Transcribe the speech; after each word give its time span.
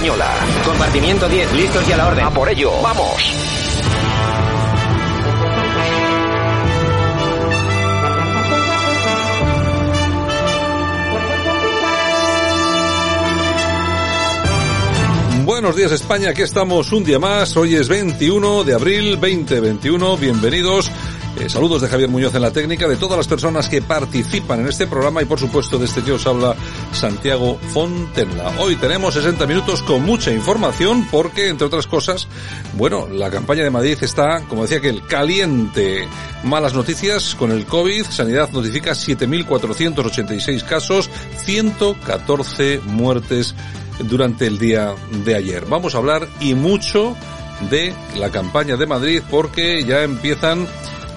Española. 0.00 0.30
Compartimiento 0.64 1.28
10, 1.28 1.52
listos 1.52 1.86
y 1.86 1.92
a 1.92 1.96
la 1.98 2.08
orden. 2.08 2.24
A 2.24 2.30
por 2.30 2.48
ello, 2.48 2.72
vamos. 2.82 3.36
Buenos 15.44 15.76
días 15.76 15.92
España, 15.92 16.30
aquí 16.30 16.40
estamos 16.40 16.90
un 16.92 17.04
día 17.04 17.18
más, 17.18 17.54
hoy 17.58 17.74
es 17.74 17.88
21 17.88 18.64
de 18.64 18.72
abril 18.72 19.20
2021, 19.20 20.16
bienvenidos. 20.16 20.90
Eh, 21.40 21.48
saludos 21.48 21.80
de 21.80 21.88
Javier 21.88 22.10
Muñoz 22.10 22.34
en 22.34 22.42
la 22.42 22.50
técnica, 22.50 22.86
de 22.86 22.96
todas 22.96 23.16
las 23.16 23.26
personas 23.26 23.70
que 23.70 23.80
participan 23.80 24.60
en 24.60 24.68
este 24.68 24.86
programa 24.86 25.22
y 25.22 25.24
por 25.24 25.40
supuesto 25.40 25.78
de 25.78 25.86
este 25.86 26.02
que 26.02 26.12
os 26.12 26.26
habla 26.26 26.54
Santiago 26.92 27.58
Fontenla. 27.72 28.52
Hoy 28.58 28.76
tenemos 28.76 29.14
60 29.14 29.46
minutos 29.46 29.82
con 29.82 30.04
mucha 30.04 30.30
información 30.32 31.08
porque, 31.10 31.48
entre 31.48 31.66
otras 31.66 31.86
cosas, 31.86 32.28
bueno, 32.74 33.08
la 33.08 33.30
campaña 33.30 33.64
de 33.64 33.70
Madrid 33.70 33.96
está, 34.02 34.42
como 34.48 34.62
decía 34.62 34.82
que 34.82 34.90
el 34.90 35.06
caliente. 35.06 36.06
Malas 36.44 36.74
noticias 36.74 37.34
con 37.34 37.52
el 37.52 37.64
COVID. 37.64 38.04
Sanidad 38.04 38.50
notifica 38.50 38.92
7.486 38.92 40.62
casos, 40.64 41.08
114 41.44 42.80
muertes 42.84 43.54
durante 44.00 44.46
el 44.46 44.58
día 44.58 44.94
de 45.24 45.36
ayer. 45.36 45.64
Vamos 45.64 45.94
a 45.94 45.98
hablar 45.98 46.28
y 46.38 46.52
mucho 46.52 47.16
de 47.70 47.94
la 48.16 48.30
campaña 48.30 48.76
de 48.76 48.86
Madrid 48.86 49.22
porque 49.30 49.84
ya 49.84 50.02
empiezan 50.02 50.66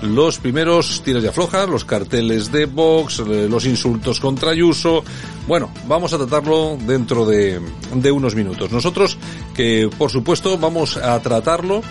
los 0.03 0.37
primeros 0.37 1.01
tiros 1.03 1.23
de 1.23 1.29
afloja, 1.29 1.65
los 1.65 1.85
carteles 1.85 2.51
de 2.51 2.65
Vox, 2.65 3.19
eh, 3.19 3.47
los 3.49 3.65
insultos 3.65 4.19
contra 4.19 4.51
Ayuso. 4.51 5.03
Bueno, 5.47 5.71
vamos 5.87 6.13
a 6.13 6.17
tratarlo 6.17 6.77
dentro 6.79 7.25
de, 7.25 7.61
de 7.95 8.11
unos 8.11 8.35
minutos. 8.35 8.71
Nosotros 8.71 9.17
que 9.53 9.89
por 9.97 10.11
supuesto 10.11 10.57
vamos 10.57 10.97
a 10.97 11.19
tratarlo 11.21 11.81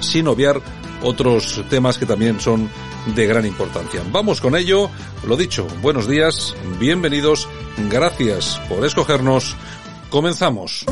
sin 0.00 0.28
obviar 0.28 0.60
otros 1.02 1.62
temas 1.70 1.98
que 1.98 2.06
también 2.06 2.40
son 2.40 2.68
de 3.14 3.26
gran 3.26 3.46
importancia. 3.46 4.02
Vamos 4.10 4.40
con 4.40 4.56
ello. 4.56 4.90
Lo 5.26 5.36
dicho, 5.36 5.66
buenos 5.82 6.08
días, 6.08 6.54
bienvenidos, 6.78 7.48
gracias 7.90 8.60
por 8.68 8.84
escogernos. 8.84 9.56
Comenzamos. 10.10 10.84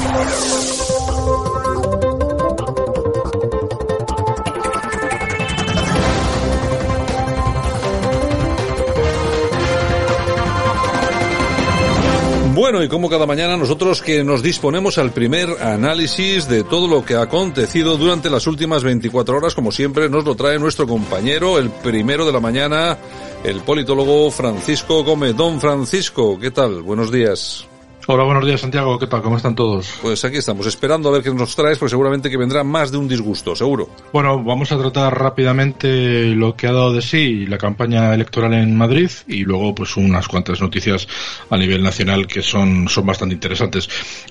Bueno, 12.69 12.83
y 12.83 12.89
como 12.89 13.09
cada 13.09 13.27
mañana 13.27 13.57
nosotros 13.57 14.03
que 14.03 14.25
nos 14.25 14.43
disponemos 14.43 14.99
al 14.99 15.13
primer 15.13 15.49
análisis 15.63 16.49
de 16.49 16.65
todo 16.65 16.89
lo 16.89 17.05
que 17.05 17.15
ha 17.15 17.23
acontecido 17.23 17.97
durante 17.97 18.29
las 18.29 18.49
últimas 18.49 18.83
24 18.83 19.37
horas, 19.37 19.55
como 19.55 19.71
siempre 19.71 20.09
nos 20.09 20.25
lo 20.25 20.35
trae 20.35 20.59
nuestro 20.59 20.85
compañero, 20.85 21.59
el 21.59 21.71
primero 21.71 22.27
de 22.27 22.33
la 22.33 22.41
mañana, 22.41 22.99
el 23.45 23.61
politólogo 23.61 24.33
Francisco 24.33 25.05
Gómez. 25.05 25.37
Don 25.37 25.61
Francisco, 25.61 26.41
¿qué 26.41 26.51
tal? 26.51 26.83
Buenos 26.83 27.13
días. 27.13 27.69
Hola, 28.09 28.23
buenos 28.23 28.47
días 28.47 28.61
Santiago, 28.61 29.01
¿qué 29.01 29.09
tal? 29.09 29.21
¿Cómo 29.21 29.37
están 29.37 29.57
todos? 29.57 29.99
Pues 30.01 30.25
aquí 30.25 30.37
estamos, 30.37 30.65
esperando 30.69 31.09
a 31.09 31.13
ver 31.13 31.25
qué 31.25 31.35
nos 31.35 31.57
traes, 31.57 31.77
porque 31.77 31.91
seguramente 31.91 32.31
que 32.31 32.37
vendrá 32.37 32.63
más 32.63 32.93
de 32.93 32.99
un 32.99 33.09
disgusto, 33.09 33.57
seguro. 33.57 33.91
Bueno, 34.13 34.45
vamos 34.45 34.71
a 34.71 34.79
tratar 34.79 35.19
rápidamente 35.19 36.27
lo 36.27 36.55
que 36.55 36.69
ha 36.69 36.73
dado 36.73 36.93
de 36.93 37.03
sí 37.03 37.47
la 37.47 37.59
campaña 37.59 38.15
electoral 38.15 38.55
en 38.55 38.77
Madrid 38.79 39.11
y 39.27 39.43
luego 39.43 39.75
pues 39.75 39.97
unas 39.97 40.29
cuantas 40.29 40.61
noticias 40.61 41.09
a 41.51 41.57
nivel 41.57 41.83
nacional 41.83 42.29
que 42.29 42.43
son, 42.43 42.89
son 42.89 43.07
bastante 43.07 43.35
interesantes. 43.35 43.89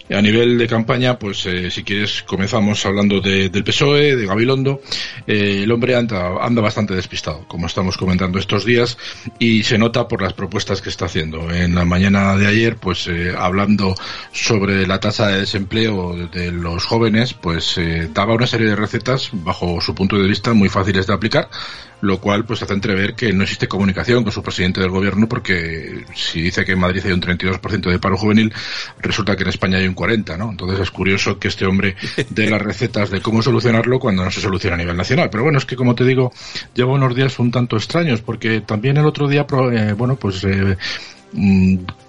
A 0.10 0.22
nivel 0.22 0.58
de 0.58 0.68
campaña, 0.68 1.20
pues 1.20 1.46
eh, 1.46 1.70
si 1.70 1.84
quieres 1.84 2.24
comenzamos 2.24 2.86
hablando 2.86 3.20
de, 3.20 3.50
del 3.50 3.66
PSOE, 3.66 4.16
de 4.16 4.26
Gabilondo. 4.26 4.80
Eh, 5.28 5.64
el 5.64 5.72
hombre 5.74 5.98
anda, 5.98 6.42
anda 6.42 6.62
bastante 6.62 6.96
despistado, 6.96 7.46
como 7.50 7.68
estamos 7.68 7.98
comentando 7.98 8.40
estos 8.40 8.64
días, 8.64 8.98
y 9.38 9.64
se 9.64 9.78
nota 9.78 10.08
por 10.08 10.22
las 10.22 10.32
propuestas 10.32 10.82
que 10.82 10.88
está 10.88 11.08
haciendo. 11.08 11.52
En 11.52 11.76
la 11.76 11.84
mañana 11.84 12.38
de 12.38 12.48
ayer, 12.48 12.78
pues 12.78 13.08
eh, 13.08 13.34
habla 13.38 13.65
sobre 14.32 14.88
la 14.88 15.00
tasa 15.00 15.28
de 15.28 15.40
desempleo 15.42 16.16
de 16.32 16.52
los 16.52 16.86
jóvenes, 16.86 17.34
pues 17.34 17.78
eh, 17.78 18.10
daba 18.14 18.34
una 18.34 18.48
serie 18.48 18.68
de 18.68 18.76
recetas, 18.76 19.30
bajo 19.34 19.80
su 19.82 19.94
punto 19.96 20.18
de 20.18 20.28
vista, 20.28 20.54
muy 20.54 20.70
fáciles 20.70 21.08
de 21.08 21.14
aplicar, 21.14 21.50
lo 22.02 22.20
cual 22.20 22.46
pues 22.46 22.62
hace 22.62 22.74
entrever 22.74 23.16
que 23.16 23.34
no 23.34 23.44
existe 23.44 23.68
comunicación 23.68 24.24
con 24.24 24.32
su 24.32 24.44
presidente 24.44 24.82
del 24.82 24.90
gobierno, 24.90 25.28
porque 25.28 26.06
si 26.14 26.42
dice 26.42 26.66
que 26.66 26.74
en 26.74 26.80
Madrid 26.80 27.02
hay 27.06 27.12
un 27.12 27.22
32% 27.22 27.90
de 27.90 28.00
paro 28.00 28.18
juvenil, 28.18 28.54
resulta 29.00 29.36
que 29.36 29.44
en 29.44 29.50
España 29.50 29.78
hay 29.78 29.88
un 29.88 29.96
40%, 29.96 30.38
¿no? 30.38 30.52
Entonces 30.52 30.80
es 30.80 30.92
curioso 30.92 31.40
que 31.40 31.48
este 31.48 31.66
hombre 31.66 31.96
dé 32.30 32.50
las 32.50 32.62
recetas 32.62 33.10
de 33.10 33.22
cómo 33.22 33.42
solucionarlo 33.42 34.00
cuando 34.00 34.24
no 34.24 34.32
se 34.32 34.42
soluciona 34.42 34.76
a 34.76 34.80
nivel 34.80 34.98
nacional. 34.98 35.30
Pero 35.30 35.44
bueno, 35.44 35.58
es 35.58 35.66
que 35.66 35.76
como 35.76 35.96
te 35.96 36.04
digo, 36.04 36.32
llevo 36.74 36.94
unos 36.94 37.16
días 37.16 37.40
un 37.40 37.52
tanto 37.52 37.78
extraños, 37.78 38.22
porque 38.22 38.62
también 38.62 38.98
el 38.98 39.06
otro 39.06 39.28
día, 39.28 39.46
eh, 39.72 39.94
bueno, 39.98 40.16
pues... 40.16 40.44
Eh, 40.44 40.78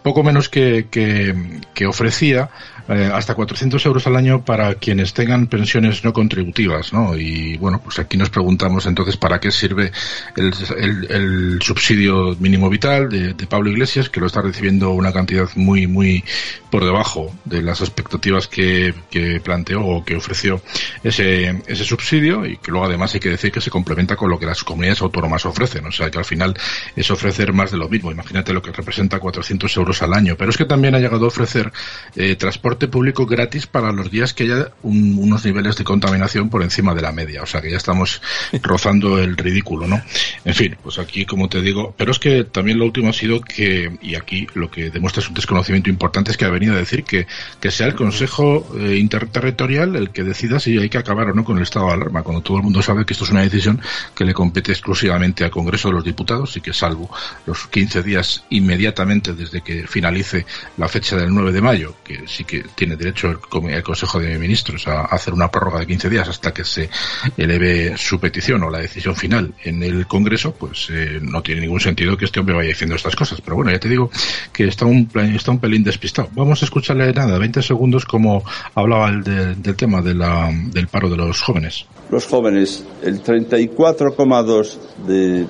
poco 0.02 0.22
menos 0.22 0.48
que, 0.48 0.86
que, 0.90 1.34
que 1.74 1.86
ofrecía 1.86 2.50
eh, 2.88 3.10
hasta 3.12 3.34
400 3.34 3.84
euros 3.86 4.06
al 4.06 4.16
año 4.16 4.44
para 4.44 4.74
quienes 4.76 5.12
tengan 5.12 5.48
pensiones 5.48 6.04
no 6.04 6.12
contributivas, 6.12 6.92
¿no? 6.92 7.16
Y 7.16 7.56
bueno, 7.56 7.80
pues 7.82 7.98
aquí 7.98 8.16
nos 8.16 8.30
preguntamos 8.30 8.86
entonces 8.86 9.16
para 9.16 9.40
qué 9.40 9.50
sirve 9.50 9.90
el, 10.36 10.52
el, 10.78 11.10
el 11.10 11.62
subsidio 11.62 12.36
mínimo 12.38 12.70
vital 12.70 13.08
de, 13.08 13.34
de, 13.34 13.46
Pablo 13.46 13.70
Iglesias, 13.70 14.08
que 14.08 14.20
lo 14.20 14.26
está 14.26 14.42
recibiendo 14.42 14.90
una 14.90 15.12
cantidad 15.12 15.48
muy, 15.56 15.86
muy 15.86 16.24
por 16.70 16.84
debajo 16.84 17.34
de 17.44 17.62
las 17.62 17.80
expectativas 17.80 18.48
que, 18.48 18.94
que 19.10 19.40
planteó 19.40 19.84
o 19.84 20.04
que 20.04 20.16
ofreció 20.16 20.60
ese, 21.02 21.62
ese 21.66 21.84
subsidio 21.84 22.46
y 22.46 22.58
que 22.58 22.70
luego 22.70 22.86
además 22.86 23.14
hay 23.14 23.20
que 23.20 23.30
decir 23.30 23.50
que 23.50 23.60
se 23.60 23.70
complementa 23.70 24.14
con 24.16 24.30
lo 24.30 24.38
que 24.38 24.46
las 24.46 24.62
comunidades 24.62 25.00
autónomas 25.02 25.46
ofrecen, 25.46 25.86
o 25.86 25.92
sea 25.92 26.10
que 26.10 26.18
al 26.18 26.24
final 26.24 26.54
es 26.94 27.10
ofrecer 27.10 27.52
más 27.52 27.70
de 27.70 27.78
lo 27.78 27.88
mismo. 27.88 28.12
Imagínate 28.12 28.52
lo 28.52 28.62
que 28.62 28.72
representa 28.72 29.18
400 29.18 29.76
euros 29.76 30.02
al 30.02 30.14
año, 30.14 30.36
pero 30.36 30.50
es 30.50 30.56
que 30.56 30.64
también 30.66 30.94
ha 30.94 30.98
llegado 30.98 31.24
a 31.24 31.28
ofrecer 31.28 31.72
eh, 32.14 32.36
transporte 32.36 32.75
público 32.76 33.24
gratis 33.24 33.66
para 33.66 33.92
los 33.92 34.10
días 34.10 34.34
que 34.34 34.44
haya 34.44 34.68
un, 34.82 35.16
unos 35.18 35.44
niveles 35.44 35.76
de 35.76 35.84
contaminación 35.84 36.50
por 36.50 36.62
encima 36.62 36.94
de 36.94 37.00
la 37.00 37.12
media. 37.12 37.42
O 37.42 37.46
sea 37.46 37.62
que 37.62 37.70
ya 37.70 37.78
estamos 37.78 38.20
rozando 38.62 39.18
el 39.18 39.36
ridículo, 39.36 39.86
¿no? 39.86 40.02
En 40.44 40.54
fin, 40.54 40.76
pues 40.82 40.98
aquí, 40.98 41.24
como 41.24 41.48
te 41.48 41.62
digo, 41.62 41.94
pero 41.96 42.12
es 42.12 42.18
que 42.18 42.44
también 42.44 42.78
lo 42.78 42.84
último 42.84 43.08
ha 43.08 43.14
sido 43.14 43.40
que, 43.40 43.96
y 44.02 44.14
aquí 44.14 44.46
lo 44.54 44.70
que 44.70 44.90
demuestra 44.90 45.22
es 45.22 45.28
un 45.28 45.34
desconocimiento 45.34 45.88
importante, 45.88 46.30
es 46.30 46.36
que 46.36 46.44
ha 46.44 46.50
venido 46.50 46.74
a 46.74 46.78
decir 46.78 47.04
que, 47.04 47.26
que 47.58 47.70
sea 47.70 47.86
el 47.86 47.94
Consejo 47.94 48.66
eh, 48.78 48.96
Interterritorial 48.96 49.96
el 49.96 50.10
que 50.10 50.22
decida 50.22 50.60
si 50.60 50.78
hay 50.78 50.88
que 50.88 50.98
acabar 50.98 51.30
o 51.30 51.34
no 51.34 51.44
con 51.44 51.56
el 51.56 51.62
estado 51.62 51.86
de 51.86 51.94
alarma, 51.94 52.22
cuando 52.22 52.42
todo 52.42 52.58
el 52.58 52.62
mundo 52.62 52.82
sabe 52.82 53.06
que 53.06 53.14
esto 53.14 53.24
es 53.24 53.30
una 53.30 53.42
decisión 53.42 53.80
que 54.14 54.24
le 54.24 54.34
compete 54.34 54.72
exclusivamente 54.72 55.44
al 55.44 55.50
Congreso 55.50 55.88
de 55.88 55.94
los 55.94 56.04
Diputados 56.04 56.56
y 56.56 56.60
que 56.60 56.72
salvo 56.72 57.10
los 57.46 57.66
15 57.68 58.02
días 58.02 58.44
inmediatamente 58.50 59.32
desde 59.34 59.62
que 59.62 59.86
finalice 59.86 60.44
la 60.76 60.88
fecha 60.88 61.16
del 61.16 61.32
9 61.32 61.52
de 61.52 61.60
mayo, 61.60 61.94
que 62.04 62.24
sí 62.26 62.44
que 62.44 62.64
tiene 62.74 62.96
derecho 62.96 63.28
el, 63.28 63.38
el, 63.70 63.82
Consejo 63.82 64.18
de 64.18 64.38
Ministros 64.38 64.86
a 64.88 65.02
hacer 65.02 65.32
una 65.32 65.50
prórroga 65.50 65.80
de 65.80 65.86
15 65.86 66.10
días 66.10 66.28
hasta 66.28 66.52
que 66.52 66.64
se 66.64 66.88
eleve 67.36 67.96
su 67.96 68.18
petición 68.18 68.62
o 68.62 68.70
la 68.70 68.78
decisión 68.78 69.14
final 69.14 69.54
en 69.64 69.82
el 69.82 70.06
Congreso, 70.06 70.54
pues 70.54 70.88
eh, 70.90 71.18
no 71.20 71.42
tiene 71.42 71.62
ningún 71.62 71.80
sentido 71.80 72.16
que 72.16 72.24
este 72.24 72.40
hombre 72.40 72.56
vaya 72.56 72.68
diciendo 72.68 72.96
estas 72.96 73.16
cosas. 73.16 73.40
Pero 73.40 73.56
bueno, 73.56 73.70
ya 73.70 73.78
te 73.78 73.88
digo 73.88 74.10
que 74.52 74.64
está 74.64 74.86
un, 74.86 75.08
está 75.34 75.50
un 75.50 75.58
pelín 75.58 75.84
despistado. 75.84 76.28
Vamos 76.32 76.62
a 76.62 76.64
escucharle 76.64 77.12
nada, 77.12 77.38
20 77.38 77.62
segundos, 77.62 78.04
como 78.04 78.42
hablaba 78.74 79.08
el 79.08 79.22
de, 79.22 79.54
del 79.54 79.76
tema 79.76 80.02
de 80.02 80.14
la, 80.14 80.50
del 80.72 80.88
paro 80.88 81.08
de 81.08 81.16
los 81.16 81.40
jóvenes. 81.42 81.86
Los 82.10 82.26
jóvenes, 82.26 82.84
el 83.02 83.22
34,2 83.22 84.78
de 85.06 85.46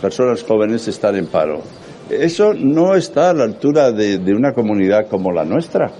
personas 0.00 0.42
jóvenes 0.42 0.86
están 0.88 1.16
en 1.16 1.26
paro. 1.26 1.62
Eso 2.10 2.54
no 2.54 2.94
está 2.94 3.30
a 3.30 3.34
la 3.34 3.44
altura 3.44 3.90
de, 3.90 4.18
de 4.18 4.34
una 4.34 4.52
comunidad 4.52 5.08
como 5.08 5.32
la 5.32 5.44
nuestra. 5.44 5.90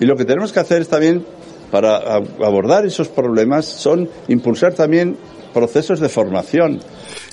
Y 0.00 0.06
lo 0.06 0.16
que 0.16 0.24
tenemos 0.24 0.52
que 0.52 0.60
hacer 0.60 0.86
también 0.86 1.24
para 1.70 1.98
abordar 2.16 2.84
esos 2.84 3.08
problemas 3.08 3.66
son 3.66 4.08
impulsar 4.28 4.74
también 4.74 5.16
procesos 5.52 6.00
de 6.00 6.08
formación. 6.08 6.80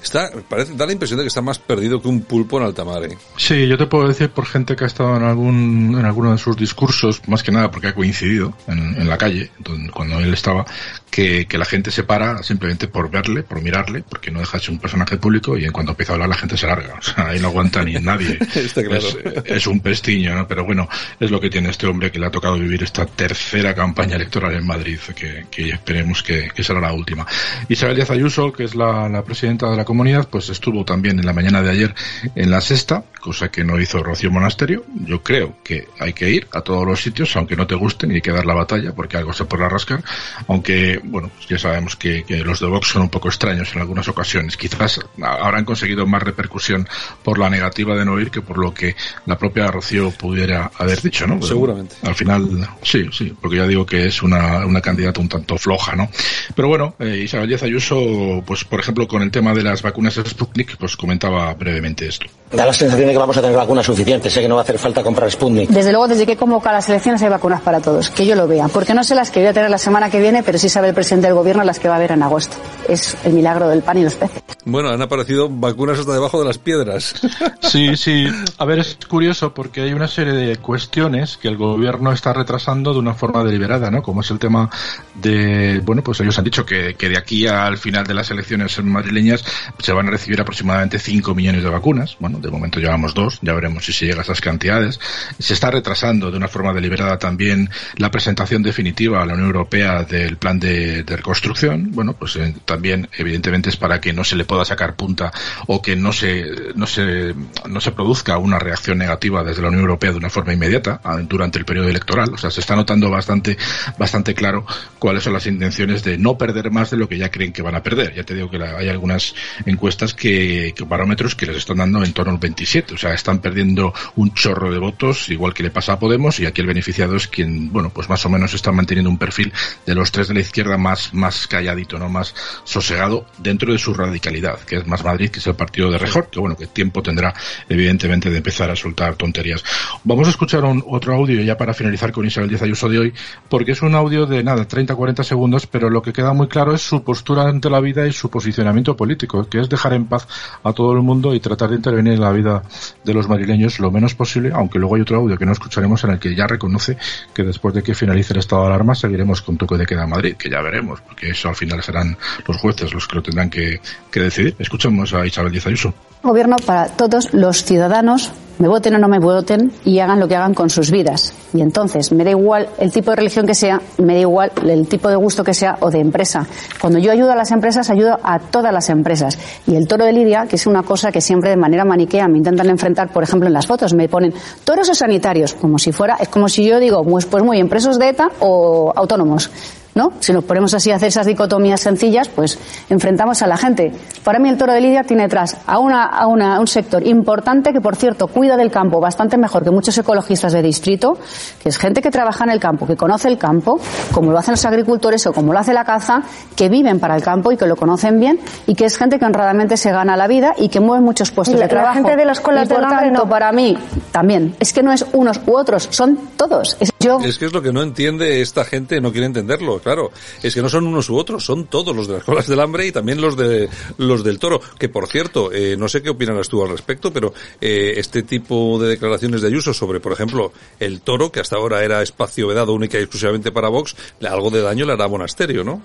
Está, 0.01 0.29
parece, 0.47 0.75
da 0.75 0.85
la 0.85 0.93
impresión 0.93 1.17
de 1.17 1.23
que 1.23 1.29
está 1.29 1.41
más 1.41 1.59
perdido 1.59 2.01
que 2.01 2.07
un 2.07 2.21
pulpo 2.21 2.57
en 2.57 2.65
alta 2.65 2.85
mar. 2.85 3.03
¿eh? 3.03 3.17
Sí, 3.35 3.67
yo 3.67 3.77
te 3.77 3.87
puedo 3.87 4.07
decir 4.07 4.29
por 4.29 4.45
gente 4.45 4.75
que 4.75 4.83
ha 4.83 4.87
estado 4.87 5.17
en 5.17 5.23
algún, 5.23 5.95
en 5.97 6.05
alguno 6.05 6.31
de 6.31 6.37
sus 6.37 6.55
discursos, 6.55 7.21
más 7.27 7.43
que 7.43 7.51
nada 7.51 7.71
porque 7.71 7.87
ha 7.87 7.95
coincidido 7.95 8.53
en, 8.67 8.79
en 8.99 9.09
la 9.09 9.17
calle, 9.17 9.51
donde, 9.59 9.91
cuando 9.91 10.19
él 10.19 10.33
estaba, 10.33 10.65
que, 11.09 11.47
que, 11.47 11.57
la 11.57 11.65
gente 11.65 11.91
se 11.91 12.03
para 12.03 12.43
simplemente 12.43 12.87
por 12.87 13.09
verle, 13.09 13.43
por 13.43 13.61
mirarle, 13.61 14.03
porque 14.07 14.31
no 14.31 14.39
deja 14.39 14.57
de 14.57 14.63
ser 14.63 14.71
un 14.71 14.79
personaje 14.79 15.17
público 15.17 15.57
y 15.57 15.65
en 15.65 15.71
cuanto 15.71 15.91
empieza 15.91 16.13
a 16.13 16.15
hablar 16.15 16.29
la 16.29 16.37
gente 16.37 16.57
se 16.57 16.67
larga. 16.67 16.95
O 16.99 17.01
sea, 17.01 17.27
ahí 17.27 17.39
no 17.39 17.47
aguanta 17.47 17.83
ni 17.83 17.93
nadie. 17.93 18.37
claro. 18.73 18.95
es, 18.95 19.17
es, 19.45 19.67
un 19.67 19.79
pestiño, 19.79 20.35
¿no? 20.35 20.47
Pero 20.47 20.65
bueno, 20.65 20.87
es 21.19 21.31
lo 21.31 21.39
que 21.39 21.49
tiene 21.49 21.69
este 21.69 21.87
hombre 21.87 22.11
que 22.11 22.19
le 22.19 22.27
ha 22.27 22.31
tocado 22.31 22.55
vivir 22.55 22.83
esta 22.83 23.05
tercera 23.05 23.73
campaña 23.73 24.15
electoral 24.15 24.53
en 24.53 24.65
Madrid, 24.65 24.99
que, 25.15 25.45
que 25.49 25.69
esperemos 25.69 26.23
que, 26.23 26.49
que, 26.53 26.63
será 26.63 26.79
la 26.79 26.93
última. 26.93 27.25
Isabel 27.67 27.97
Díaz 28.07 28.11
Ayuso, 28.11 28.53
que 28.53 28.63
es 28.63 28.75
la, 28.75 29.09
la, 29.09 29.23
presidenta 29.23 29.69
de 29.69 29.75
la 29.75 29.83
comunidad, 29.83 30.29
pues 30.29 30.49
estuvo 30.49 30.85
también 30.85 31.19
en 31.19 31.25
la 31.25 31.33
mañana 31.33 31.61
de 31.61 31.69
ayer 31.69 31.95
en 32.35 32.49
la 32.49 32.61
sexta, 32.61 33.03
cosa 33.19 33.49
que 33.49 33.63
no 33.63 33.79
hizo 33.79 34.01
Rocío 34.01 34.31
Monasterio. 34.31 34.85
Yo 35.05 35.21
creo 35.21 35.57
que 35.63 35.87
hay 35.99 36.13
que 36.13 36.29
ir 36.29 36.47
a 36.53 36.61
todos 36.61 36.85
los 36.85 37.01
sitios, 37.01 37.35
aunque 37.35 37.55
no 37.55 37.67
te 37.67 37.75
gusten, 37.75 38.11
y 38.11 38.15
hay 38.15 38.21
que 38.21 38.31
dar 38.31 38.45
la 38.45 38.53
batalla, 38.53 38.93
porque 38.93 39.17
algo 39.17 39.33
se 39.33 39.45
podrá 39.45 39.67
rascar, 39.67 40.03
aunque 40.47 41.01
bueno, 41.03 41.29
pues 41.35 41.47
ya 41.47 41.57
sabemos 41.57 41.95
que, 41.95 42.23
que, 42.23 42.37
los 42.37 42.59
de 42.59 42.67
Vox 42.67 42.87
son 42.87 43.01
un 43.03 43.09
poco 43.09 43.27
extraños 43.27 43.73
en 43.75 43.81
algunas 43.81 44.07
ocasiones. 44.07 44.55
Quizás 44.55 44.99
habrán 45.21 45.65
conseguido 45.65 46.05
más 46.07 46.23
repercusión 46.23 46.87
por 47.23 47.39
la 47.39 47.49
negativa 47.49 47.95
de 47.95 48.05
no 48.05 48.19
ir 48.19 48.31
que 48.31 48.41
por 48.41 48.57
lo 48.57 48.73
que 48.73 48.95
la 49.25 49.37
propia 49.37 49.67
Rocío 49.67 50.11
pudiera 50.11 50.71
haber 50.77 51.01
dicho, 51.01 51.27
¿no? 51.27 51.35
Pero 51.35 51.47
Seguramente. 51.47 51.95
Al 52.03 52.15
final, 52.15 52.69
sí, 52.83 53.09
sí, 53.11 53.35
porque 53.39 53.57
ya 53.57 53.67
digo 53.67 53.85
que 53.85 54.05
es 54.05 54.23
una, 54.23 54.65
una 54.65 54.81
candidata 54.81 55.19
un 55.19 55.29
tanto 55.29 55.57
floja, 55.57 55.95
¿no? 55.95 56.09
Pero 56.55 56.67
bueno, 56.69 56.95
eh, 56.99 57.21
Isabel 57.23 57.47
Díaz 57.49 57.63
Ayuso, 57.63 57.96
pues 58.45 58.63
por 58.63 58.79
ejemplo, 58.79 59.07
con 59.07 59.21
el 59.21 59.31
tema 59.31 59.53
de 59.53 59.63
las 59.63 59.81
vacunas 59.81 60.15
Sputnik, 60.15 60.77
pues 60.77 60.95
comentaba 60.95 61.53
brevemente 61.53 62.07
esto. 62.07 62.25
Da 62.51 62.65
la 62.65 62.73
sensación 62.73 63.07
de 63.07 63.13
que 63.13 63.19
vamos 63.19 63.35
a 63.37 63.41
tener 63.41 63.57
vacunas 63.57 63.85
suficientes, 63.85 64.31
sé 64.31 64.41
que 64.41 64.47
no 64.47 64.55
va 64.55 64.61
a 64.61 64.63
hacer 64.63 64.79
falta 64.79 65.03
comprar 65.03 65.29
Sputnik. 65.29 65.69
Desde 65.69 65.91
luego, 65.91 66.07
desde 66.07 66.25
que 66.25 66.37
convoca 66.37 66.71
las 66.71 66.87
elecciones 66.87 67.21
hay 67.21 67.29
vacunas 67.29 67.61
para 67.61 67.81
todos, 67.81 68.09
que 68.09 68.25
yo 68.25 68.35
lo 68.35 68.47
vea, 68.47 68.67
porque 68.69 68.93
no 68.93 69.03
sé 69.03 69.15
las 69.15 69.31
que 69.31 69.39
voy 69.39 69.49
a 69.49 69.53
tener 69.53 69.69
la 69.69 69.77
semana 69.77 70.09
que 70.09 70.19
viene, 70.19 70.43
pero 70.43 70.57
sí 70.57 70.69
sabe 70.69 70.89
el 70.89 70.93
presidente 70.93 71.27
del 71.27 71.35
gobierno 71.35 71.63
las 71.63 71.79
que 71.79 71.87
va 71.87 71.95
a 71.95 71.97
haber 71.97 72.11
en 72.13 72.23
agosto. 72.23 72.55
Es 72.87 73.17
el 73.25 73.33
milagro 73.33 73.67
del 73.67 73.81
pan 73.81 73.97
y 73.97 74.03
los 74.03 74.15
peces. 74.15 74.41
Bueno, 74.63 74.89
han 74.89 75.01
aparecido 75.01 75.49
vacunas 75.49 75.99
hasta 75.99 76.13
debajo 76.13 76.39
de 76.39 76.45
las 76.45 76.57
piedras. 76.57 77.13
Sí, 77.61 77.97
sí. 77.97 78.25
A 78.59 78.65
ver, 78.65 78.79
es 78.79 78.97
curioso 79.09 79.53
porque 79.53 79.81
hay 79.81 79.91
una 79.91 80.07
serie 80.07 80.33
de 80.33 80.55
cuestiones 80.55 81.37
que 81.37 81.49
el 81.49 81.57
gobierno 81.57 82.13
está 82.13 82.31
retrasando 82.31 82.93
de 82.93 82.99
una 82.99 83.13
forma 83.13 83.43
deliberada, 83.43 83.91
¿no? 83.91 84.01
Como 84.01 84.21
es 84.21 84.31
el 84.31 84.39
tema 84.39 84.69
de, 85.15 85.81
bueno, 85.83 86.01
pues 86.01 86.19
ellos 86.21 86.37
han 86.37 86.45
dicho 86.45 86.65
que, 86.65 86.95
que 86.95 87.09
de 87.09 87.17
aquí 87.17 87.45
al 87.45 87.77
final 87.77 87.86
de 87.87 88.13
las 88.13 88.29
elecciones 88.31 88.83
madrileñas 88.83 89.43
se 89.79 89.93
van 89.93 90.07
a 90.07 90.11
recibir 90.11 90.41
aproximadamente 90.41 90.99
5 90.99 91.33
millones 91.33 91.63
de 91.63 91.69
vacunas. 91.69 92.17
Bueno, 92.19 92.39
de 92.39 92.51
momento 92.51 92.79
llevamos 92.79 93.13
dos, 93.13 93.39
ya 93.41 93.53
veremos 93.53 93.85
si 93.85 93.93
se 93.93 94.05
llega 94.05 94.19
a 94.19 94.23
esas 94.23 94.41
cantidades. 94.41 94.99
Se 95.39 95.53
está 95.53 95.71
retrasando 95.71 96.29
de 96.29 96.37
una 96.37 96.49
forma 96.49 96.73
deliberada 96.73 97.17
también 97.17 97.69
la 97.95 98.11
presentación 98.11 98.61
definitiva 98.61 99.23
a 99.23 99.25
la 99.25 99.33
Unión 99.33 99.47
Europea 99.47 100.03
del 100.03 100.37
plan 100.37 100.59
de, 100.59 101.03
de 101.03 101.15
reconstrucción. 101.15 101.91
Bueno, 101.91 102.13
pues 102.13 102.35
eh, 102.35 102.53
también 102.65 103.09
evidentemente 103.17 103.69
es 103.69 103.77
para 103.77 104.01
que 104.01 104.11
no 104.11 104.23
se 104.23 104.35
le 104.35 104.43
pueda 104.43 104.65
sacar 104.65 104.95
punta 104.95 105.31
o 105.67 105.81
que 105.81 105.95
no 105.95 106.11
se, 106.11 106.45
no 106.75 106.87
se, 106.87 107.33
no 107.67 107.79
se 107.79 107.91
produzca 107.91 108.37
una 108.37 108.59
reacción 108.59 108.97
negativa 108.97 109.43
desde 109.43 109.61
la 109.61 109.69
Unión 109.69 109.83
Europea 109.83 110.11
de 110.11 110.17
una 110.17 110.29
forma 110.29 110.53
inmediata 110.53 110.99
durante 111.23 111.57
el 111.57 111.65
periodo 111.65 111.87
electoral. 111.87 112.33
O 112.33 112.37
sea, 112.37 112.51
se 112.51 112.59
está 112.59 112.75
notando 112.75 113.09
bastante, 113.09 113.57
bastante 113.97 114.33
claro 114.33 114.65
cuáles 114.99 115.23
son 115.23 115.33
las 115.33 115.47
intenciones 115.47 116.03
de 116.03 116.17
no 116.17 116.37
perder 116.37 116.71
más 116.71 116.91
de 116.91 116.97
lo 116.97 117.07
que 117.07 117.17
ya 117.17 117.31
creen 117.31 117.53
que 117.53 117.61
van 117.61 117.75
a 117.75 117.76
perder. 117.83 118.13
Ya 118.13 118.23
te 118.23 118.33
digo 118.33 118.49
que 118.49 118.57
hay 118.63 118.89
algunas 118.89 119.33
encuestas 119.65 120.13
que, 120.13 120.73
que, 120.75 120.85
parámetros 120.85 121.35
que 121.35 121.45
les 121.45 121.57
están 121.57 121.77
dando 121.77 122.03
en 122.03 122.13
torno 122.13 122.33
al 122.33 122.39
27. 122.39 122.93
O 122.93 122.97
sea, 122.97 123.13
están 123.13 123.39
perdiendo 123.39 123.93
un 124.15 124.33
chorro 124.33 124.71
de 124.71 124.79
votos, 124.79 125.29
igual 125.29 125.53
que 125.53 125.63
le 125.63 125.69
pasa 125.69 125.93
a 125.93 125.99
Podemos, 125.99 126.39
y 126.39 126.45
aquí 126.45 126.61
el 126.61 126.67
beneficiado 126.67 127.15
es 127.15 127.27
quien, 127.27 127.71
bueno, 127.71 127.89
pues 127.89 128.09
más 128.09 128.25
o 128.25 128.29
menos 128.29 128.53
está 128.53 128.71
manteniendo 128.71 129.09
un 129.09 129.17
perfil 129.17 129.51
de 129.85 129.95
los 129.95 130.11
tres 130.11 130.27
de 130.27 130.35
la 130.35 130.39
izquierda 130.41 130.77
más, 130.77 131.13
más 131.13 131.47
calladito, 131.47 131.97
¿no? 131.97 132.09
Más 132.09 132.33
sosegado 132.63 133.25
dentro 133.37 133.71
de 133.71 133.79
su 133.79 133.93
radicalidad, 133.93 134.59
que 134.61 134.77
es 134.77 134.87
más 134.87 135.03
Madrid, 135.03 135.29
que 135.29 135.39
es 135.39 135.47
el 135.47 135.55
partido 135.55 135.89
de 135.91 135.97
Rejor, 135.97 136.29
que 136.29 136.39
bueno, 136.39 136.55
que 136.55 136.67
tiempo 136.67 137.01
tendrá, 137.01 137.33
evidentemente, 137.67 138.29
de 138.29 138.37
empezar 138.37 138.69
a 138.69 138.75
soltar 138.75 139.15
tonterías. 139.15 139.63
Vamos 140.03 140.27
a 140.27 140.31
escuchar 140.31 140.63
un, 140.63 140.83
otro 140.87 141.13
audio 141.13 141.41
ya 141.41 141.57
para 141.57 141.73
finalizar 141.73 142.11
con 142.11 142.25
Isabel 142.25 142.49
Díaz 142.49 142.61
Ayuso 142.61 142.89
de 142.89 142.99
hoy, 142.99 143.13
porque 143.49 143.71
es 143.71 143.81
un 143.81 143.95
audio 143.95 144.25
de 144.25 144.43
nada, 144.43 144.67
30-40 144.67 145.23
segundos, 145.23 145.67
pero 145.67 145.89
lo 145.89 146.01
que 146.01 146.13
queda 146.13 146.33
muy 146.33 146.47
claro 146.47 146.73
es 146.73 146.81
su 146.81 147.03
postura 147.03 147.43
ante 147.43 147.66
la 147.69 147.79
vida 147.79 148.07
y 148.07 148.13
su 148.13 148.29
posicionamiento 148.29 148.95
político, 148.95 149.47
que 149.49 149.59
es 149.59 149.69
dejar 149.69 149.93
en 149.93 150.05
paz 150.05 150.27
a 150.63 150.73
todo 150.73 150.93
el 150.93 151.01
mundo 151.01 151.33
y 151.33 151.39
tratar 151.39 151.69
de 151.69 151.75
intervenir 151.75 152.13
en 152.13 152.21
la 152.21 152.31
vida 152.31 152.63
de 153.03 153.13
los 153.13 153.27
madrileños 153.27 153.79
lo 153.79 153.91
menos 153.91 154.15
posible, 154.15 154.51
aunque 154.53 154.79
luego 154.79 154.95
hay 154.95 155.01
otro 155.01 155.17
audio 155.17 155.37
que 155.37 155.45
no 155.45 155.51
escucharemos 155.51 156.03
en 156.03 156.11
el 156.11 156.19
que 156.19 156.35
ya 156.35 156.47
reconoce 156.47 156.97
que 157.33 157.43
después 157.43 157.73
de 157.73 157.83
que 157.83 157.95
finalice 157.95 158.33
el 158.33 158.39
estado 158.39 158.63
de 158.63 158.67
alarma 158.67 158.95
seguiremos 158.95 159.41
con 159.41 159.57
toque 159.57 159.77
de 159.77 159.85
queda 159.85 160.03
en 160.03 160.09
Madrid, 160.09 160.35
que 160.35 160.49
ya 160.49 160.61
veremos, 160.61 161.01
porque 161.01 161.29
eso 161.29 161.49
al 161.49 161.55
final 161.55 161.81
serán 161.83 162.17
los 162.47 162.57
jueces 162.57 162.93
los 162.93 163.07
que 163.07 163.15
lo 163.15 163.23
tendrán 163.23 163.49
que, 163.49 163.79
que 164.11 164.19
decidir. 164.19 164.55
Escuchemos 164.59 165.13
a 165.13 165.25
Isabel 165.25 165.51
Díaz 165.51 165.67
Ayuso. 165.67 165.93
Gobierno 166.23 166.55
para 166.65 166.87
todos 166.87 167.33
los 167.33 167.63
ciudadanos, 167.63 168.31
me 168.59 168.67
voten 168.67 168.95
o 168.95 168.97
no 168.97 169.07
me 169.07 169.19
voten, 169.19 169.71
y 169.85 169.99
hagan 169.99 170.19
lo 170.19 170.27
que 170.27 170.35
hagan 170.35 170.53
con 170.53 170.69
sus 170.69 170.91
vidas. 170.91 171.33
Y 171.53 171.61
entonces, 171.61 172.11
me 172.11 172.23
da 172.23 172.31
igual 172.31 172.69
el 172.77 172.91
tipo 172.91 173.11
de 173.11 173.17
religión 173.17 173.45
que 173.45 173.55
sea, 173.55 173.81
me 173.97 174.13
da 174.13 174.19
igual 174.19 174.51
el 174.65 174.87
tipo 174.87 175.09
de 175.09 175.15
gusto 175.15 175.43
que 175.43 175.53
sea 175.53 175.77
o 175.81 175.89
de 175.89 175.99
empresa. 175.99 176.45
Cuando 176.79 176.99
yo 176.99 177.11
ayudo 177.11 177.31
a 177.31 177.35
las 177.35 177.51
empresas, 177.51 177.89
ayudo 177.89 178.19
a 178.23 178.39
todas 178.39 178.73
las 178.73 178.89
empresas. 178.89 179.37
Y 179.65 179.75
el 179.75 179.87
toro 179.87 180.05
de 180.05 180.13
Lidia, 180.13 180.45
que 180.47 180.55
es 180.55 180.67
una 180.67 180.83
cosa 180.83 181.11
que 181.11 181.21
siempre 181.21 181.49
de 181.49 181.57
manera 181.57 181.85
maniquea 181.85 182.27
me 182.27 182.37
intentan 182.37 182.69
enfrentar, 182.69 183.09
por 183.11 183.23
ejemplo, 183.23 183.47
en 183.47 183.53
las 183.53 183.67
fotos, 183.67 183.93
me 183.93 184.09
ponen 184.09 184.33
toros 184.63 184.89
o 184.89 184.95
sanitarios, 184.95 185.53
como 185.53 185.79
si 185.79 185.91
fuera, 185.91 186.17
es 186.19 186.27
como 186.29 186.49
si 186.49 186.65
yo 186.65 186.79
digo, 186.79 187.03
pues, 187.03 187.25
pues 187.25 187.43
muy 187.43 187.57
bien, 187.57 187.69
presos 187.69 187.97
de 187.99 188.09
ETA 188.09 188.29
o 188.39 188.91
autónomos. 188.95 189.49
¿No? 189.97 190.13
Si 190.19 190.31
nos 190.31 190.43
ponemos 190.43 190.73
así 190.73 190.91
a 190.91 190.95
hacer 190.95 191.09
esas 191.09 191.25
dicotomías 191.25 191.81
sencillas, 191.81 192.29
pues 192.29 192.57
enfrentamos 192.89 193.41
a 193.41 193.47
la 193.47 193.57
gente. 193.57 193.91
Para 194.23 194.39
mí 194.39 194.47
el 194.47 194.57
toro 194.57 194.71
de 194.71 194.79
Lidia 194.79 195.03
tiene 195.03 195.23
detrás 195.23 195.57
a, 195.65 195.79
una, 195.79 196.05
a, 196.05 196.27
una, 196.27 196.59
un 196.59 196.67
sector 196.67 197.05
importante 197.05 197.73
que, 197.73 197.81
por 197.81 197.95
cierto, 197.95 198.27
cuida 198.27 198.55
del 198.55 198.71
campo 198.71 198.99
bastante 198.99 199.37
mejor 199.37 199.63
que 199.63 199.71
muchos 199.71 199.97
ecologistas 199.97 200.53
de 200.53 200.61
distrito, 200.61 201.17
que 201.61 201.69
es 201.69 201.77
gente 201.77 202.01
que 202.01 202.11
trabaja 202.11 202.43
en 202.43 202.51
el 202.51 202.59
campo, 202.59 202.85
que 202.85 202.95
conoce 202.95 203.27
el 203.27 203.37
campo, 203.37 203.79
como 204.13 204.31
lo 204.31 204.37
hacen 204.37 204.53
los 204.53 204.65
agricultores 204.65 205.25
o 205.25 205.33
como 205.33 205.51
lo 205.51 205.59
hace 205.59 205.73
la 205.73 205.83
caza, 205.83 206.21
que 206.55 206.69
viven 206.69 206.99
para 206.99 207.15
el 207.15 207.23
campo 207.23 207.51
y 207.51 207.57
que 207.57 207.65
lo 207.65 207.75
conocen 207.75 208.19
bien, 208.19 208.39
y 208.67 208.75
que 208.75 208.85
es 208.85 208.97
gente 208.97 209.17
que 209.17 209.25
honradamente 209.25 209.77
se 209.77 209.91
gana 209.91 210.15
la 210.15 210.27
vida 210.27 210.53
y 210.57 210.69
que 210.69 210.79
mueve 210.79 211.03
muchos 211.03 211.31
puestos 211.31 211.55
la, 211.55 211.63
de 211.63 211.69
trabajo. 211.69 211.95
La 211.95 212.01
gente 212.01 212.15
de 212.15 212.25
las 212.25 212.39
colas 212.39 212.65
y 212.65 212.69
por 212.69 212.77
del 212.77 212.85
hambre 212.85 213.07
tanto, 213.07 213.23
no. 213.23 213.29
para 213.29 213.51
mí, 213.51 213.75
también, 214.11 214.55
es 214.59 214.73
que 214.73 214.83
no 214.83 214.91
es 214.91 215.05
unos 215.13 215.41
u 215.47 215.57
otros, 215.57 215.87
son 215.89 216.17
todos. 216.37 216.77
Es, 216.79 216.91
es 216.99 217.37
que 217.37 217.45
es 217.45 217.53
lo 217.53 217.61
que 217.61 217.71
no 217.71 217.83
entiende 217.83 218.41
esta 218.41 218.65
gente, 218.65 218.99
no 219.01 219.11
quiere 219.11 219.27
entenderlo, 219.27 219.79
claro. 219.79 220.11
Es 220.41 220.53
que 220.53 220.61
no 220.61 220.69
son 220.69 220.87
unos 220.87 221.09
u 221.09 221.17
otros, 221.17 221.45
son 221.45 221.65
todos 221.67 221.95
los 221.95 222.07
de 222.07 222.15
las 222.15 222.23
colas 222.23 222.47
del 222.47 222.59
hambre 222.59 222.87
y 222.87 222.91
también 222.91 223.21
los 223.21 223.37
de 223.37 223.69
los 223.97 224.23
del 224.23 224.39
toro. 224.39 224.59
Que 224.77 224.89
por 224.89 225.07
cierto, 225.07 225.51
eh, 225.51 225.75
no 225.77 225.87
sé 225.87 226.01
qué 226.01 226.09
opinarás 226.09 226.49
tú 226.49 226.63
al 226.63 226.69
respecto, 226.69 227.11
pero 227.11 227.33
eh, 227.61 227.93
este 227.97 228.23
tipo 228.23 228.79
de 228.79 228.89
declaraciones 228.89 229.41
de 229.41 229.47
Ayuso 229.47 229.73
sobre, 229.73 229.99
por 229.99 230.11
ejemplo, 230.11 230.51
el 230.79 231.01
toro, 231.01 231.31
que 231.31 231.39
hasta 231.39 231.55
ahora 231.55 231.83
era 231.83 232.01
espacio 232.01 232.47
vedado 232.47 232.73
única 232.73 232.97
y 232.97 233.01
exclusivamente 233.01 233.51
para 233.51 233.69
Vox, 233.69 233.95
algo 234.21 234.49
de 234.49 234.61
daño 234.61 234.85
le 234.85 234.93
hará 234.93 235.07
Monasterio, 235.07 235.63
¿no? 235.63 235.81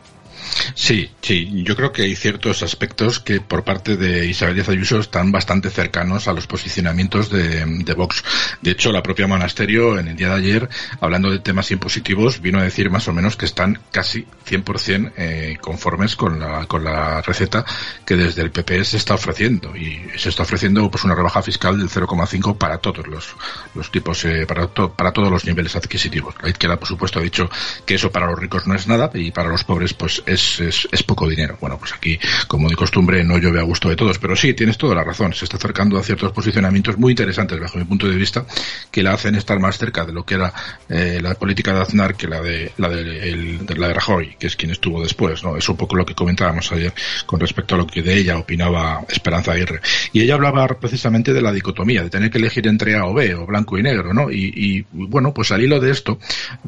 Sí, 0.75 1.11
sí, 1.21 1.51
yo 1.65 1.77
creo 1.77 1.93
que 1.93 2.03
hay 2.03 2.17
ciertos 2.17 2.63
aspectos 2.63 3.21
que 3.21 3.41
por 3.41 3.65
parte 3.65 3.97
de 3.97 4.27
Isabel 4.27 4.55
Díaz 4.55 4.69
Ayuso 4.69 4.99
están 4.99 5.33
bastante 5.33 5.71
cercanos 5.71 6.29
a 6.29 6.33
los 6.33 6.47
posicionamientos 6.47 7.31
de, 7.31 7.95
Vox. 7.95 8.25
De 8.61 8.73
hecho, 8.73 8.93
la 8.93 9.03
propia 9.03 9.27
Monasterio 9.27 9.99
en 9.99 10.09
el 10.09 10.17
día 10.17 10.29
de 10.29 10.35
ayer, 10.35 10.69
hablando 11.01 11.31
de 11.31 11.39
temas 11.39 11.71
impositivos, 11.71 12.41
vino 12.41 12.59
a 12.59 12.63
decir 12.63 12.91
más 12.91 13.07
o 13.09 13.13
menos 13.13 13.37
que 13.37 13.45
están 13.45 13.81
casi 13.91 14.27
100% 14.49 15.13
eh, 15.17 15.59
conformes 15.61 16.17
con 16.17 16.41
la, 16.41 16.67
con 16.67 16.85
la 16.85 17.23
receta 17.23 17.65
que 18.05 18.17
desde 18.17 18.43
el 18.43 18.51
PP 18.51 18.85
se 18.85 18.97
está 18.97 19.15
ofreciendo. 19.15 19.77
Y 19.77 20.01
se 20.17 20.29
está 20.29 20.43
ofreciendo 20.43 20.91
pues 20.91 21.05
una 21.05 21.15
rebaja 21.15 21.43
fiscal 21.43 21.79
del 21.79 21.89
0,5 21.89 22.57
para 22.59 22.79
todos 22.79 23.07
los, 23.07 23.35
los 23.75 23.91
tipos, 23.91 24.25
eh, 24.25 24.47
para, 24.47 24.67
to, 24.67 24.93
para 24.93 25.13
todos 25.13 25.31
los 25.31 25.45
niveles 25.45 25.77
adquisitivos. 25.77 26.35
La 26.43 26.49
izquierda, 26.49 26.79
por 26.79 26.89
supuesto, 26.89 27.19
ha 27.19 27.23
dicho 27.23 27.49
que 27.87 27.95
eso 27.95 28.11
para 28.11 28.27
los 28.27 28.39
ricos 28.39 28.67
no 28.67 28.75
es 28.75 28.87
nada 28.87 29.11
y 29.15 29.31
para 29.31 29.49
los 29.49 29.65
pobres 29.65 29.95
pues 29.95 30.23
es, 30.27 30.42
es, 30.61 30.89
es, 30.91 31.03
poco 31.03 31.29
dinero. 31.29 31.57
Bueno, 31.61 31.79
pues 31.79 31.93
aquí, 31.93 32.19
como 32.47 32.69
de 32.69 32.77
costumbre, 32.77 33.25
no 33.25 33.39
llueve 33.39 33.61
a 33.61 33.63
gusto 33.63 33.89
de 33.89 33.97
todos, 33.97 34.19
pero 34.19 34.37
sí, 34.37 34.55
tienes 34.55 34.79
toda 34.79 34.95
la 34.95 35.05
razón. 35.05 35.33
Se 35.35 35.45
está 35.45 35.57
acercando 35.57 35.99
a 35.99 36.03
ciertos 36.03 36.33
posicionamientos 36.33 36.99
muy 36.99 37.13
interesantes, 37.13 37.59
bajo 37.61 37.79
mi 37.79 37.85
punto 37.85 38.09
de 38.09 38.17
vista, 38.17 38.45
que 38.91 39.03
la 39.03 39.13
hacen 39.13 39.35
estar 39.35 39.59
más 39.59 39.79
cerca 39.79 40.05
de 40.05 40.13
lo 40.13 40.25
que 40.25 40.35
era 40.35 40.53
eh, 40.89 41.19
la 41.23 41.35
política 41.35 41.73
de 41.75 41.81
Aznar 41.81 42.15
que 42.15 42.29
la 42.29 42.41
de 42.41 42.73
la 42.77 42.89
de 42.89 43.65
la 43.77 43.89
de 43.89 43.95
Rajoy, 43.95 44.37
que 44.39 44.47
es 44.47 44.57
quien 44.57 44.71
estuvo 44.71 45.03
después. 45.03 45.43
¿no? 45.43 45.57
Es 45.57 45.69
un 45.69 45.77
poco 45.77 45.97
lo 45.97 46.07
que 46.07 46.15
comentábamos 46.15 46.71
ayer 46.73 46.93
con 47.27 47.41
respecto 47.41 47.75
a 47.75 47.79
lo 47.79 47.87
que 47.87 48.03
de 48.03 48.17
ella 48.17 48.39
opinaba 48.39 49.05
Esperanza 49.09 49.53
Aguirre. 49.53 49.81
Y 50.13 50.21
ella 50.21 50.35
hablaba 50.35 50.67
precisamente 50.69 51.33
de 51.33 51.43
la 51.43 51.53
dicotomía, 51.53 52.03
de 52.03 52.11
tener 52.11 52.31
que 52.31 52.39
elegir 52.39 52.67
entre 52.69 52.97
A 52.97 53.07
o 53.07 53.15
B, 53.15 53.35
o 53.35 53.47
blanco 53.47 53.79
y 53.79 53.83
negro, 53.83 54.13
¿no? 54.13 54.31
Y, 54.31 54.53
y 54.55 54.87
bueno, 54.93 55.33
pues 55.35 55.51
al 55.53 55.63
hilo 55.63 55.81
de 55.81 55.91
esto, 55.91 56.19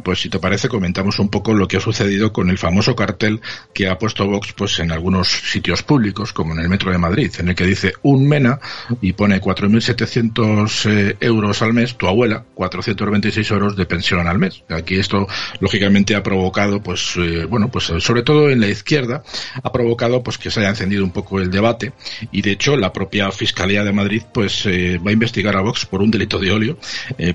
pues 0.03 0.21
si 0.21 0.29
te 0.29 0.39
parece, 0.39 0.69
comentamos 0.69 1.19
un 1.19 1.29
poco 1.29 1.55
lo 1.55 1.69
que 1.69 1.77
ha 1.77 1.81
sucedido 1.81 2.33
con 2.33 2.51
el 2.51 2.59
famoso 2.59 2.95
cartel 2.97 3.41
que 3.73 3.89
ha 3.89 3.99
puesto 3.99 4.27
Vox 4.27 4.53
pues 4.53 4.79
en 4.79 4.93
algunos 4.93 5.29
sitios 5.29 5.83
públicos, 5.83 6.33
como 6.33 6.55
en 6.55 6.61
el 6.61 6.69
metro 6.69 6.91
de 6.91 6.99
Madrid, 6.99 7.31
en 7.39 7.49
el 7.49 7.55
que 7.55 7.67
dice 7.67 7.93
un 8.03 8.27
MENA 8.29 8.61
y 9.01 9.13
pone 9.13 9.41
4.700 9.41 10.91
eh, 10.91 11.17
euros 11.21 11.63
al 11.63 11.73
mes, 11.73 11.97
tu 11.97 12.07
abuela, 12.07 12.45
426 12.55 13.51
euros 13.51 13.77
de 13.77 13.87
pensión 13.87 14.27
al 14.27 14.39
mes. 14.39 14.63
Aquí 14.69 14.97
esto, 14.97 15.27
lógicamente, 15.61 16.15
ha 16.15 16.23
provocado, 16.23 16.83
pues, 16.83 17.15
eh, 17.17 17.47
bueno, 17.47 17.71
pues 17.71 17.85
sobre 17.99 18.23
todo 18.23 18.51
en 18.51 18.61
la 18.61 18.69
izquierda, 18.69 19.23
ha 19.63 19.73
provocado 19.73 20.23
pues 20.23 20.39
que 20.39 20.51
se 20.51 20.61
haya 20.61 20.71
encendido 20.71 21.05
un 21.05 21.11
poco 21.11 21.41
el 21.41 21.51
debate 21.51 21.93
y 22.33 22.43
de 22.43 22.53
hecho 22.53 22.77
la 22.77 22.93
propia 22.93 23.31
Fiscalía 23.31 23.85
de 23.85 23.93
Madrid 23.93 24.23
pues 24.33 24.67
eh, 24.67 24.99
va 24.99 25.11
a 25.11 25.13
investigar 25.13 25.57
a 25.57 25.61
Vox 25.61 25.87
por 25.87 26.03
un 26.03 26.11
delito 26.11 26.39
de 26.39 26.53
óleo 26.53 26.79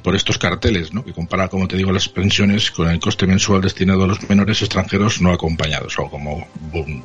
por 0.03 0.15
estos 0.15 0.38
carteles, 0.38 0.93
¿no? 0.93 1.03
Que 1.03 1.13
compara, 1.13 1.48
como 1.48 1.67
te 1.67 1.77
digo, 1.77 1.91
las 1.91 2.09
pensiones 2.09 2.71
con 2.71 2.89
el 2.89 3.00
coste 3.00 3.27
mensual 3.27 3.62
destinado 3.62 4.03
a 4.03 4.07
los 4.07 4.29
menores 4.29 4.62
extranjeros 4.62 5.21
no 5.21 5.31
acompañados 5.31 5.98
o 6.00 6.05
como 6.19 6.47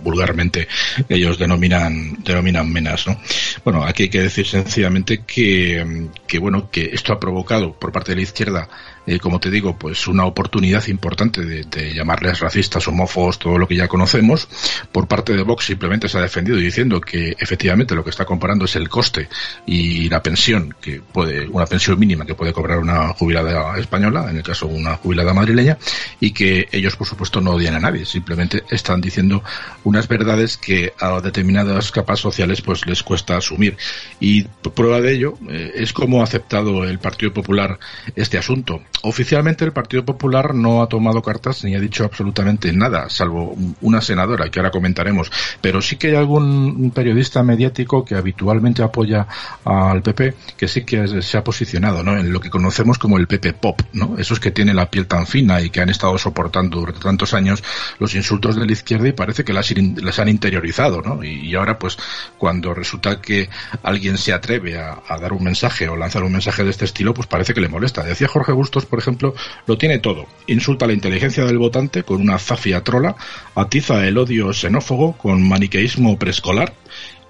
vulgarmente 0.02 0.68
ellos 1.08 1.38
denominan 1.38 2.22
denominan 2.22 2.70
menas, 2.72 3.06
¿no? 3.06 3.18
Bueno, 3.64 3.84
aquí 3.84 4.04
hay 4.04 4.08
que 4.08 4.20
decir 4.20 4.46
sencillamente 4.46 5.22
que, 5.24 6.08
que 6.26 6.38
bueno, 6.38 6.70
que 6.70 6.90
esto 6.92 7.12
ha 7.12 7.20
provocado 7.20 7.72
por 7.72 7.92
parte 7.92 8.12
de 8.12 8.16
la 8.16 8.22
izquierda 8.22 8.68
eh, 9.06 9.18
como 9.18 9.40
te 9.40 9.50
digo, 9.50 9.76
pues 9.76 10.06
una 10.06 10.24
oportunidad 10.24 10.86
importante 10.88 11.44
de, 11.44 11.94
llamarles 11.94 12.40
racistas, 12.40 12.86
homófobos, 12.88 13.38
todo 13.38 13.58
lo 13.58 13.68
que 13.68 13.76
ya 13.76 13.88
conocemos. 13.88 14.48
Por 14.90 15.06
parte 15.06 15.34
de 15.34 15.42
Vox 15.42 15.66
simplemente 15.66 16.08
se 16.08 16.18
ha 16.18 16.22
defendido 16.22 16.56
diciendo 16.56 17.00
que 17.00 17.34
efectivamente 17.38 17.94
lo 17.94 18.02
que 18.02 18.10
está 18.10 18.24
comparando 18.24 18.64
es 18.64 18.76
el 18.76 18.88
coste 18.88 19.28
y 19.66 20.08
la 20.08 20.22
pensión 20.22 20.74
que 20.80 21.00
puede, 21.00 21.46
una 21.48 21.66
pensión 21.66 21.98
mínima 21.98 22.24
que 22.24 22.34
puede 22.34 22.52
cobrar 22.52 22.78
una 22.78 23.08
jubilada 23.08 23.78
española, 23.78 24.26
en 24.30 24.38
el 24.38 24.42
caso 24.42 24.66
una 24.66 24.96
jubilada 24.96 25.34
madrileña, 25.34 25.78
y 26.20 26.32
que 26.32 26.68
ellos 26.72 26.96
por 26.96 27.06
supuesto 27.06 27.40
no 27.40 27.52
odian 27.52 27.74
a 27.74 27.80
nadie, 27.80 28.06
simplemente 28.06 28.64
están 28.70 29.00
diciendo 29.00 29.42
unas 29.84 30.08
verdades 30.08 30.56
que 30.56 30.92
a 30.98 31.20
determinadas 31.20 31.92
capas 31.92 32.20
sociales 32.20 32.62
pues 32.62 32.86
les 32.86 33.02
cuesta 33.02 33.36
asumir. 33.36 33.76
Y 34.20 34.44
prueba 34.74 35.00
de 35.00 35.12
ello 35.12 35.38
eh, 35.48 35.72
es 35.76 35.92
cómo 35.92 36.20
ha 36.20 36.24
aceptado 36.24 36.84
el 36.84 36.98
Partido 36.98 37.32
Popular 37.32 37.78
este 38.16 38.38
asunto 38.38 38.82
Oficialmente 39.06 39.66
el 39.66 39.72
Partido 39.72 40.02
Popular 40.02 40.54
no 40.54 40.82
ha 40.82 40.88
tomado 40.88 41.20
cartas 41.20 41.62
ni 41.62 41.74
ha 41.74 41.80
dicho 41.80 42.04
absolutamente 42.04 42.72
nada, 42.72 43.10
salvo 43.10 43.54
una 43.82 44.00
senadora 44.00 44.48
que 44.48 44.58
ahora 44.58 44.70
comentaremos, 44.70 45.30
pero 45.60 45.82
sí 45.82 45.96
que 45.96 46.08
hay 46.08 46.14
algún 46.14 46.90
periodista 46.90 47.42
mediático 47.42 48.02
que 48.02 48.14
habitualmente 48.14 48.82
apoya 48.82 49.26
al 49.62 50.00
PP 50.00 50.34
que 50.56 50.68
sí 50.68 50.84
que 50.86 51.20
se 51.20 51.36
ha 51.36 51.44
posicionado. 51.44 52.00
En 52.00 52.32
lo 52.32 52.40
que 52.40 52.48
conocemos 52.48 52.98
como 52.98 53.18
el 53.18 53.26
PP 53.26 53.52
Pop, 53.52 53.82
¿no? 53.92 54.16
Esos 54.16 54.40
que 54.40 54.50
tienen 54.50 54.76
la 54.76 54.90
piel 54.90 55.06
tan 55.06 55.26
fina 55.26 55.60
y 55.60 55.68
que 55.68 55.82
han 55.82 55.90
estado 55.90 56.16
soportando 56.16 56.80
durante 56.80 57.00
tantos 57.00 57.34
años 57.34 57.62
los 57.98 58.14
insultos 58.14 58.56
de 58.56 58.64
la 58.64 58.72
izquierda 58.72 59.08
y 59.08 59.12
parece 59.12 59.44
que 59.44 59.52
las, 59.52 59.70
han 60.18 60.28
interiorizado, 60.30 61.02
¿no? 61.02 61.22
Y, 61.22 61.54
ahora 61.54 61.78
pues 61.78 61.98
cuando 62.38 62.72
resulta 62.72 63.20
que 63.20 63.50
alguien 63.82 64.16
se 64.16 64.32
atreve 64.32 64.78
a, 64.78 65.02
a 65.06 65.18
dar 65.18 65.34
un 65.34 65.44
mensaje 65.44 65.88
o 65.90 65.96
lanzar 65.96 66.24
un 66.24 66.32
mensaje 66.32 66.64
de 66.64 66.70
este 66.70 66.86
estilo, 66.86 67.12
pues 67.12 67.26
parece 67.26 67.52
que 67.52 67.60
le 67.60 67.68
molesta. 67.68 68.02
Decía 68.02 68.28
Jorge 68.28 68.52
Bustos 68.52 68.86
por 68.94 69.00
ejemplo, 69.00 69.34
lo 69.66 69.76
tiene 69.76 69.98
todo. 69.98 70.26
Insulta 70.46 70.86
la 70.86 70.92
inteligencia 70.92 71.44
del 71.44 71.58
votante 71.58 72.04
con 72.04 72.20
una 72.20 72.38
zafia 72.38 72.84
trola, 72.84 73.16
atiza 73.56 74.06
el 74.06 74.16
odio 74.18 74.52
xenófobo 74.52 75.16
con 75.18 75.42
maniqueísmo 75.48 76.16
preescolar 76.16 76.72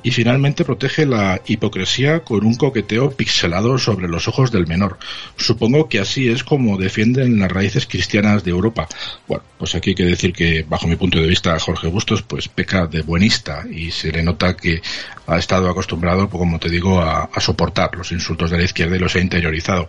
y 0.04 0.10
finalmente 0.10 0.64
protege 0.64 1.06
la 1.06 1.40
hipocresía 1.46 2.20
con 2.20 2.44
un 2.44 2.54
coqueteo 2.54 3.10
pixelado 3.10 3.78
sobre 3.78 4.06
los 4.06 4.28
ojos 4.28 4.52
del 4.52 4.66
menor. 4.66 4.98
Supongo 5.36 5.88
que 5.88 5.98
así 5.98 6.28
es 6.28 6.44
como 6.44 6.76
defienden 6.76 7.40
las 7.40 7.50
raíces 7.50 7.86
cristianas 7.86 8.44
de 8.44 8.50
Europa. 8.50 8.86
Bueno, 9.26 9.42
pues 9.58 9.74
aquí 9.74 9.90
hay 9.90 9.96
que 9.96 10.04
decir 10.04 10.34
que, 10.34 10.62
bajo 10.62 10.86
mi 10.86 10.96
punto 10.96 11.18
de 11.18 11.26
vista, 11.26 11.58
Jorge 11.58 11.88
Bustos 11.88 12.22
pues 12.22 12.48
peca 12.48 12.86
de 12.86 13.00
buenista 13.00 13.64
y 13.68 13.90
se 13.90 14.12
le 14.12 14.22
nota 14.22 14.54
que 14.54 14.82
ha 15.26 15.38
estado 15.38 15.70
acostumbrado, 15.70 16.28
pues, 16.28 16.38
como 16.38 16.58
te 16.58 16.68
digo, 16.68 17.00
a, 17.00 17.30
soportar 17.40 17.94
los 17.96 18.12
insultos 18.12 18.50
de 18.50 18.58
la 18.58 18.64
izquierda 18.64 18.96
y 18.96 18.98
los 18.98 19.16
ha 19.16 19.20
interiorizado. 19.20 19.86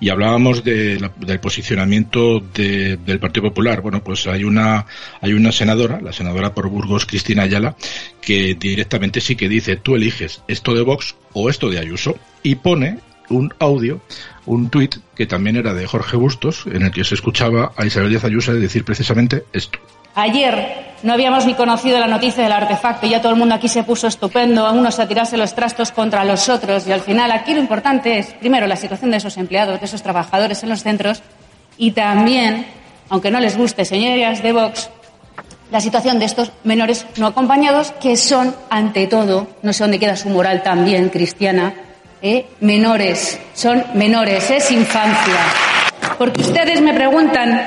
Y 0.00 0.08
hablábamos 0.10 0.62
del 0.64 1.10
posicionamiento 1.40 2.40
del 2.40 3.18
Partido 3.20 3.48
Popular. 3.48 3.80
Bueno, 3.80 4.02
pues 4.02 4.26
hay 4.26 4.44
una, 4.44 4.86
hay 5.20 5.32
una 5.32 5.52
senadora, 5.52 6.00
la 6.00 6.12
senadora 6.12 6.54
por 6.54 6.68
Burgos, 6.68 7.06
Cristina 7.06 7.42
Ayala, 7.42 7.76
que 8.26 8.56
directamente 8.58 9.20
sí 9.20 9.36
que 9.36 9.48
dice, 9.48 9.76
tú 9.76 9.94
eliges 9.94 10.42
esto 10.48 10.74
de 10.74 10.82
Vox 10.82 11.14
o 11.32 11.48
esto 11.48 11.70
de 11.70 11.78
Ayuso, 11.78 12.16
y 12.42 12.56
pone 12.56 12.98
un 13.30 13.54
audio, 13.60 14.00
un 14.46 14.68
tuit 14.68 14.96
que 15.14 15.26
también 15.26 15.54
era 15.54 15.72
de 15.74 15.86
Jorge 15.86 16.16
Bustos, 16.16 16.66
en 16.66 16.82
el 16.82 16.90
que 16.90 17.04
se 17.04 17.14
escuchaba 17.14 17.72
a 17.76 17.86
Isabel 17.86 18.10
Díaz 18.10 18.24
Ayuso 18.24 18.52
decir 18.52 18.84
precisamente 18.84 19.44
esto. 19.52 19.78
Ayer 20.16 20.94
no 21.04 21.12
habíamos 21.12 21.46
ni 21.46 21.54
conocido 21.54 22.00
la 22.00 22.08
noticia 22.08 22.42
del 22.42 22.52
artefacto 22.52 23.06
y 23.06 23.10
ya 23.10 23.20
todo 23.20 23.30
el 23.32 23.38
mundo 23.38 23.54
aquí 23.54 23.68
se 23.68 23.84
puso 23.84 24.08
estupendo, 24.08 24.66
a 24.66 24.72
unos 24.72 24.98
a 24.98 25.06
tirarse 25.06 25.36
los 25.36 25.54
trastos 25.54 25.92
contra 25.92 26.24
los 26.24 26.48
otros 26.48 26.84
y 26.88 26.92
al 26.92 27.02
final 27.02 27.30
aquí 27.30 27.54
lo 27.54 27.60
importante 27.60 28.18
es, 28.18 28.32
primero, 28.34 28.66
la 28.66 28.76
situación 28.76 29.12
de 29.12 29.18
esos 29.18 29.36
empleados, 29.36 29.78
de 29.78 29.86
esos 29.86 30.02
trabajadores 30.02 30.64
en 30.64 30.70
los 30.70 30.82
centros 30.82 31.22
y 31.78 31.92
también, 31.92 32.66
aunque 33.08 33.30
no 33.30 33.38
les 33.38 33.56
guste, 33.56 33.84
señorías 33.84 34.42
de 34.42 34.52
Vox, 34.52 34.90
la 35.70 35.80
situación 35.80 36.18
de 36.18 36.26
estos 36.26 36.52
menores 36.64 37.06
no 37.16 37.26
acompañados, 37.26 37.92
que 38.00 38.16
son, 38.16 38.54
ante 38.70 39.06
todo, 39.06 39.48
no 39.62 39.72
sé 39.72 39.84
dónde 39.84 39.98
queda 39.98 40.16
su 40.16 40.28
moral 40.28 40.62
también 40.62 41.08
cristiana, 41.08 41.74
¿eh? 42.22 42.46
menores, 42.60 43.38
son 43.54 43.84
menores, 43.94 44.50
es 44.50 44.70
infancia. 44.70 45.34
Porque 46.18 46.40
ustedes 46.40 46.80
me 46.80 46.94
preguntan 46.94 47.60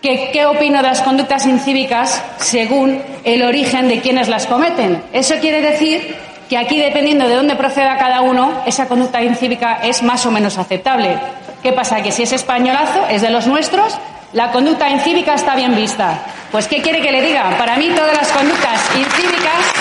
qué 0.00 0.44
opino 0.44 0.82
de 0.82 0.88
las 0.88 1.00
conductas 1.00 1.46
incívicas 1.46 2.22
según 2.36 3.00
el 3.24 3.42
origen 3.42 3.88
de 3.88 4.00
quienes 4.00 4.28
las 4.28 4.46
cometen. 4.46 5.02
Eso 5.12 5.36
quiere 5.40 5.62
decir 5.62 6.14
que 6.48 6.58
aquí, 6.58 6.78
dependiendo 6.78 7.26
de 7.26 7.36
dónde 7.36 7.56
proceda 7.56 7.96
cada 7.96 8.20
uno, 8.20 8.62
esa 8.66 8.86
conducta 8.86 9.22
incívica 9.22 9.78
es 9.82 10.02
más 10.02 10.26
o 10.26 10.30
menos 10.30 10.58
aceptable. 10.58 11.18
¿Qué 11.62 11.72
pasa? 11.72 12.02
Que 12.02 12.12
si 12.12 12.24
es 12.24 12.32
españolazo, 12.32 13.06
es 13.08 13.22
de 13.22 13.30
los 13.30 13.46
nuestros, 13.46 13.98
la 14.34 14.50
conducta 14.50 14.90
incívica 14.90 15.34
está 15.34 15.54
bien 15.54 15.74
vista. 15.74 16.20
Pues, 16.50 16.68
¿qué 16.68 16.82
quiere 16.82 17.00
que 17.00 17.10
le 17.10 17.22
diga? 17.22 17.56
Para 17.56 17.76
mí 17.76 17.88
todas 17.94 18.16
las 18.16 18.30
conductas 18.30 18.80
incívicas, 18.96 19.72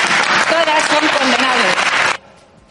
todas 0.50 0.84
son 0.84 1.08
condenables. 1.20 1.76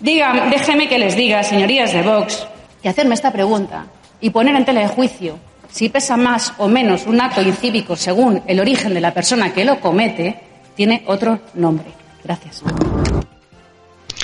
Digan, 0.01 0.51
déjeme 0.51 0.89
que 0.89 0.99
les 0.99 1.17
diga, 1.17 1.43
señorías 1.43 1.93
de 1.93 2.03
Vox, 2.03 2.47
y 2.83 2.89
hacerme 2.89 3.15
esta 3.15 3.31
pregunta 3.31 3.87
y 4.21 4.31
poner 4.31 4.57
en 4.57 4.65
tela 4.65 4.81
de 4.81 4.89
juicio 4.89 5.39
si 5.69 5.89
pesa 5.89 6.17
más 6.17 6.55
o 6.59 6.69
menos 6.69 7.07
un 7.07 7.21
acto 7.21 7.41
incívico 7.43 7.97
según 7.97 8.43
el 8.47 8.61
origen 8.61 8.95
de 8.95 9.01
la 9.01 9.15
persona 9.15 9.53
que 9.53 9.65
lo 9.65 9.81
comete, 9.81 10.41
tiene 10.75 11.03
otro 11.07 11.41
nombre. 11.55 11.87
Gracias. 12.23 12.62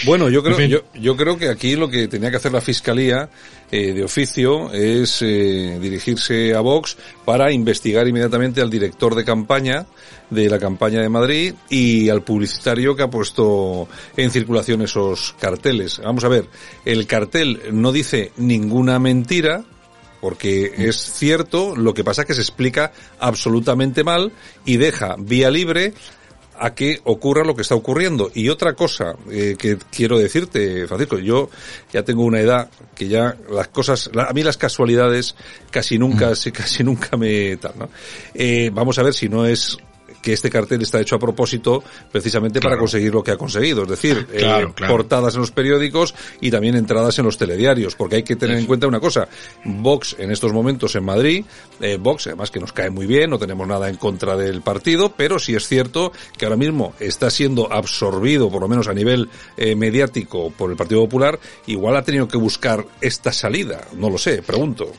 Bueno, 0.04 0.28
yo 0.28 0.42
creo, 0.42 0.82
yo, 0.94 1.16
creo 1.16 1.36
que 1.36 1.48
aquí 1.48 1.76
lo 1.76 1.88
que 1.88 2.08
tenía 2.08 2.30
que 2.30 2.36
hacer 2.36 2.52
la 2.52 2.60
Fiscalía 2.60 3.28
eh, 3.70 3.92
de 3.92 4.04
oficio 4.04 4.72
es 4.72 5.22
eh, 5.22 5.78
dirigirse 5.80 6.54
a 6.54 6.60
Vox 6.60 6.96
para 7.24 7.52
investigar 7.52 8.06
inmediatamente 8.06 8.60
al 8.60 8.70
director 8.70 9.14
de 9.14 9.24
campaña 9.24 9.86
de 10.30 10.48
la 10.48 10.58
campaña 10.58 11.00
de 11.00 11.08
Madrid 11.08 11.54
y 11.68 12.08
al 12.08 12.22
publicitario 12.22 12.94
que 12.94 13.02
ha 13.02 13.10
puesto 13.10 13.88
en 14.16 14.30
circulación 14.30 14.82
esos 14.82 15.34
carteles. 15.40 16.00
Vamos 16.04 16.24
a 16.24 16.28
ver, 16.28 16.46
el 16.84 17.06
cartel 17.06 17.60
no 17.72 17.92
dice 17.92 18.32
ninguna 18.36 18.98
mentira, 18.98 19.64
porque 20.20 20.72
es 20.76 20.96
cierto, 20.96 21.76
lo 21.76 21.94
que 21.94 22.04
pasa 22.04 22.22
es 22.22 22.28
que 22.28 22.34
se 22.34 22.40
explica 22.40 22.92
absolutamente 23.20 24.04
mal 24.04 24.32
y 24.64 24.76
deja 24.76 25.16
vía 25.18 25.50
libre 25.50 25.94
a 26.58 26.74
que 26.74 27.00
ocurra 27.04 27.44
lo 27.44 27.54
que 27.54 27.62
está 27.62 27.74
ocurriendo. 27.74 28.30
Y 28.34 28.48
otra 28.48 28.74
cosa 28.74 29.16
eh, 29.30 29.56
que 29.58 29.78
quiero 29.90 30.18
decirte, 30.18 30.86
Francisco, 30.86 31.18
yo 31.18 31.50
ya 31.92 32.02
tengo 32.02 32.24
una 32.24 32.40
edad 32.40 32.70
que 32.94 33.08
ya 33.08 33.36
las 33.50 33.68
cosas, 33.68 34.10
a 34.14 34.32
mí 34.32 34.42
las 34.42 34.56
casualidades 34.56 35.34
casi 35.70 35.98
nunca, 35.98 36.30
mm. 36.30 36.50
casi 36.52 36.84
nunca 36.84 37.16
me 37.16 37.56
tal, 37.56 37.74
¿no? 37.78 37.88
Eh, 38.34 38.70
vamos 38.72 38.98
a 38.98 39.02
ver 39.02 39.14
si 39.14 39.28
no 39.28 39.46
es 39.46 39.78
que 40.22 40.32
este 40.32 40.50
cartel 40.50 40.82
está 40.82 41.00
hecho 41.00 41.16
a 41.16 41.18
propósito 41.18 41.82
precisamente 42.10 42.60
para 42.60 42.78
conseguir 42.78 43.12
lo 43.12 43.22
que 43.22 43.32
ha 43.32 43.36
conseguido, 43.36 43.82
es 43.82 43.88
decir, 43.88 44.26
eh, 44.32 44.66
portadas 44.88 45.34
en 45.34 45.40
los 45.40 45.50
periódicos 45.50 46.14
y 46.40 46.50
también 46.50 46.76
entradas 46.76 47.18
en 47.18 47.24
los 47.24 47.38
telediarios, 47.38 47.94
porque 47.94 48.16
hay 48.16 48.22
que 48.22 48.36
tener 48.36 48.58
en 48.58 48.66
cuenta 48.66 48.86
una 48.86 49.00
cosa, 49.00 49.28
Vox 49.64 50.16
en 50.18 50.30
estos 50.30 50.52
momentos 50.52 50.94
en 50.96 51.04
Madrid, 51.04 51.44
eh, 51.80 51.98
Vox 52.00 52.26
además 52.26 52.50
que 52.50 52.60
nos 52.60 52.72
cae 52.72 52.90
muy 52.90 53.06
bien, 53.06 53.30
no 53.30 53.38
tenemos 53.38 53.66
nada 53.66 53.88
en 53.88 53.96
contra 53.96 54.36
del 54.36 54.62
partido, 54.62 55.12
pero 55.16 55.38
sí 55.38 55.54
es 55.54 55.66
cierto 55.66 56.12
que 56.36 56.44
ahora 56.44 56.56
mismo 56.56 56.94
está 57.00 57.30
siendo 57.30 57.72
absorbido, 57.72 58.50
por 58.50 58.62
lo 58.62 58.68
menos 58.68 58.88
a 58.88 58.94
nivel 58.94 59.28
eh, 59.56 59.74
mediático, 59.74 60.50
por 60.50 60.70
el 60.70 60.76
Partido 60.76 61.00
Popular, 61.02 61.38
igual 61.66 61.96
ha 61.96 62.02
tenido 62.02 62.28
que 62.28 62.36
buscar 62.36 62.84
esta 63.00 63.32
salida, 63.32 63.86
no 63.94 64.10
lo 64.10 64.18
sé, 64.18 64.42
pregunto. 64.42 64.92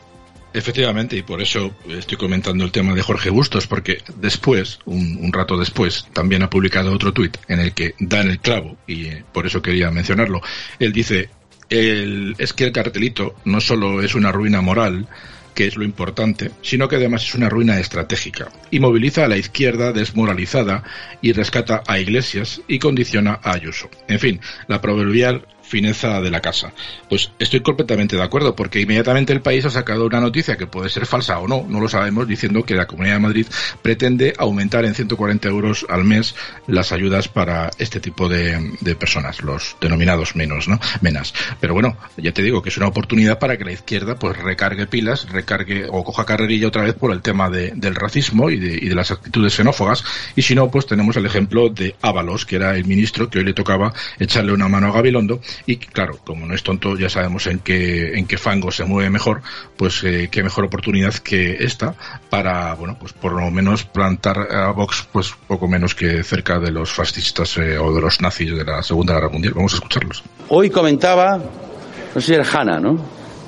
Efectivamente, 0.54 1.16
y 1.16 1.22
por 1.22 1.42
eso 1.42 1.76
estoy 1.88 2.18
comentando 2.18 2.64
el 2.66 2.72
tema 2.72 2.96
de 2.96 3.04
Jorge 3.04 3.30
Bustos, 3.30 3.68
porque 3.68 4.00
después, 4.16 4.80
un, 4.86 5.32
rato 5.32 5.58
después, 5.58 6.08
también 6.12 6.42
ha 6.42 6.50
publicado 6.50 6.92
otro 6.92 7.14
tuit 7.14 7.38
en 7.48 7.60
el 7.60 7.74
que 7.74 7.94
da 8.00 8.22
el 8.22 8.40
clavo, 8.40 8.78
y 8.88 9.06
eh, 9.06 9.24
por 9.32 9.46
eso 9.46 9.62
quería 9.62 9.92
mencionarlo. 9.92 10.42
Él 10.80 10.92
dice, 10.92 11.30
el, 11.70 12.36
es 12.40 12.54
que 12.54 12.64
el 12.64 12.72
cartelito 12.72 13.36
no 13.46 13.62
solo 13.62 14.02
es 14.02 14.16
una 14.16 14.32
ruina 14.32 14.62
moral, 14.62 15.08
que 15.54 15.68
es 15.68 15.76
lo 15.76 15.84
importante, 15.84 16.52
sino 16.62 16.88
que 16.88 16.96
además 16.96 17.24
es 17.24 17.36
una 17.36 17.50
ruina 17.50 17.80
estratégica 17.80 18.48
y 18.72 18.80
moviliza 18.80 19.26
a 19.26 19.28
la 19.28 19.38
izquierda 19.38 19.92
desmoralizada 19.92 20.84
y 21.22 21.34
rescata 21.34 21.84
a 21.86 22.00
Iglesias 22.00 22.62
y 22.68 22.80
condiciona 22.80 23.40
a 23.44 23.54
Ayuso. 23.54 23.90
En 24.08 24.20
fin, 24.20 24.40
la 24.68 24.80
proverbial 24.80 25.46
fineza 25.70 26.20
de 26.20 26.32
la 26.32 26.42
casa. 26.42 26.74
Pues 27.08 27.32
estoy 27.38 27.62
completamente 27.62 28.16
de 28.16 28.24
acuerdo, 28.24 28.56
porque 28.56 28.82
inmediatamente 28.82 29.32
el 29.32 29.42
país 29.42 29.64
ha 29.66 29.70
sacado 29.70 30.06
una 30.06 30.20
noticia 30.20 30.58
que 30.58 30.66
puede 30.66 30.90
ser 30.90 31.06
falsa 31.06 31.40
o 31.40 31.48
no, 31.48 31.66
no 31.70 31.80
lo 31.80 31.88
sabemos, 31.88 32.28
diciendo 32.28 32.64
que 32.64 32.74
la 32.76 32.88
Comunidad 32.88 33.16
de 33.16 33.20
Madrid 33.20 33.48
pretende 33.82 34.34
aumentar 34.38 34.84
en 34.86 34.96
140 34.96 35.48
euros 35.48 35.86
al 35.88 36.04
mes 36.04 36.36
las 36.68 36.92
ayudas 36.92 37.28
para 37.28 37.70
este 37.78 38.00
tipo 38.00 38.28
de, 38.28 38.76
personas, 39.00 39.42
los 39.44 39.78
denominados 39.80 40.36
menos, 40.36 40.68
¿no? 40.68 40.80
Menas. 41.02 41.34
Pero 41.60 41.74
bueno, 41.74 41.96
ya 42.18 42.34
te 42.34 42.42
digo 42.42 42.62
que 42.62 42.70
es 42.70 42.78
una 42.78 42.88
oportunidad 42.88 43.38
para 43.38 43.58
que 43.58 43.64
la 43.64 43.72
izquierda 43.72 44.16
pues 44.16 44.38
recargue 44.38 44.88
pilas, 44.88 45.30
recargue 45.30 45.86
o 45.88 46.04
coja 46.04 46.26
carrerilla 46.26 46.68
otra 46.68 46.82
vez 46.82 46.96
por 46.96 47.12
el 47.12 47.22
tema 47.22 47.50
del 47.50 47.96
racismo 47.96 48.50
y 48.50 48.58
de, 48.58 48.74
y 48.74 48.90
de 48.90 48.96
las 48.96 49.12
actitudes 49.12 49.54
xenófogas. 49.54 50.04
Y 50.36 50.42
si 50.42 50.56
no, 50.56 50.72
pues 50.72 50.88
tenemos 50.88 51.16
el 51.16 51.28
ejemplo 51.28 51.70
de 51.70 51.96
Ábalos, 52.02 52.46
que 52.46 52.56
era 52.56 52.76
el 52.76 52.86
ministro 52.86 53.30
que 53.30 53.40
hoy 53.40 53.46
le 53.46 53.54
tocaba 53.54 53.94
echarle 54.18 54.52
una 54.52 54.68
mano 54.68 54.88
a 54.88 54.92
Gabilondo 54.92 55.42
y 55.66 55.78
claro, 55.78 56.20
como 56.24 56.46
no 56.46 56.54
es 56.54 56.64
tonto, 56.64 56.98
ya 56.98 57.10
sabemos 57.10 57.48
en 57.48 57.60
qué, 57.60 58.18
en 58.18 58.26
qué 58.26 58.38
fango 58.38 58.72
se 58.72 58.86
mueve 58.86 59.10
mejor, 59.10 59.42
pues 59.78 60.04
eh, 60.04 60.30
qué 60.32 60.44
mejor 60.44 60.66
oportunidad 60.66 61.14
que 61.16 61.64
esta 61.64 61.96
para, 62.30 62.74
bueno, 62.76 62.98
pues 63.00 63.14
por 63.14 63.34
lo 63.34 63.50
menos 63.52 63.84
plantar 63.84 64.38
a 64.52 64.72
Vox 64.72 65.08
pues 65.12 65.34
poco 65.48 65.68
menos 65.68 65.96
que 65.96 66.24
cerca 66.24 66.60
de 66.60 66.72
los 66.72 66.92
fascistas 66.92 67.58
eh, 67.58 67.78
o 67.78 67.94
de 67.94 68.02
los 68.02 68.22
nazis 68.22 68.56
de 68.56 68.64
la 68.64 68.84
Segunda 68.84 69.14
Guerra 69.14 69.30
Mundial. 69.30 69.54
Vamos 69.56 69.74
a 69.74 69.76
escucharlos. 69.78 70.24
Hoy 70.50 70.70
comentaba, 70.70 71.38
no 71.38 72.22
sé 72.22 72.34
si 72.34 72.34
es 72.34 72.56
Hanna, 72.56 72.80
¿no? 72.80 72.98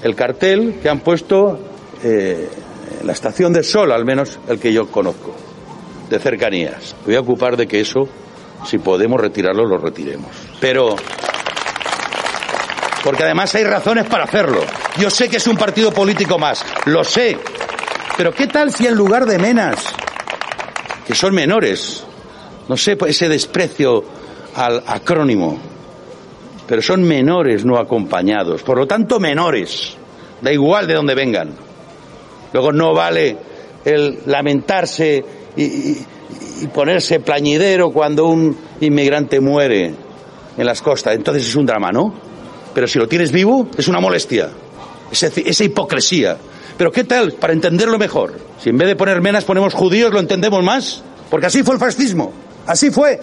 El 0.04 0.16
cartel 0.16 0.80
que 0.82 0.90
han 0.90 1.00
puesto 1.00 1.60
eh, 2.04 2.50
en 3.00 3.08
la 3.08 3.14
estación 3.14 3.54
de 3.54 3.64
Sol, 3.64 3.92
al 3.92 4.06
menos 4.06 4.40
el 4.48 4.60
que 4.60 4.74
yo 4.74 4.88
conozco, 4.88 5.36
de 6.10 6.20
cercanías. 6.20 6.96
Voy 7.06 7.16
a 7.16 7.20
ocupar 7.20 7.58
de 7.58 7.68
que 7.68 7.80
eso, 7.80 8.08
si 8.66 8.78
podemos 8.78 9.20
retirarlo, 9.20 9.66
lo 9.66 9.78
retiremos. 9.78 10.32
Pero 10.60 10.96
porque 13.04 13.24
además 13.24 13.54
hay 13.56 13.64
razones 13.64 14.06
para 14.06 14.26
hacerlo. 14.26 14.62
Yo 14.98 15.10
sé 15.10 15.30
que 15.30 15.38
es 15.38 15.48
un 15.48 15.58
partido 15.58 15.92
político 15.92 16.38
más, 16.38 16.66
lo 16.86 17.04
sé. 17.04 17.38
Pero 18.18 18.34
¿qué 18.34 18.48
tal 18.48 18.72
si 18.72 18.88
en 18.88 18.96
lugar 18.96 19.26
de 19.26 19.40
menas, 19.40 19.86
que 21.08 21.16
son 21.16 21.34
menores, 21.34 22.04
no 22.68 22.78
sé, 22.78 22.96
pues 22.96 23.12
ese 23.12 23.30
desprecio 23.30 24.04
al 24.56 24.84
acrónimo, 24.86 25.60
pero 26.68 26.82
son 26.82 27.04
menores 27.04 27.66
no 27.66 27.78
acompañados, 27.78 28.64
por 28.64 28.78
lo 28.78 28.88
tanto 28.88 29.20
menores, 29.20 29.96
da 30.42 30.52
igual 30.52 30.88
de 30.88 30.94
dónde 30.94 31.16
vengan. 31.16 31.56
Luego 32.54 32.72
no 32.72 32.94
vale 32.94 33.38
el 33.86 34.20
lamentarse 34.26 35.24
y, 35.56 35.64
y 35.64 36.68
ponerse 36.74 37.20
plañidero 37.22 37.92
cuando 37.92 38.26
un 38.26 38.56
inmigrante 38.82 39.40
muere 39.40 39.94
en 40.58 40.66
las 40.66 40.82
costas. 40.82 41.16
Entonces 41.16 41.48
es 41.48 41.56
un 41.56 41.66
drama, 41.66 41.92
¿no? 41.92 42.31
Pero 42.74 42.88
si 42.88 43.00
lo 43.00 43.08
tienes 43.08 43.32
vivo, 43.32 43.68
es 43.78 43.88
una 43.88 44.00
molestia. 44.00 44.50
esa 45.12 45.64
hipocresía. 45.64 46.38
Pero 46.78 46.92
¿qué 46.92 47.04
tal 47.04 47.34
para 47.34 47.54
entenderlo 47.54 47.98
mejor? 47.98 48.40
Si 48.60 48.70
en 48.70 48.78
vez 48.78 48.88
de 48.88 48.96
poner 48.96 49.22
menas 49.22 49.44
ponemos 49.44 49.74
judíos, 49.74 50.14
lo 50.14 50.20
entendemos 50.20 50.64
más. 50.64 51.04
Porque 51.30 51.48
así 51.48 51.64
fue 51.64 51.76
el 51.76 51.80
fascismo. 51.80 52.34
Así 52.66 52.92
fue 52.92 53.20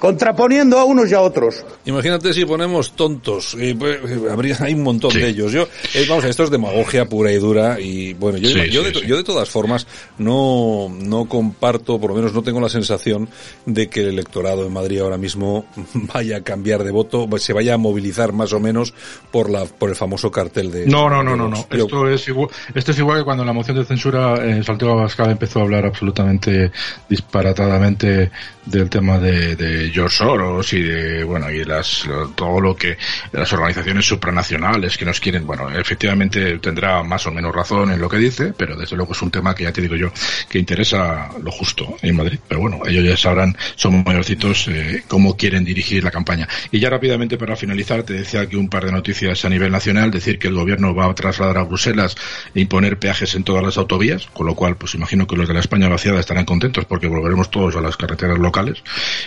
contraponiendo 0.00 0.78
a 0.78 0.84
unos 0.84 1.10
y 1.10 1.14
a 1.14 1.20
otros. 1.20 1.64
Imagínate 1.84 2.32
si 2.32 2.44
ponemos 2.46 2.96
tontos, 2.96 3.54
y 3.60 3.74
pues, 3.74 4.00
habría, 4.30 4.56
hay 4.60 4.74
un 4.74 4.82
montón 4.82 5.12
de 5.12 5.28
ellos. 5.28 5.52
Yo, 5.52 5.68
eh, 5.94 6.06
vamos, 6.08 6.24
esto 6.24 6.44
es 6.44 6.50
demagogia 6.50 7.04
pura 7.04 7.30
y 7.30 7.36
dura 7.36 7.78
y 7.78 8.14
bueno, 8.14 8.38
yo, 8.38 8.48
yo, 8.64 8.82
de, 8.82 8.92
yo, 8.92 9.16
de, 9.16 9.24
todas 9.24 9.48
formas 9.48 9.86
no, 10.18 10.88
no 10.90 11.26
comparto, 11.26 12.00
por 12.00 12.10
lo 12.10 12.16
menos 12.16 12.32
no 12.32 12.42
tengo 12.42 12.60
la 12.60 12.70
sensación 12.70 13.28
de 13.66 13.88
que 13.88 14.00
el 14.00 14.08
electorado 14.08 14.66
en 14.66 14.72
Madrid 14.72 15.00
ahora 15.00 15.18
mismo 15.18 15.66
vaya 15.94 16.38
a 16.38 16.40
cambiar 16.40 16.82
de 16.82 16.90
voto, 16.90 17.28
se 17.38 17.52
vaya 17.52 17.74
a 17.74 17.78
movilizar 17.78 18.32
más 18.32 18.54
o 18.54 18.60
menos 18.60 18.94
por 19.30 19.50
la, 19.50 19.66
por 19.66 19.90
el 19.90 19.96
famoso 19.96 20.30
cartel 20.30 20.72
de... 20.72 20.86
No, 20.86 21.10
no, 21.10 21.22
no, 21.22 21.36
no, 21.36 21.48
no. 21.48 21.66
Esto 21.70 22.08
es 22.08 22.26
igual, 22.26 22.48
esto 22.74 22.92
es 22.92 22.98
igual 22.98 23.18
que 23.18 23.24
cuando 23.24 23.44
la 23.44 23.52
moción 23.52 23.76
de 23.76 23.84
censura 23.84 24.34
en 24.42 24.64
Santiago 24.64 24.98
Abascal 24.98 25.30
empezó 25.30 25.60
a 25.60 25.62
hablar 25.62 25.84
absolutamente 25.84 26.72
disparatadamente 27.08 28.30
del 28.64 28.88
tema 28.88 29.18
de, 29.18 29.56
de 29.56 29.89
George 29.90 30.16
Soros 30.16 30.72
y 30.72 30.82
de, 30.82 31.24
bueno, 31.24 31.50
y 31.50 31.64
las, 31.64 32.04
todo 32.34 32.60
lo 32.60 32.76
que, 32.76 32.96
las 33.32 33.52
organizaciones 33.52 34.06
supranacionales 34.06 34.96
que 34.96 35.04
nos 35.04 35.20
quieren, 35.20 35.46
bueno, 35.46 35.70
efectivamente 35.70 36.58
tendrá 36.58 37.02
más 37.02 37.26
o 37.26 37.32
menos 37.32 37.54
razón 37.54 37.92
en 37.92 38.00
lo 38.00 38.08
que 38.08 38.18
dice, 38.18 38.52
pero 38.56 38.76
desde 38.76 38.96
luego 38.96 39.12
es 39.12 39.22
un 39.22 39.30
tema 39.30 39.54
que 39.54 39.64
ya 39.64 39.72
te 39.72 39.80
digo 39.80 39.96
yo, 39.96 40.12
que 40.48 40.58
interesa 40.58 41.30
lo 41.42 41.50
justo 41.50 41.96
en 42.02 42.16
Madrid. 42.16 42.38
Pero 42.48 42.60
bueno, 42.60 42.80
ellos 42.86 43.04
ya 43.04 43.16
sabrán, 43.16 43.56
son 43.76 44.02
mayorcitos, 44.04 44.68
eh, 44.68 45.02
cómo 45.08 45.36
quieren 45.36 45.64
dirigir 45.64 46.04
la 46.04 46.10
campaña. 46.10 46.48
Y 46.70 46.78
ya 46.78 46.90
rápidamente 46.90 47.36
para 47.36 47.56
finalizar, 47.56 48.02
te 48.02 48.14
decía 48.14 48.46
que 48.46 48.56
un 48.56 48.68
par 48.68 48.84
de 48.84 48.92
noticias 48.92 49.44
a 49.44 49.48
nivel 49.48 49.72
nacional, 49.72 50.10
decir 50.10 50.38
que 50.38 50.48
el 50.48 50.54
gobierno 50.54 50.94
va 50.94 51.06
a 51.06 51.14
trasladar 51.14 51.58
a 51.58 51.62
Bruselas 51.64 52.16
e 52.54 52.60
imponer 52.60 52.98
peajes 52.98 53.34
en 53.34 53.44
todas 53.44 53.62
las 53.62 53.78
autovías, 53.78 54.26
con 54.32 54.46
lo 54.46 54.54
cual, 54.54 54.76
pues 54.76 54.94
imagino 54.94 55.26
que 55.26 55.36
los 55.36 55.48
de 55.48 55.54
la 55.54 55.60
España 55.60 55.88
vaciada 55.88 56.20
estarán 56.20 56.44
contentos 56.44 56.84
porque 56.84 57.06
volveremos 57.06 57.50
todos 57.50 57.76
a 57.76 57.80
las 57.80 57.96
carreteras 57.96 58.38
locales. 58.38 58.82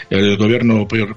El 0.10 0.38
gobierno 0.38 0.53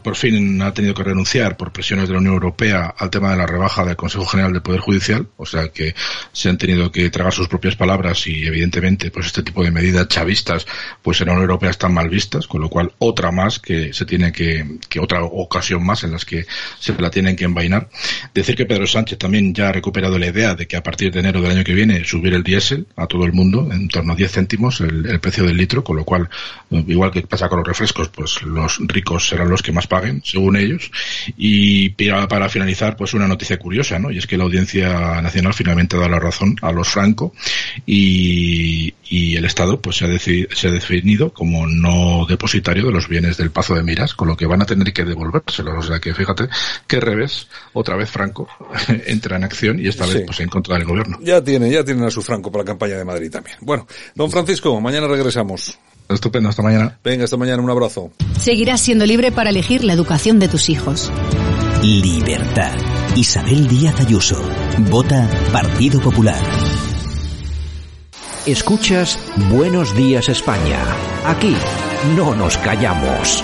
por, 0.02 0.16
fin 0.16 0.62
ha 0.62 0.72
tenido 0.72 0.94
que 0.94 1.02
renunciar 1.02 1.56
por 1.56 1.72
presiones 1.72 2.08
de 2.08 2.14
la 2.14 2.20
Unión 2.20 2.34
Europea 2.34 2.94
al 2.96 3.10
tema 3.10 3.30
de 3.30 3.36
la 3.36 3.46
rebaja 3.46 3.84
del 3.84 3.96
Consejo 3.96 4.26
General 4.26 4.52
del 4.52 4.62
Poder 4.62 4.80
Judicial, 4.80 5.28
o 5.36 5.46
sea 5.46 5.68
que 5.68 5.94
se 6.32 6.48
han 6.48 6.58
tenido 6.58 6.90
que 6.90 7.10
tragar 7.10 7.32
sus 7.32 7.48
propias 7.48 7.76
palabras 7.76 8.26
y 8.26 8.46
evidentemente 8.46 9.10
pues 9.10 9.26
este 9.26 9.42
tipo 9.42 9.62
de 9.62 9.70
medidas 9.70 10.08
chavistas 10.08 10.66
pues 11.02 11.20
en 11.20 11.26
la 11.26 11.32
Unión 11.32 11.44
Europea 11.50 11.70
están 11.70 11.94
mal 11.94 12.08
vistas, 12.08 12.46
con 12.46 12.60
lo 12.60 12.68
cual 12.68 12.92
otra 12.98 13.30
más 13.30 13.58
que 13.58 13.92
se 13.92 14.04
tiene 14.04 14.32
que, 14.32 14.78
que 14.88 15.00
otra 15.00 15.22
ocasión 15.22 15.84
más 15.84 16.04
en 16.04 16.12
las 16.12 16.24
que 16.24 16.46
se 16.78 16.94
la 16.94 17.10
tienen 17.10 17.36
que 17.36 17.44
envainar. 17.44 17.88
Decir 18.34 18.56
que 18.56 18.66
Pedro 18.66 18.86
Sánchez 18.86 19.18
también 19.18 19.54
ya 19.54 19.68
ha 19.68 19.72
recuperado 19.72 20.18
la 20.18 20.26
idea 20.26 20.54
de 20.54 20.66
que 20.66 20.76
a 20.76 20.82
partir 20.82 21.12
de 21.12 21.20
enero 21.20 21.40
del 21.40 21.52
año 21.52 21.64
que 21.64 21.74
viene 21.74 22.04
subir 22.04 22.34
el 22.34 22.42
diésel 22.42 22.86
a 22.96 23.06
todo 23.06 23.24
el 23.24 23.32
mundo 23.32 23.68
en 23.70 23.88
torno 23.88 24.12
a 24.12 24.16
10 24.16 24.32
céntimos 24.32 24.80
el, 24.80 25.06
el 25.06 25.20
precio 25.20 25.44
del 25.44 25.56
litro, 25.56 25.84
con 25.84 25.96
lo 25.96 26.04
cual 26.04 26.28
igual 26.70 27.10
que 27.10 27.22
pasa 27.22 27.48
con 27.48 27.58
los 27.58 27.68
refrescos, 27.68 28.08
pues 28.08 28.42
los 28.42 28.78
ricos 28.86 29.25
serán 29.28 29.48
los 29.48 29.62
que 29.62 29.72
más 29.72 29.86
paguen, 29.86 30.22
según 30.24 30.56
ellos. 30.56 30.90
Y 31.36 31.90
para, 31.90 32.48
finalizar, 32.48 32.96
pues 32.96 33.14
una 33.14 33.28
noticia 33.28 33.58
curiosa, 33.58 33.98
¿no? 33.98 34.10
Y 34.10 34.18
es 34.18 34.26
que 34.26 34.36
la 34.36 34.44
Audiencia 34.44 35.20
Nacional 35.20 35.54
finalmente 35.54 35.96
da 35.96 36.08
la 36.08 36.18
razón 36.18 36.56
a 36.62 36.72
los 36.72 36.88
Franco 36.88 37.32
y, 37.84 38.94
y 39.08 39.36
el 39.36 39.44
Estado 39.44 39.80
pues 39.80 39.96
se 39.96 40.06
ha, 40.06 40.18
se 40.18 40.68
ha 40.68 40.70
definido 40.70 41.32
como 41.32 41.66
no 41.66 42.26
depositario 42.28 42.86
de 42.86 42.92
los 42.92 43.08
bienes 43.08 43.36
del 43.36 43.50
Pazo 43.50 43.74
de 43.74 43.82
Miras, 43.82 44.14
con 44.14 44.28
lo 44.28 44.36
que 44.36 44.46
van 44.46 44.62
a 44.62 44.66
tener 44.66 44.92
que 44.92 45.04
devolvérselos. 45.04 45.84
O 45.84 45.88
sea 45.88 45.98
que 45.98 46.14
fíjate 46.14 46.48
qué 46.86 47.00
revés, 47.00 47.48
otra 47.72 47.96
vez 47.96 48.10
Franco 48.10 48.48
entra 49.06 49.36
en 49.36 49.44
acción 49.44 49.78
y 49.78 49.88
esta 49.88 50.06
vez 50.06 50.22
pues 50.26 50.40
en 50.40 50.48
contra 50.48 50.76
del 50.76 50.86
gobierno. 50.86 51.18
Ya 51.22 51.42
tiene, 51.42 51.70
ya 51.70 51.84
tienen 51.84 52.04
a 52.04 52.10
su 52.10 52.22
Franco 52.22 52.50
para 52.50 52.64
la 52.64 52.68
campaña 52.68 52.96
de 52.96 53.04
Madrid 53.04 53.30
también. 53.30 53.56
Bueno, 53.60 53.86
don 54.14 54.30
Francisco, 54.30 54.80
mañana 54.80 55.06
regresamos. 55.06 55.78
Estupendo, 56.08 56.48
hasta 56.48 56.62
mañana. 56.62 56.98
Venga, 57.02 57.24
hasta 57.24 57.36
mañana, 57.36 57.62
un 57.62 57.70
abrazo. 57.70 58.10
Seguirás 58.38 58.80
siendo 58.80 59.06
libre 59.06 59.32
para 59.32 59.50
elegir 59.50 59.84
la 59.84 59.92
educación 59.92 60.38
de 60.38 60.48
tus 60.48 60.68
hijos. 60.68 61.12
Libertad. 61.82 62.74
Isabel 63.16 63.66
Díaz 63.66 64.00
Ayuso. 64.00 64.40
Vota 64.90 65.28
Partido 65.52 66.00
Popular. 66.00 66.40
Escuchas 68.46 69.18
Buenos 69.50 69.96
Días 69.96 70.28
España. 70.28 70.78
Aquí 71.24 71.54
no 72.16 72.34
nos 72.36 72.56
callamos. 72.58 73.42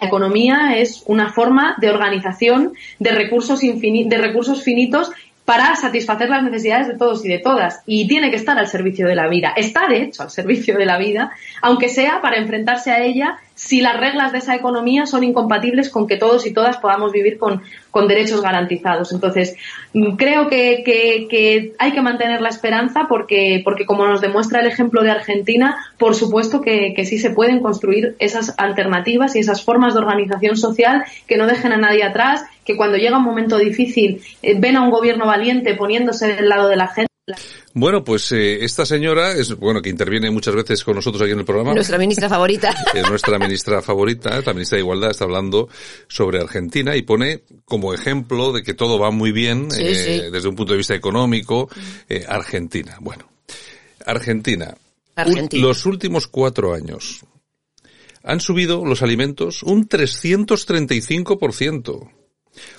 La 0.00 0.08
economía 0.08 0.76
es 0.76 1.02
una 1.06 1.32
forma 1.32 1.74
de 1.80 1.90
organización 1.90 2.74
de 2.98 3.10
recursos, 3.12 3.60
de 3.60 4.18
recursos 4.18 4.62
finitos 4.62 5.10
para 5.46 5.76
satisfacer 5.76 6.28
las 6.28 6.42
necesidades 6.42 6.88
de 6.88 6.98
todos 6.98 7.24
y 7.24 7.28
de 7.28 7.38
todas. 7.38 7.80
Y 7.86 8.06
tiene 8.08 8.30
que 8.30 8.36
estar 8.36 8.58
al 8.58 8.66
servicio 8.66 9.06
de 9.06 9.14
la 9.14 9.28
vida. 9.28 9.54
Está, 9.56 9.86
de 9.86 10.02
hecho, 10.02 10.24
al 10.24 10.30
servicio 10.30 10.76
de 10.76 10.84
la 10.84 10.98
vida, 10.98 11.30
aunque 11.62 11.88
sea 11.88 12.20
para 12.20 12.36
enfrentarse 12.36 12.90
a 12.90 13.02
ella 13.02 13.38
si 13.56 13.80
las 13.80 13.98
reglas 13.98 14.32
de 14.32 14.38
esa 14.38 14.54
economía 14.54 15.06
son 15.06 15.24
incompatibles 15.24 15.88
con 15.88 16.06
que 16.06 16.18
todos 16.18 16.46
y 16.46 16.52
todas 16.52 16.76
podamos 16.76 17.10
vivir 17.10 17.38
con, 17.38 17.62
con 17.90 18.06
derechos 18.06 18.42
garantizados. 18.42 19.12
Entonces, 19.12 19.56
mm, 19.94 20.16
creo 20.16 20.48
que, 20.48 20.82
que, 20.84 21.72
hay 21.78 21.92
que 21.92 22.02
mantener 22.02 22.42
la 22.42 22.50
esperanza 22.50 23.06
porque, 23.08 23.62
porque, 23.64 23.86
como 23.86 24.06
nos 24.06 24.20
demuestra 24.20 24.60
el 24.60 24.66
ejemplo 24.66 25.02
de 25.02 25.10
Argentina, 25.10 25.76
por 25.98 26.14
supuesto 26.14 26.60
que, 26.60 26.92
que 26.94 27.06
sí 27.06 27.18
se 27.18 27.30
pueden 27.30 27.60
construir 27.60 28.14
esas 28.18 28.54
alternativas 28.58 29.34
y 29.34 29.38
esas 29.38 29.64
formas 29.64 29.94
de 29.94 30.00
organización 30.00 30.58
social 30.58 31.04
que 31.26 31.38
no 31.38 31.46
dejen 31.46 31.72
a 31.72 31.78
nadie 31.78 32.04
atrás, 32.04 32.44
que 32.66 32.76
cuando 32.76 32.98
llega 32.98 33.16
un 33.16 33.24
momento 33.24 33.56
difícil 33.56 34.20
eh, 34.42 34.54
ven 34.58 34.76
a 34.76 34.82
un 34.82 34.90
gobierno 34.90 35.26
valiente 35.26 35.74
poniéndose 35.74 36.34
del 36.34 36.50
lado 36.50 36.68
de 36.68 36.76
la 36.76 36.88
gente 36.88 37.15
Bueno, 37.74 38.04
pues 38.04 38.30
eh, 38.32 38.64
esta 38.64 38.86
señora 38.86 39.32
es, 39.32 39.54
bueno, 39.56 39.82
que 39.82 39.90
interviene 39.90 40.30
muchas 40.30 40.54
veces 40.54 40.84
con 40.84 40.94
nosotros 40.94 41.22
aquí 41.22 41.32
en 41.32 41.40
el 41.40 41.44
programa. 41.44 41.74
Nuestra 41.74 41.98
ministra 41.98 42.28
favorita. 42.28 42.74
Es 42.94 43.08
nuestra 43.08 43.38
ministra 43.38 43.82
favorita, 43.82 44.40
la 44.44 44.52
ministra 44.52 44.76
de 44.76 44.82
Igualdad, 44.82 45.10
está 45.10 45.24
hablando 45.24 45.68
sobre 46.08 46.40
Argentina 46.40 46.96
y 46.96 47.02
pone 47.02 47.42
como 47.64 47.92
ejemplo 47.92 48.52
de 48.52 48.62
que 48.62 48.74
todo 48.74 48.98
va 48.98 49.10
muy 49.10 49.32
bien 49.32 49.70
Sí, 49.70 49.82
eh, 49.82 50.22
sí. 50.24 50.30
desde 50.30 50.48
un 50.48 50.56
punto 50.56 50.72
de 50.72 50.78
vista 50.78 50.94
económico, 50.94 51.68
eh, 52.08 52.24
Argentina. 52.28 52.96
Bueno, 53.00 53.28
Argentina. 54.04 54.74
Argentina. 55.16 55.62
Un- 55.62 55.68
los 55.68 55.86
últimos 55.86 56.26
cuatro 56.28 56.74
años 56.74 57.24
han 58.22 58.40
subido 58.40 58.84
los 58.84 59.02
alimentos 59.02 59.62
un 59.62 59.88
335%. 59.88 62.10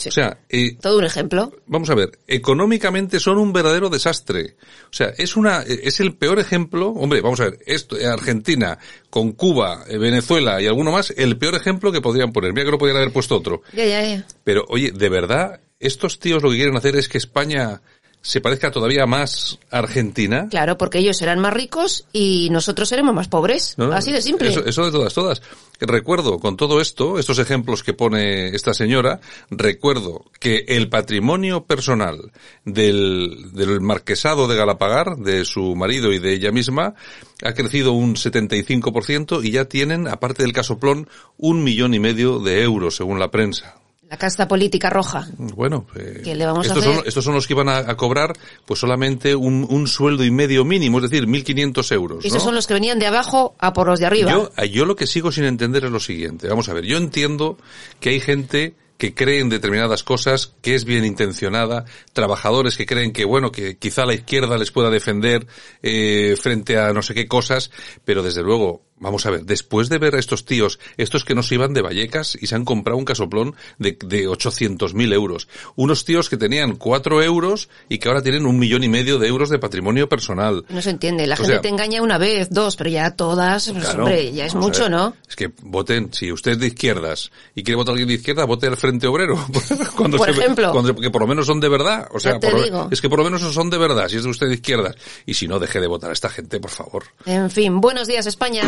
O 0.06 0.12
sea, 0.12 0.40
eh, 0.50 0.76
Todo 0.82 0.98
un 0.98 1.06
ejemplo. 1.06 1.52
vamos 1.66 1.90
a 1.90 1.96
ver, 1.96 2.20
económicamente 2.28 3.20
son 3.20 3.38
un 3.38 3.54
verdadero 3.54 3.90
desastre. 3.90 4.56
O 4.90 4.94
sea, 4.94 5.13
es 5.18 5.36
una, 5.36 5.62
es 5.62 6.00
el 6.00 6.16
peor 6.16 6.40
ejemplo, 6.40 6.90
hombre, 6.90 7.22
vamos 7.22 7.40
a 7.40 7.46
ver, 7.46 7.60
esto, 7.66 7.98
eh, 7.98 8.06
Argentina, 8.06 8.78
con 9.10 9.32
Cuba, 9.34 9.86
eh, 9.88 9.98
Venezuela 9.98 10.62
y 10.62 10.68
alguno 10.68 10.92
más, 10.92 11.13
el 11.18 11.38
peor 11.38 11.56
ejemplo 11.56 11.92
que 11.92 12.02
podrían 12.02 12.32
poner. 12.32 12.54
Mira 12.54 12.66
que 12.66 12.72
no 12.72 12.78
podrían 12.78 12.98
haber 12.98 13.13
puesto 13.13 13.36
otro. 13.36 13.62
Ya, 13.74 13.86
ya, 13.86 14.04
ya. 14.04 14.26
Pero, 14.44 14.66
oye, 14.70 14.92
¿de 14.92 15.10
verdad 15.10 15.62
estos 15.80 16.20
tíos 16.20 16.42
lo 16.42 16.50
que 16.50 16.56
quieren 16.56 16.76
hacer 16.76 16.96
es 16.96 17.08
que 17.08 17.18
España 17.18 17.82
se 18.21 18.41
parezca 18.41 18.71
todavía 18.71 19.06
más 19.06 19.60
a 19.71 19.80
Argentina? 19.80 20.47
Claro, 20.49 20.77
porque 20.77 20.99
ellos 20.99 21.17
serán 21.17 21.39
más 21.39 21.53
ricos 21.53 22.06
y 22.12 22.49
nosotros 22.51 22.89
seremos 22.89 23.15
más 23.15 23.27
pobres. 23.27 23.75
¿no? 23.77 23.91
Así 23.91 24.12
de 24.12 24.21
simple. 24.21 24.49
Eso, 24.49 24.65
eso 24.65 24.86
de 24.86 24.91
todas, 24.91 25.13
todas. 25.13 25.41
Recuerdo 25.80 26.39
con 26.39 26.58
todo 26.58 26.82
esto, 26.82 27.19
estos 27.19 27.39
ejemplos 27.39 27.84
que 27.84 27.93
pone 27.93 28.49
esta 28.49 28.73
señora, 28.73 29.21
recuerdo 29.49 30.25
que 30.39 30.65
el 30.67 30.89
patrimonio 30.89 31.65
personal 31.65 32.32
del, 32.65 33.51
del 33.53 33.80
marquesado 33.80 34.47
de 34.47 34.56
Galapagar, 34.56 35.17
de 35.17 35.45
su 35.45 35.75
marido 35.75 36.12
y 36.12 36.19
de 36.19 36.34
ella 36.34 36.51
misma, 36.51 36.95
ha 37.43 37.53
crecido 37.53 37.93
un 37.93 38.15
75% 38.15 39.43
y 39.43 39.51
ya 39.51 39.65
tienen, 39.65 40.08
aparte 40.08 40.43
del 40.43 40.53
casoplón, 40.53 41.08
un 41.38 41.63
millón 41.63 41.93
y 41.93 41.99
medio 41.99 42.39
de 42.39 42.63
euros, 42.63 42.95
según 42.95 43.19
la 43.19 43.30
prensa. 43.30 43.75
La 44.10 44.17
casta 44.17 44.48
política 44.48 44.89
roja. 44.89 45.28
Bueno, 45.38 45.86
eh, 45.96 46.22
¿Qué 46.24 46.34
le 46.34 46.46
vamos 46.46 46.65
a 46.65 46.70
estos, 46.70 46.84
hacer? 46.84 46.96
son, 46.96 47.08
estos 47.08 47.24
son 47.26 47.34
los 47.34 47.46
que 47.46 47.54
iban 47.54 47.67
a, 47.67 47.80
a 47.80 47.98
cobrar 47.98 48.34
pues 48.65 48.80
solamente 48.80 49.36
un, 49.36 49.67
un 49.70 49.88
sueldo 49.88 50.24
y 50.24 50.32
medio 50.32 50.63
mínimo, 50.63 51.00
es 51.00 51.10
decir, 51.10 51.28
1.500 51.28 51.91
euros. 51.93 52.24
Esos 52.24 52.39
¿no? 52.39 52.46
son 52.46 52.56
los 52.56 52.67
que 52.67 52.74
venían 52.74 53.00
de 53.00 53.08
abajo 53.08 53.56
a 53.60 53.74
por 53.74 53.88
los 53.88 54.00
de 54.00 54.06
arriba. 54.06 54.32
Yo, 54.32 54.50
yo 54.63 54.86
lo 54.86 54.96
que 54.96 55.08
sigo 55.08 55.32
sin 55.32 55.43
entender 55.43 55.84
es 55.84 55.91
lo 55.91 56.00
siguiente. 56.00 56.48
Vamos 56.48 56.70
a 56.70 56.74
ver, 56.74 56.86
yo 56.86 56.98
entiendo 56.98 57.58
que 58.00 58.10
hay 58.12 58.22
gente 58.22 58.76
que 58.98 59.13
cree 59.13 59.39
en 59.39 59.50
determinadas 59.50 60.04
cosas, 60.04 60.54
que 60.62 60.76
es 60.76 60.86
bien 60.86 61.06
intencionada, 61.06 61.86
trabajadores 62.13 62.78
que 62.78 62.86
creen 62.86 63.13
que, 63.13 63.26
bueno, 63.26 63.52
que 63.52 63.78
quizá 63.78 64.06
la 64.06 64.15
izquierda 64.15 64.58
les 64.58 64.72
pueda 64.72 64.89
defender 64.89 65.46
eh, 65.84 66.36
frente 66.39 66.78
a 66.78 66.93
no 66.93 67.02
sé 67.02 67.13
qué 67.13 67.28
cosas, 67.28 67.72
pero 68.06 68.24
desde 68.24 68.41
luego, 68.41 68.82
vamos 69.00 69.26
a 69.26 69.32
ver, 69.32 69.44
después 69.46 69.90
de 69.90 69.98
ver 69.98 70.16
a 70.16 70.20
estos 70.20 70.46
tíos, 70.46 70.80
estos 70.98 71.24
que 71.26 71.36
no 71.36 71.44
se 71.44 71.56
iban 71.56 71.74
de 71.74 71.82
Vallecas 71.82 72.38
y 72.40 72.48
se 72.48 72.56
han 72.56 72.66
comprado 72.66 72.98
un 72.98 73.06
casoplón 73.06 73.56
de, 73.78 73.98
de 74.06 74.28
800.000 74.28 75.14
euros, 75.14 75.48
unos 75.76 76.06
tíos 76.06 76.30
que 76.30 76.38
tenían 76.38 76.76
4 76.76 77.22
euros 77.24 77.70
y 77.90 77.98
que 78.00 78.08
ahora 78.10 78.22
tienen 78.22 78.46
un 78.46 78.58
millón 78.60 78.84
y 78.84 78.90
medio 78.90 79.20
de 79.20 79.28
euros 79.28 79.50
de 79.50 79.60
patrimonio 79.60 80.10
personal. 80.10 80.66
No 80.70 80.82
se 80.82 80.90
entiende. 80.90 81.28
La 81.28 81.36
O 81.36 81.38
gente 81.38 81.54
sea- 81.54 81.62
te 81.62 81.70
engaña 81.70 82.02
una 82.02 82.18
vez, 82.18 82.50
dos, 82.52 82.76
pero 82.76 82.90
ya 82.90 83.12
todas, 83.12 83.70
pues, 83.72 83.84
Claro. 83.84 84.04
hombre, 84.06 84.32
ya 84.34 84.46
es 84.46 84.56
mucho. 84.56 84.90
¿no? 84.90 85.16
Es 85.28 85.36
que 85.36 85.52
voten, 85.64 86.14
si 86.14 86.32
usted 86.32 86.52
es 86.52 86.60
de 86.60 86.68
izquierdas 86.68 87.32
y 87.56 87.64
quiere 87.64 87.76
votar 87.78 87.92
a 87.92 87.94
alguien 87.94 88.08
de 88.10 88.16
izquierda, 88.16 88.46
vote 88.46 88.68
al 88.68 88.78
Frente 88.78 89.08
Obrero. 89.08 89.36
cuando 89.96 90.18
Por 90.18 90.34
se- 90.34 90.40
ejemplo. 90.40 90.72
cuando- 90.72 90.96
que 90.96 91.10
por 91.10 91.22
lo 91.22 91.28
menos 91.28 91.46
son 91.46 91.60
de 91.60 91.70
verdad. 91.70 92.08
O 92.14 92.20
sea, 92.20 92.40
por 92.40 92.64
digo. 92.64 92.88
es 92.92 93.02
que 93.02 93.10
por 93.10 93.20
lo 93.20 93.26
menos 93.26 93.42
son 93.54 93.70
de 93.70 93.78
verdad, 93.78 94.08
si 94.08 94.18
es 94.18 94.24
de 94.24 94.30
usted 94.30 94.48
de 94.48 94.56
izquierdas. 94.56 94.96
Y 95.26 95.34
si 95.34 95.48
no, 95.48 95.60
deje 95.60 95.80
de 95.80 95.88
votar 95.88 96.10
a 96.10 96.14
esta 96.14 96.30
gente, 96.30 96.60
por 96.60 96.72
favor. 96.72 97.04
En 97.26 97.50
fin, 97.52 97.80
buenos 97.82 98.08
días, 98.08 98.26
España. 98.26 98.64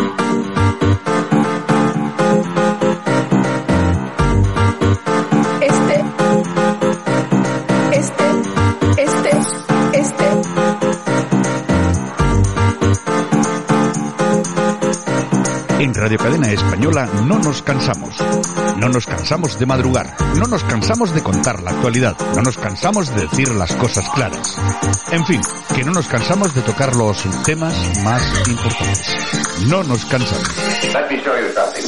Este, 7.91 8.29
este, 8.97 9.32
este. 9.93 10.19
En 15.79 15.93
Radio 15.93 16.17
Cadena 16.17 16.51
Española 16.51 17.10
no 17.25 17.39
nos 17.39 17.62
cansamos. 17.62 18.17
No 18.80 18.88
nos 18.88 19.06
cansamos 19.06 19.60
de 19.60 19.65
madrugar. 19.65 20.15
No 20.38 20.46
nos 20.46 20.63
cansamos 20.63 21.13
de 21.13 21.22
contar 21.22 21.62
la 21.62 21.72
actualidad. 21.72 22.15
No 22.34 22.42
nos 22.42 22.58
cansamos 22.58 23.13
de 23.13 23.28
decir 23.28 23.50
las 23.50 23.76
cosas 23.76 24.08
claras. 24.10 24.58
En 25.12 25.26
fin, 25.26 25.42
que 25.76 25.84
no 25.84 25.92
nos 25.92 26.08
cansamos 26.08 26.56
de 26.56 26.62
tocar 26.62 26.96
los 26.96 27.22
temas 27.44 27.76
más 28.04 28.24
importantes. 28.48 29.06
No 29.68 29.84
nos 29.84 30.06
cansamos. 30.06 30.50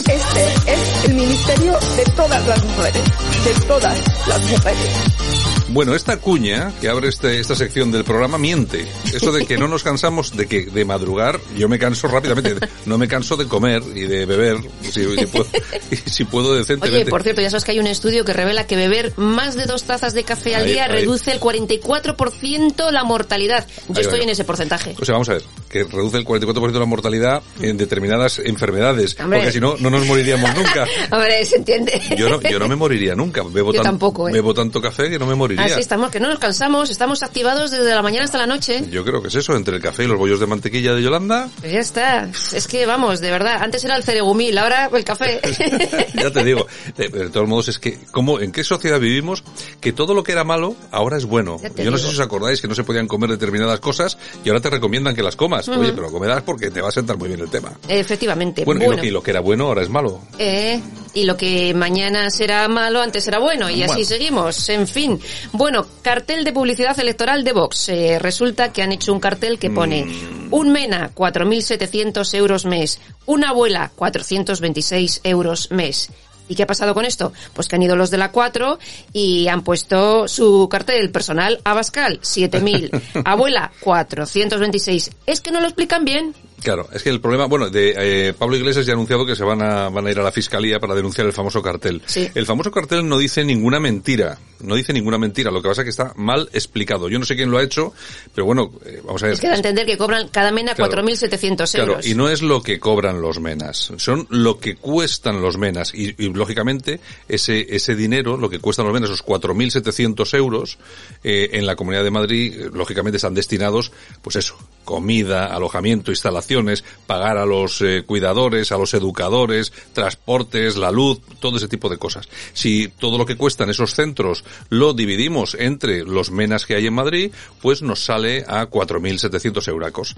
Este 0.09 0.71
es 0.73 1.05
el 1.05 1.13
ministerio 1.15 1.79
de 1.95 2.03
todas 2.15 2.45
las 2.45 2.63
mujeres. 2.63 3.03
De 3.45 3.65
todas 3.67 4.27
las 4.27 4.51
mujeres. 4.51 5.50
Bueno, 5.73 5.95
esta 5.95 6.17
cuña 6.17 6.71
que 6.81 6.89
abre 6.89 7.07
este, 7.07 7.39
esta 7.39 7.55
sección 7.55 7.91
del 7.91 8.03
programa 8.03 8.37
miente. 8.37 8.85
Eso 9.13 9.31
de 9.31 9.45
que 9.45 9.57
no 9.57 9.67
nos 9.67 9.83
cansamos 9.83 10.35
de 10.35 10.45
que 10.47 10.65
de 10.65 10.85
madrugar, 10.85 11.39
yo 11.57 11.69
me 11.69 11.79
canso 11.79 12.07
rápidamente. 12.07 12.55
No 12.85 12.97
me 12.97 13.07
canso 13.07 13.37
de 13.37 13.45
comer 13.47 13.81
y 13.95 14.01
de 14.01 14.25
beber, 14.25 14.57
si, 14.83 14.91
si 15.15 15.25
puedo, 15.27 15.47
si 16.05 16.23
puedo 16.25 16.53
decentemente. 16.55 17.01
Oye, 17.03 17.09
por 17.09 17.23
cierto, 17.23 17.41
ya 17.41 17.49
sabes 17.49 17.63
que 17.63 17.71
hay 17.71 17.79
un 17.79 17.87
estudio 17.87 18.25
que 18.25 18.33
revela 18.33 18.67
que 18.67 18.75
beber 18.75 19.13
más 19.17 19.55
de 19.55 19.63
dos 19.65 19.83
tazas 19.83 20.13
de 20.13 20.23
café 20.23 20.55
al 20.55 20.63
Ahí, 20.65 20.73
día 20.73 20.85
ahí. 20.85 20.91
reduce 20.91 21.31
el 21.31 21.39
44% 21.39 22.91
la 22.91 23.03
mortalidad. 23.03 23.65
Yo 23.87 23.95
Ahí 23.97 24.01
estoy 24.01 24.21
en 24.21 24.29
ese 24.29 24.43
porcentaje. 24.43 24.95
O 24.99 25.05
sea, 25.05 25.13
vamos 25.13 25.29
a 25.29 25.33
ver, 25.33 25.43
que 25.69 25.83
reduce 25.85 26.17
el 26.17 26.25
44% 26.25 26.71
de 26.71 26.79
la 26.79 26.85
mortalidad 26.85 27.41
en 27.61 27.77
determinadas 27.77 28.39
enfermedades. 28.39 29.15
Hombre. 29.19 29.39
Porque 29.39 29.53
si 29.53 29.59
no, 29.59 29.75
no 29.79 29.89
nos 29.89 30.05
moriríamos 30.05 30.53
nunca. 30.55 30.85
Hombre, 31.11 31.45
se 31.45 31.57
entiende. 31.57 32.01
Yo 32.17 32.29
no, 32.29 32.41
yo 32.41 32.59
no 32.59 32.67
me 32.67 32.75
moriría 32.75 33.15
nunca. 33.15 33.41
Bebo, 33.43 33.71
Yo 33.73 33.81
tan- 33.81 33.91
tampoco, 33.93 34.27
¿eh? 34.29 34.33
bebo 34.33 34.53
tanto 34.53 34.81
café 34.81 35.09
que 35.09 35.17
no 35.19 35.25
me 35.25 35.35
moriría. 35.35 35.60
Así 35.65 35.79
estamos, 35.79 36.11
que 36.11 36.19
no 36.19 36.29
nos 36.29 36.39
cansamos, 36.39 36.89
estamos 36.89 37.23
activados 37.23 37.71
desde 37.71 37.93
la 37.93 38.01
mañana 38.01 38.25
hasta 38.25 38.37
la 38.37 38.47
noche. 38.47 38.83
Yo 38.89 39.03
creo 39.03 39.21
que 39.21 39.27
es 39.29 39.35
eso, 39.35 39.55
entre 39.55 39.75
el 39.77 39.81
café 39.81 40.03
y 40.03 40.07
los 40.07 40.17
bollos 40.17 40.39
de 40.39 40.47
mantequilla 40.47 40.93
de 40.93 41.01
Yolanda, 41.01 41.49
Pues 41.59 41.71
ya 41.71 41.79
está. 41.79 42.29
Es 42.53 42.67
que 42.67 42.85
vamos, 42.85 43.19
de 43.19 43.31
verdad. 43.31 43.57
Antes 43.61 43.83
era 43.83 43.95
el 43.95 44.03
ceregumil, 44.03 44.57
ahora 44.57 44.89
el 44.93 45.03
café. 45.03 45.39
ya 46.13 46.31
te 46.31 46.43
digo. 46.43 46.65
De, 46.97 47.09
de 47.09 47.29
todos 47.29 47.47
modos, 47.47 47.67
es 47.69 47.79
que, 47.79 47.99
¿cómo, 48.11 48.39
¿en 48.39 48.51
qué 48.51 48.63
sociedad 48.63 48.99
vivimos 48.99 49.43
que 49.79 49.93
todo 49.93 50.13
lo 50.13 50.23
que 50.23 50.31
era 50.31 50.43
malo 50.43 50.75
ahora 50.91 51.17
es 51.17 51.25
bueno? 51.25 51.57
Yo 51.77 51.91
no 51.91 51.97
sé 51.97 52.07
si 52.07 52.13
os 52.13 52.19
acordáis 52.19 52.61
que 52.61 52.67
no 52.67 52.75
se 52.75 52.83
podían 52.83 53.07
comer 53.07 53.29
determinadas 53.29 53.79
cosas 53.79 54.17
y 54.43 54.49
ahora 54.49 54.61
te 54.61 54.69
recomiendan 54.69 55.15
que 55.15 55.23
las 55.23 55.35
comas. 55.35 55.67
Oye, 55.69 55.93
pero 55.93 56.11
comerás 56.11 56.41
porque 56.43 56.71
te 56.71 56.81
va 56.81 56.89
a 56.89 56.91
sentar 56.91 57.17
muy 57.17 57.27
bien 57.27 57.39
el 57.41 57.49
tema. 57.49 57.71
Efectivamente. 57.87 58.65
Bueno, 58.65 58.81
Bueno, 58.85 58.93
Y, 58.93 58.95
lo 58.95 59.01
que, 59.01 59.07
y 59.07 59.11
lo 59.11 59.23
que 59.23 59.31
era 59.31 59.39
bueno 59.41 59.67
ahora 59.67 59.81
es 59.81 59.89
malo. 59.89 60.21
Eh, 60.37 60.79
y 61.13 61.25
lo 61.25 61.35
que 61.37 61.73
mañana 61.73 62.29
será 62.29 62.67
malo, 62.67 63.01
antes 63.01 63.23
será 63.23 63.39
bueno, 63.39 63.69
y 63.69 63.83
así 63.83 64.05
seguimos. 64.05 64.69
En 64.69 64.87
fin. 64.87 65.19
Bueno, 65.51 65.85
cartel 66.01 66.43
de 66.43 66.53
publicidad 66.53 66.99
electoral 66.99 67.43
de 67.43 67.53
Vox. 67.53 67.89
Eh, 67.89 68.19
resulta 68.19 68.71
que 68.71 68.81
han 68.81 68.91
hecho 68.91 69.13
un 69.13 69.19
cartel 69.19 69.59
que 69.59 69.69
pone 69.69 70.05
Mm. 70.05 70.47
un 70.53 70.71
MENA, 70.71 71.11
4.700 71.13 72.33
euros 72.33 72.65
mes. 72.65 72.99
Una 73.25 73.49
abuela, 73.49 73.91
426 73.95 75.21
euros 75.23 75.69
mes. 75.71 76.09
¿Y 76.49 76.55
qué 76.55 76.63
ha 76.63 76.67
pasado 76.67 76.93
con 76.93 77.05
esto? 77.05 77.31
Pues 77.53 77.69
que 77.69 77.77
han 77.77 77.83
ido 77.83 77.95
los 77.95 78.11
de 78.11 78.17
la 78.17 78.31
4 78.31 78.77
y 79.13 79.47
han 79.47 79.61
puesto 79.63 80.27
su 80.27 80.67
cartel 80.69 81.09
personal 81.09 81.61
Abascal, 81.63 82.19
7.000. 82.21 83.01
Abuela, 83.25 83.71
426. 83.79 85.11
Es 85.25 85.39
que 85.39 85.51
no 85.51 85.61
lo 85.61 85.67
explican 85.67 86.03
bien. 86.03 86.35
Claro, 86.61 86.89
es 86.91 87.03
que 87.03 87.09
el 87.09 87.21
problema, 87.21 87.45
bueno, 87.45 87.69
de 87.69 87.93
eh, 87.97 88.33
Pablo 88.33 88.55
Iglesias 88.57 88.85
ya 88.85 88.91
ha 88.91 88.95
anunciado 88.95 89.25
que 89.25 89.35
se 89.35 89.43
van 89.43 89.61
a, 89.61 89.89
van 89.89 90.05
a 90.05 90.11
ir 90.11 90.19
a 90.19 90.23
la 90.23 90.31
fiscalía 90.31 90.79
para 90.79 90.93
denunciar 90.93 91.25
el 91.25 91.33
famoso 91.33 91.61
cartel. 91.61 92.01
Sí. 92.05 92.27
El 92.35 92.45
famoso 92.45 92.69
cartel 92.69 93.07
no 93.07 93.17
dice 93.17 93.43
ninguna 93.45 93.79
mentira, 93.79 94.37
no 94.63 94.75
dice 94.75 94.93
ninguna 94.93 95.17
mentira, 95.17 95.51
lo 95.51 95.61
que 95.61 95.67
pasa 95.69 95.81
es 95.81 95.85
que 95.85 95.89
está 95.89 96.13
mal 96.15 96.49
explicado. 96.53 97.09
Yo 97.09 97.19
no 97.19 97.25
sé 97.25 97.35
quién 97.35 97.51
lo 97.51 97.57
ha 97.57 97.63
hecho, 97.63 97.93
pero 98.33 98.45
bueno, 98.45 98.71
eh, 98.85 99.01
vamos 99.03 99.21
a 99.23 99.27
ver. 99.27 99.33
Es 99.33 99.39
que 99.39 99.47
da 99.47 99.53
a 99.53 99.57
entender 99.57 99.85
que 99.85 99.97
cobran 99.97 100.27
cada 100.29 100.51
MENA 100.51 100.75
Claro. 100.75 101.03
4.700 101.03 101.71
Claro, 101.71 101.91
euros. 101.93 102.07
y 102.07 102.15
no 102.15 102.29
es 102.29 102.41
lo 102.41 102.61
que 102.61 102.79
cobran 102.79 103.21
los 103.21 103.39
menas, 103.39 103.91
son 103.97 104.27
lo 104.29 104.59
que 104.59 104.75
cuestan 104.75 105.41
los 105.41 105.57
menas. 105.57 105.93
Y, 105.93 106.15
y, 106.17 106.29
lógicamente, 106.33 106.99
ese, 107.27 107.67
ese 107.75 107.95
dinero, 107.95 108.37
lo 108.37 108.49
que 108.49 108.59
cuestan 108.59 108.85
los 108.85 108.93
menas, 108.93 109.09
esos 109.09 109.25
4.700 109.25 110.33
euros, 110.37 110.77
eh, 111.23 111.49
en 111.53 111.65
la 111.65 111.75
Comunidad 111.75 112.03
de 112.03 112.11
Madrid, 112.11 112.67
lógicamente 112.73 113.17
están 113.17 113.33
destinados, 113.33 113.91
pues 114.21 114.35
eso, 114.35 114.57
comida, 114.83 115.47
alojamiento, 115.47 116.11
instalaciones, 116.11 116.83
pagar 117.07 117.37
a 117.37 117.45
los 117.45 117.81
eh, 117.81 118.03
cuidadores, 118.05 118.71
a 118.71 118.77
los 118.77 118.93
educadores, 118.93 119.71
transportes, 119.93 120.75
la 120.77 120.91
luz, 120.91 121.19
todo 121.39 121.57
ese 121.57 121.67
tipo 121.67 121.89
de 121.89 121.97
cosas. 121.97 122.27
Si 122.53 122.87
todo 122.87 123.17
lo 123.17 123.25
que 123.25 123.35
cuestan 123.37 123.69
esos 123.69 123.93
centros 123.93 124.43
lo 124.69 124.93
dividimos 124.93 125.55
entre 125.59 126.03
los 126.03 126.31
menas 126.31 126.65
que 126.65 126.75
hay 126.75 126.87
en 126.87 126.93
Madrid, 126.93 127.31
pues 127.61 127.81
nos 127.81 128.03
sale 128.05 128.43
a 128.47 128.65
4.700 128.69 129.67
euracos. 129.67 130.15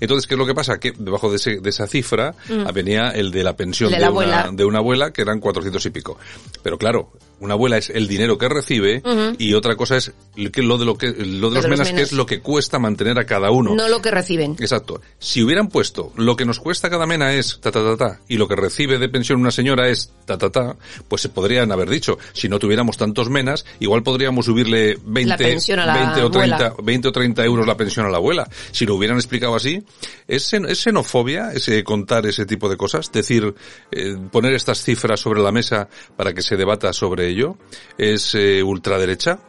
Entonces, 0.00 0.26
¿qué 0.26 0.34
es 0.34 0.38
lo 0.38 0.46
que 0.46 0.54
pasa? 0.54 0.78
Que 0.78 0.92
debajo 0.96 1.30
de, 1.30 1.36
ese- 1.36 1.60
de 1.60 1.70
esa 1.70 1.86
cifra 1.86 2.34
Mm. 2.48 2.72
venía 2.72 3.10
el 3.10 3.30
de 3.30 3.44
la 3.44 3.56
pensión 3.56 3.90
De 3.90 3.96
de, 3.96 4.02
la 4.02 4.10
una, 4.10 4.20
abuela. 4.40 4.50
de 4.52 4.64
una 4.64 4.78
abuela, 4.78 5.12
que 5.12 5.22
eran 5.22 5.40
400 5.40 5.84
y 5.86 5.90
pico. 5.90 6.18
Pero 6.62 6.78
claro, 6.78 7.10
una 7.40 7.54
abuela 7.54 7.76
es 7.76 7.90
el 7.90 8.08
dinero 8.08 8.38
que 8.38 8.48
recibe 8.48 9.02
y 9.38 9.54
otra 9.54 9.76
cosa 9.76 9.96
es 9.96 10.12
lo 10.36 10.78
de 10.78 10.84
lo 10.84 10.96
que 10.96 11.08
lo 11.08 11.16
de 11.18 11.24
Lo 11.24 11.50
los 11.50 11.54
de 11.54 11.68
los 11.68 11.68
menas 11.68 11.92
que 11.92 12.02
es 12.02 12.12
lo 12.12 12.26
que 12.26 12.40
cuesta 12.40 12.78
mantener 12.78 13.18
a 13.18 13.24
cada 13.24 13.50
uno. 13.50 13.74
No 13.74 13.88
lo 13.88 14.00
que 14.00 14.10
reciben. 14.10 14.56
Exacto. 14.58 15.00
Si 15.18 15.42
hubieran 15.42 15.68
puesto 15.68 16.12
lo 16.16 16.36
que 16.36 16.44
nos 16.44 16.60
cuesta 16.60 16.90
cada 16.90 17.06
mena 17.06 17.34
es 17.34 17.58
ta 17.60 17.70
ta 17.70 17.82
ta 17.82 17.96
ta 17.96 18.20
y 18.28 18.36
lo 18.36 18.48
que 18.48 18.56
recibe 18.56 18.98
de 18.98 19.08
pensión 19.08 19.40
una 19.40 19.50
señora 19.50 19.88
es 19.88 20.12
ta 20.24 20.38
ta 20.38 20.50
ta, 20.50 20.76
pues 21.08 21.22
se 21.22 21.28
podrían 21.28 21.70
haber 21.72 21.90
dicho, 21.90 22.18
si 22.32 22.48
no 22.48 22.58
tuviéramos 22.58 22.96
tantos 22.96 23.30
menas, 23.30 23.64
igual 23.80 24.02
podríamos 24.02 24.46
subirle 24.46 24.98
20, 25.04 25.28
La 25.28 25.36
pensión 25.36 25.78
a 25.78 25.86
la 25.86 25.94
20 25.94 26.22
o 26.22 26.30
30, 26.30 26.56
abuela. 26.56 26.74
20 26.82 27.08
o 27.08 27.12
30 27.12 27.44
euros 27.44 27.66
la 27.66 27.76
pensión 27.76 28.06
a 28.06 28.10
la 28.10 28.16
abuela. 28.16 28.48
Si 28.72 28.86
lo 28.86 28.94
hubieran 28.94 29.16
explicado 29.16 29.54
así, 29.54 29.82
¿es, 30.26 30.52
es 30.52 30.78
xenofobia 30.78 31.52
ese 31.52 31.82
contar 31.84 32.26
ese 32.26 32.46
tipo 32.46 32.68
de 32.68 32.76
cosas? 32.76 33.10
Decir, 33.12 33.54
eh, 33.92 34.16
poner 34.30 34.54
estas 34.54 34.82
cifras 34.82 35.20
sobre 35.20 35.40
la 35.40 35.52
mesa 35.52 35.88
para 36.16 36.32
que 36.32 36.42
se 36.42 36.56
debata 36.56 36.92
sobre 36.92 37.25
¿es 37.98 38.34
eh, 38.34 38.62
ultraderecha? 38.62 39.40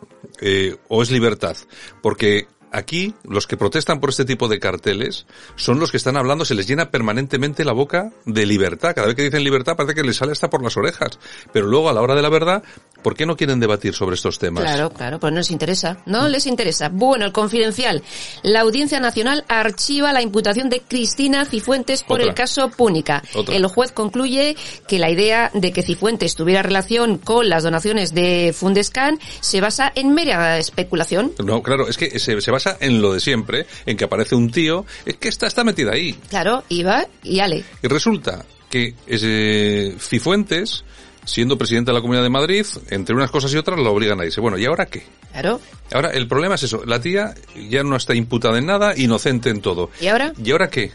Eh, 0.41 0.75
¿O 0.87 1.01
es 1.01 1.11
libertad? 1.11 1.55
Porque 2.01 2.47
aquí 2.77 3.13
los 3.23 3.47
que 3.47 3.57
protestan 3.57 3.99
por 3.99 4.09
este 4.09 4.25
tipo 4.25 4.47
de 4.47 4.59
carteles 4.59 5.25
son 5.55 5.79
los 5.79 5.91
que 5.91 5.97
están 5.97 6.17
hablando, 6.17 6.45
se 6.45 6.55
les 6.55 6.67
llena 6.67 6.91
permanentemente 6.91 7.65
la 7.65 7.73
boca 7.73 8.11
de 8.25 8.45
libertad. 8.45 8.93
Cada 8.95 9.07
vez 9.07 9.15
que 9.15 9.23
dicen 9.23 9.43
libertad 9.43 9.75
parece 9.75 9.95
que 9.95 10.03
les 10.03 10.17
sale 10.17 10.31
hasta 10.31 10.49
por 10.49 10.63
las 10.63 10.77
orejas. 10.77 11.19
Pero 11.51 11.67
luego 11.67 11.89
a 11.89 11.93
la 11.93 12.01
hora 12.01 12.15
de 12.15 12.21
la 12.21 12.29
verdad, 12.29 12.63
¿por 13.03 13.15
qué 13.15 13.25
no 13.25 13.35
quieren 13.35 13.59
debatir 13.59 13.93
sobre 13.93 14.15
estos 14.15 14.39
temas? 14.39 14.63
Claro, 14.63 14.91
claro, 14.91 15.19
pues 15.19 15.33
no 15.33 15.39
les 15.39 15.51
interesa, 15.51 15.97
no 16.05 16.27
les 16.27 16.45
interesa. 16.45 16.89
Bueno, 16.89 17.25
el 17.25 17.31
confidencial. 17.31 18.03
La 18.43 18.61
Audiencia 18.61 18.99
Nacional 18.99 19.45
archiva 19.47 20.13
la 20.13 20.21
imputación 20.21 20.69
de 20.69 20.81
Cristina 20.81 21.45
Cifuentes 21.45 22.03
por 22.03 22.19
Otra. 22.19 22.29
el 22.29 22.35
caso 22.35 22.69
Púnica. 22.69 23.23
Otra. 23.33 23.55
El 23.55 23.65
juez 23.67 23.91
concluye 23.91 24.55
que 24.87 24.99
la 24.99 25.09
idea 25.09 25.51
de 25.53 25.71
que 25.71 25.83
Cifuentes 25.83 26.35
tuviera 26.35 26.61
relación 26.61 27.17
con 27.17 27.49
las 27.49 27.63
donaciones 27.63 28.13
de 28.13 28.53
Fundescan 28.55 29.19
se 29.39 29.61
basa 29.61 29.91
en 29.95 30.13
mera 30.13 30.57
especulación. 30.57 31.33
No, 31.43 31.63
claro, 31.63 31.87
es 31.87 31.97
que 31.97 32.19
se, 32.19 32.39
se 32.41 32.51
basa 32.51 32.66
en 32.79 33.01
lo 33.01 33.13
de 33.13 33.19
siempre, 33.19 33.65
en 33.85 33.95
que 33.95 34.03
aparece 34.03 34.35
un 34.35 34.51
tío, 34.51 34.85
es 35.05 35.15
que 35.17 35.29
está, 35.29 35.47
está 35.47 35.63
metida 35.63 35.93
ahí. 35.93 36.13
Claro, 36.29 36.63
iba 36.69 37.05
y 37.23 37.39
ale. 37.39 37.63
Y 37.81 37.87
resulta 37.87 38.45
que 38.69 38.95
ese 39.05 39.95
Cifuentes, 39.99 40.83
siendo 41.23 41.57
presidente 41.57 41.91
de 41.91 41.95
la 41.95 42.01
Comunidad 42.01 42.23
de 42.23 42.29
Madrid, 42.29 42.65
entre 42.89 43.15
unas 43.15 43.31
cosas 43.31 43.53
y 43.53 43.57
otras 43.57 43.79
lo 43.79 43.91
obligan 43.91 44.19
a 44.19 44.25
irse. 44.25 44.41
Bueno, 44.41 44.57
¿y 44.57 44.65
ahora 44.65 44.87
qué? 44.87 45.03
Claro. 45.31 45.61
Ahora, 45.93 46.09
el 46.11 46.27
problema 46.27 46.55
es 46.55 46.63
eso, 46.63 46.83
la 46.85 46.99
tía 46.99 47.33
ya 47.69 47.83
no 47.83 47.95
está 47.95 48.15
imputada 48.15 48.57
en 48.57 48.65
nada, 48.65 48.97
inocente 48.97 49.49
en 49.49 49.61
todo. 49.61 49.89
¿Y 50.01 50.07
ahora? 50.07 50.33
¿Y 50.43 50.51
ahora 50.51 50.69
qué? 50.69 50.91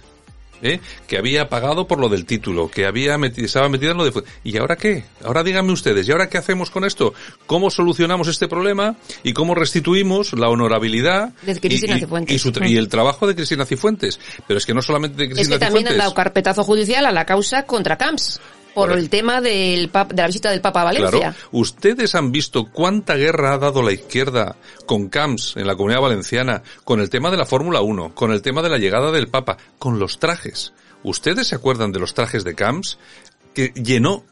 ¿Eh? 0.62 0.78
Que 1.08 1.18
había 1.18 1.48
pagado 1.48 1.88
por 1.88 1.98
lo 1.98 2.08
del 2.08 2.24
título, 2.24 2.70
que 2.70 2.86
había 2.86 3.18
meti- 3.18 3.42
estaba 3.44 3.68
metida 3.68 3.90
en 3.90 3.96
lo 3.96 4.04
de... 4.04 4.22
¿Y 4.44 4.56
ahora 4.58 4.76
qué? 4.76 5.04
Ahora 5.24 5.42
díganme 5.42 5.72
ustedes, 5.72 6.06
¿y 6.08 6.12
ahora 6.12 6.28
qué 6.28 6.38
hacemos 6.38 6.70
con 6.70 6.84
esto? 6.84 7.14
¿Cómo 7.46 7.68
solucionamos 7.68 8.28
este 8.28 8.46
problema? 8.46 8.94
¿Y 9.24 9.32
cómo 9.32 9.56
restituimos 9.56 10.32
la 10.34 10.48
honorabilidad? 10.48 11.30
De 11.42 11.58
Cristina 11.58 11.94
y, 11.94 11.96
y- 11.96 12.00
Cifuentes. 12.00 12.36
y 12.36 12.38
su 12.38 12.52
tra- 12.52 12.68
y 12.70 12.76
el 12.76 12.88
trabajo 12.88 13.26
de 13.26 13.34
Cristina 13.34 13.66
Cifuentes. 13.66 14.20
Pero 14.46 14.58
es 14.58 14.64
que 14.66 14.72
no 14.72 14.82
solamente 14.82 15.16
de 15.16 15.24
Es 15.24 15.30
Cristina 15.34 15.56
que 15.56 15.64
también 15.64 15.86
han 15.88 15.92
Cifuentes. 15.94 15.98
dado 15.98 16.14
carpetazo 16.14 16.62
judicial 16.62 17.06
a 17.06 17.10
la 17.12 17.24
causa 17.26 17.64
contra 17.64 17.98
Camps 17.98 18.40
por 18.74 18.92
el 18.92 19.08
tema 19.10 19.40
del 19.40 19.90
pap- 19.92 20.08
de 20.08 20.22
la 20.22 20.26
visita 20.26 20.50
del 20.50 20.60
Papa 20.60 20.82
a 20.82 20.84
Valencia. 20.84 21.10
Claro. 21.32 21.36
¿Ustedes 21.52 22.14
han 22.14 22.32
visto 22.32 22.64
cuánta 22.72 23.14
guerra 23.16 23.54
ha 23.54 23.58
dado 23.58 23.82
la 23.82 23.92
izquierda 23.92 24.56
con 24.86 25.08
Camps 25.08 25.54
en 25.56 25.66
la 25.66 25.74
Comunidad 25.76 26.00
Valenciana, 26.00 26.62
con 26.84 27.00
el 27.00 27.10
tema 27.10 27.30
de 27.30 27.36
la 27.36 27.44
Fórmula 27.46 27.80
1, 27.80 28.14
con 28.14 28.32
el 28.32 28.42
tema 28.42 28.62
de 28.62 28.68
la 28.70 28.78
llegada 28.78 29.10
del 29.12 29.28
Papa, 29.28 29.56
con 29.78 29.98
los 29.98 30.18
trajes? 30.18 30.72
¿Ustedes 31.02 31.48
se 31.48 31.54
acuerdan 31.56 31.92
de 31.92 31.98
los 32.00 32.14
trajes 32.14 32.44
de 32.44 32.54
Camps? 32.54 32.98
Que 33.54 33.68
llenó 33.74 34.24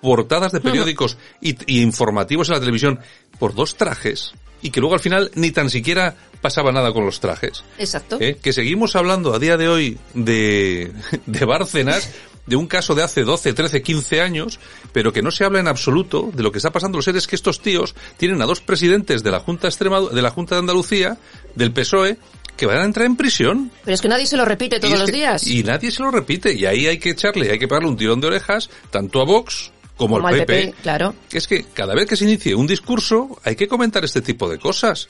portadas 0.00 0.52
de 0.52 0.60
periódicos 0.60 1.16
y, 1.40 1.56
y 1.66 1.82
informativos 1.82 2.48
en 2.48 2.54
la 2.54 2.60
televisión 2.60 3.00
por 3.38 3.54
dos 3.54 3.76
trajes 3.76 4.32
y 4.62 4.70
que 4.70 4.80
luego 4.80 4.94
al 4.94 5.00
final 5.00 5.30
ni 5.34 5.50
tan 5.52 5.70
siquiera 5.70 6.16
pasaba 6.40 6.72
nada 6.72 6.92
con 6.92 7.04
los 7.04 7.20
trajes. 7.20 7.62
Exacto. 7.78 8.16
¿Eh? 8.20 8.38
Que 8.42 8.52
seguimos 8.52 8.94
hablando 8.96 9.34
a 9.34 9.38
día 9.38 9.56
de 9.56 9.68
hoy 9.68 9.98
de, 10.14 10.92
de 11.26 11.44
Bárcenas, 11.44 12.10
de 12.48 12.56
un 12.56 12.66
caso 12.66 12.94
de 12.94 13.02
hace 13.02 13.22
12, 13.24 13.52
13, 13.52 13.82
15 13.82 14.20
años, 14.20 14.58
pero 14.92 15.12
que 15.12 15.22
no 15.22 15.30
se 15.30 15.44
habla 15.44 15.60
en 15.60 15.68
absoluto 15.68 16.30
de 16.32 16.42
lo 16.42 16.50
que 16.50 16.58
está 16.58 16.70
pasando. 16.72 16.98
Lo 16.98 17.02
sé 17.02 17.10
es 17.16 17.26
que 17.26 17.36
estos 17.36 17.60
tíos 17.60 17.94
tienen 18.16 18.40
a 18.42 18.46
dos 18.46 18.60
presidentes 18.60 19.22
de 19.22 19.30
la 19.30 19.40
Junta 19.40 19.68
Extremadu- 19.68 20.10
de 20.10 20.22
la 20.22 20.30
Junta 20.30 20.54
de 20.54 20.60
Andalucía, 20.60 21.18
del 21.54 21.72
PSOE, 21.72 22.16
que 22.56 22.66
van 22.66 22.78
a 22.78 22.84
entrar 22.84 23.06
en 23.06 23.16
prisión. 23.16 23.70
Pero 23.84 23.94
es 23.94 24.00
que 24.00 24.08
nadie 24.08 24.26
se 24.26 24.36
lo 24.36 24.44
repite 24.44 24.80
todos 24.80 24.98
los 24.98 25.06
que- 25.10 25.16
días. 25.16 25.46
Y 25.46 25.62
nadie 25.62 25.90
se 25.90 26.02
lo 26.02 26.10
repite. 26.10 26.52
Y 26.54 26.66
ahí 26.66 26.86
hay 26.86 26.98
que 26.98 27.10
echarle, 27.10 27.50
hay 27.52 27.58
que 27.58 27.68
pegarle 27.68 27.88
un 27.88 27.96
tirón 27.96 28.20
de 28.20 28.26
orejas, 28.28 28.68
tanto 28.90 29.20
a 29.20 29.24
Vox 29.24 29.70
como, 29.96 30.16
Como 30.16 30.28
al 30.28 30.34
al 30.34 30.40
PP. 30.46 30.66
PP, 30.66 30.74
claro. 30.82 31.14
Es 31.32 31.46
que 31.46 31.64
cada 31.74 31.94
vez 31.94 32.06
que 32.06 32.16
se 32.16 32.24
inicie 32.24 32.54
un 32.54 32.66
discurso 32.66 33.38
hay 33.44 33.54
que 33.56 33.68
comentar 33.68 34.04
este 34.04 34.22
tipo 34.22 34.48
de 34.48 34.58
cosas. 34.58 35.08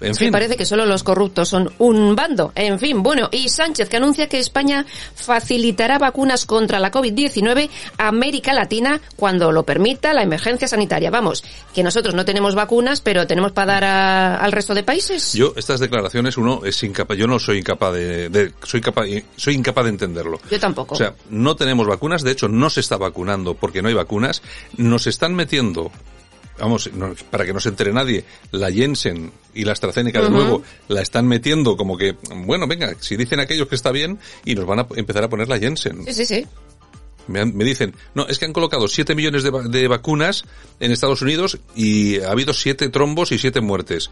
En 0.00 0.14
fin. 0.14 0.30
parece 0.32 0.56
que 0.56 0.64
solo 0.64 0.86
los 0.86 1.02
corruptos 1.02 1.48
son 1.48 1.72
un 1.78 2.14
bando. 2.14 2.52
En 2.54 2.78
fin, 2.78 3.02
bueno, 3.02 3.28
y 3.32 3.48
Sánchez 3.48 3.88
que 3.88 3.96
anuncia 3.96 4.28
que 4.28 4.38
España 4.38 4.86
facilitará 5.14 5.98
vacunas 5.98 6.46
contra 6.46 6.78
la 6.78 6.90
COVID-19 6.90 7.68
a 7.98 8.08
América 8.08 8.52
Latina 8.52 9.00
cuando 9.16 9.52
lo 9.52 9.64
permita 9.64 10.12
la 10.14 10.22
emergencia 10.22 10.68
sanitaria. 10.68 11.10
Vamos, 11.10 11.44
que 11.74 11.82
nosotros 11.82 12.14
no 12.14 12.24
tenemos 12.24 12.54
vacunas, 12.54 13.00
pero 13.00 13.26
tenemos 13.26 13.52
para 13.52 13.72
dar 13.74 13.84
a- 13.84 14.36
al 14.36 14.52
resto 14.52 14.74
de 14.74 14.82
países. 14.82 15.32
Yo 15.34 15.52
estas 15.56 15.80
declaraciones 15.80 16.36
uno 16.36 16.60
es 16.64 16.82
incapaz, 16.82 17.16
yo 17.16 17.26
no 17.26 17.38
soy 17.38 17.58
incapaz 17.58 17.92
de, 17.94 18.28
de- 18.28 18.52
soy 18.62 18.80
capaz, 18.80 19.06
soy 19.36 19.54
incapaz 19.54 19.84
de 19.84 19.90
entenderlo. 19.90 20.40
Yo 20.50 20.58
tampoco. 20.60 20.94
O 20.94 20.98
sea, 20.98 21.14
no 21.30 21.56
tenemos 21.56 21.86
vacunas, 21.86 22.22
de 22.22 22.32
hecho 22.32 22.48
no 22.48 22.70
se 22.70 22.80
está 22.80 22.96
vacunando 22.96 23.54
porque 23.54 23.82
no 23.82 23.88
hay 23.88 23.94
vacunas, 23.94 24.42
nos 24.76 25.06
están 25.06 25.34
metiendo 25.34 25.90
Vamos, 26.58 26.90
no- 26.92 27.14
para 27.30 27.44
que 27.44 27.52
no 27.52 27.60
se 27.60 27.68
entere 27.68 27.92
nadie, 27.92 28.24
la 28.52 28.70
Jensen 28.72 29.30
y 29.54 29.64
la 29.64 29.72
AstraZeneca 29.72 30.20
de 30.22 30.30
nuevo 30.30 30.62
la 30.88 31.00
están 31.02 31.26
metiendo 31.26 31.76
como 31.76 31.96
que, 31.96 32.16
bueno, 32.46 32.66
venga, 32.66 32.94
si 33.00 33.16
dicen 33.16 33.40
aquellos 33.40 33.68
que 33.68 33.74
está 33.76 33.90
bien 33.92 34.18
y 34.44 34.54
nos 34.54 34.66
van 34.66 34.80
a 34.80 34.86
empezar 34.96 35.22
a 35.24 35.28
poner 35.28 35.48
la 35.48 35.58
Jensen. 35.58 36.04
Sí, 36.06 36.12
sí, 36.12 36.26
sí. 36.26 36.46
Me, 37.28 37.40
han- 37.40 37.54
me 37.54 37.62
dicen, 37.62 37.94
no, 38.14 38.26
es 38.26 38.38
que 38.38 38.46
han 38.46 38.54
colocado 38.54 38.88
7 38.88 39.14
millones 39.14 39.42
de, 39.42 39.50
va- 39.50 39.62
de 39.62 39.86
vacunas 39.86 40.44
en 40.80 40.92
Estados 40.92 41.20
Unidos 41.20 41.58
y 41.76 42.20
ha 42.20 42.30
habido 42.30 42.54
7 42.54 42.88
trombos 42.88 43.32
y 43.32 43.38
7 43.38 43.60
muertes. 43.60 44.10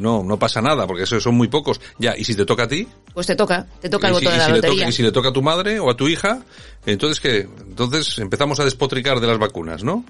No, 0.00 0.24
no 0.24 0.38
pasa 0.40 0.60
nada, 0.60 0.88
porque 0.88 1.04
esos 1.04 1.22
son 1.22 1.36
muy 1.36 1.46
pocos. 1.46 1.80
Ya, 2.00 2.16
y 2.18 2.24
si 2.24 2.34
te 2.34 2.44
toca 2.44 2.64
a 2.64 2.68
ti, 2.68 2.88
Pues 3.14 3.28
te 3.28 3.36
toca, 3.36 3.68
te 3.80 3.88
toca 3.88 4.08
el 4.08 4.14
si, 4.16 4.24
botón 4.24 4.32
de 4.32 4.38
la 4.38 4.44
si 4.46 4.50
le 4.50 4.56
lotería. 4.56 4.76
toca, 4.78 4.88
y 4.88 4.92
si 4.92 5.02
le 5.04 5.12
toca 5.12 5.28
a 5.28 5.32
tu 5.32 5.40
madre 5.42 5.78
o 5.78 5.88
a 5.88 5.96
tu 5.96 6.08
hija, 6.08 6.42
entonces 6.84 7.20
que, 7.20 7.48
entonces 7.68 8.18
empezamos 8.18 8.58
a 8.60 8.64
despotricar 8.64 9.20
de 9.20 9.26
las 9.26 9.38
vacunas, 9.38 9.84
¿no? 9.84 10.04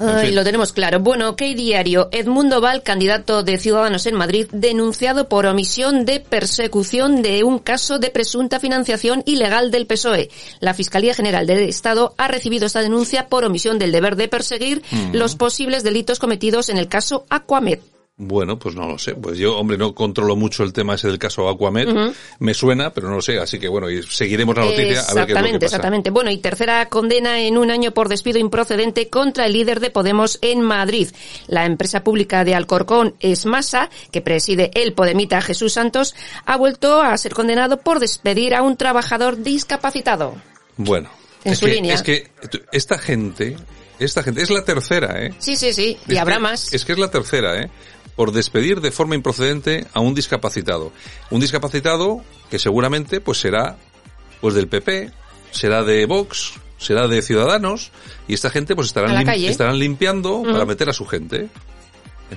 En 0.00 0.08
Ay, 0.08 0.26
fin. 0.26 0.34
lo 0.36 0.42
tenemos 0.44 0.72
claro. 0.72 1.00
Bueno, 1.00 1.36
¿qué 1.36 1.54
diario? 1.54 2.08
Edmundo 2.12 2.60
Val, 2.60 2.82
candidato 2.82 3.42
de 3.42 3.58
Ciudadanos 3.58 4.06
en 4.06 4.14
Madrid, 4.16 4.46
denunciado 4.50 5.28
por 5.28 5.46
omisión 5.46 6.04
de 6.04 6.20
persecución 6.20 7.22
de 7.22 7.44
un 7.44 7.58
caso 7.58 7.98
de 7.98 8.10
presunta 8.10 8.58
financiación 8.60 9.22
ilegal 9.26 9.70
del 9.70 9.86
PSOE. 9.86 10.30
La 10.60 10.74
Fiscalía 10.74 11.14
General 11.14 11.46
del 11.46 11.60
Estado 11.68 12.14
ha 12.16 12.28
recibido 12.28 12.66
esta 12.66 12.82
denuncia 12.82 13.28
por 13.28 13.44
omisión 13.44 13.78
del 13.78 13.92
deber 13.92 14.16
de 14.16 14.28
perseguir 14.28 14.82
Mm. 14.90 15.14
los 15.16 15.36
posibles 15.36 15.82
delitos 15.82 16.18
cometidos 16.18 16.68
en 16.68 16.78
el 16.78 16.88
caso 16.88 17.26
Aquamed. 17.28 17.78
Bueno, 18.16 18.60
pues 18.60 18.76
no 18.76 18.86
lo 18.86 18.96
sé. 18.96 19.16
Pues 19.16 19.38
yo, 19.38 19.58
hombre, 19.58 19.76
no 19.76 19.92
controlo 19.92 20.36
mucho 20.36 20.62
el 20.62 20.72
tema 20.72 20.94
ese 20.94 21.08
del 21.08 21.18
caso 21.18 21.48
Aquamed. 21.48 21.88
Ujú. 21.88 22.14
Me 22.38 22.54
suena, 22.54 22.92
pero 22.94 23.08
no 23.08 23.16
lo 23.16 23.20
sé. 23.22 23.38
Así 23.40 23.58
que 23.58 23.66
bueno, 23.66 23.90
y 23.90 24.04
seguiremos 24.04 24.56
la 24.56 24.66
noticia 24.66 24.84
a 24.84 24.86
ver 24.86 24.92
qué 24.92 25.00
es 25.00 25.08
lo 25.08 25.14
que 25.14 25.22
Exactamente, 25.32 25.58
pasa. 25.58 25.66
exactamente. 25.66 26.10
Bueno, 26.10 26.30
y 26.30 26.38
tercera 26.38 26.88
condena 26.88 27.40
en 27.40 27.58
un 27.58 27.72
año 27.72 27.90
por 27.90 28.08
despido 28.08 28.38
improcedente 28.38 29.08
contra 29.08 29.46
el 29.46 29.52
líder 29.54 29.80
de 29.80 29.90
Podemos 29.90 30.38
en 30.42 30.60
Madrid. 30.62 31.08
La 31.48 31.64
empresa 31.66 32.04
pública 32.04 32.44
de 32.44 32.54
Alcorcón, 32.54 33.16
Esmasa, 33.18 33.90
que 34.12 34.20
preside 34.20 34.70
el 34.74 34.92
Podemita 34.92 35.40
Jesús 35.42 35.72
Santos, 35.72 36.14
ha 36.46 36.56
vuelto 36.56 37.02
a 37.02 37.16
ser 37.18 37.34
condenado 37.34 37.78
por 37.80 37.98
despedir 37.98 38.54
a 38.54 38.62
un 38.62 38.76
trabajador 38.76 39.42
discapacitado. 39.42 40.36
Bueno. 40.76 41.10
En 41.42 41.52
es 41.54 41.58
su 41.58 41.66
que, 41.66 41.72
línea. 41.72 41.94
Es 41.94 42.02
que 42.04 42.30
esta 42.70 42.96
gente, 42.96 43.56
esta 43.98 44.22
gente, 44.22 44.40
es 44.40 44.50
la 44.50 44.64
tercera, 44.64 45.20
¿eh? 45.20 45.34
Sí, 45.40 45.56
sí, 45.56 45.72
sí, 45.74 45.98
y 46.08 46.12
Es 46.14 46.18
habrá 46.20 46.36
que- 46.36 46.40
más. 46.42 46.72
Es 46.72 46.84
que 46.84 46.92
es 46.92 46.98
la 46.98 47.10
tercera, 47.10 47.60
¿eh? 47.60 47.68
Por 48.16 48.30
despedir 48.32 48.80
de 48.80 48.90
forma 48.92 49.14
improcedente 49.16 49.86
a 49.92 50.00
un 50.00 50.14
discapacitado. 50.14 50.92
Un 51.30 51.40
discapacitado 51.40 52.22
que 52.50 52.58
seguramente 52.58 53.20
pues 53.20 53.38
será 53.40 53.76
pues 54.40 54.54
del 54.54 54.68
PP, 54.68 55.10
será 55.50 55.82
de 55.82 56.06
Vox, 56.06 56.52
será 56.78 57.08
de 57.08 57.22
Ciudadanos 57.22 57.90
y 58.28 58.34
esta 58.34 58.50
gente 58.50 58.74
pues 58.76 58.88
estarán, 58.88 59.10
lim- 59.22 59.26
estarán 59.50 59.78
limpiando 59.78 60.42
para 60.52 60.64
meter 60.66 60.88
a 60.90 60.92
su 60.92 61.06
gente. 61.06 61.48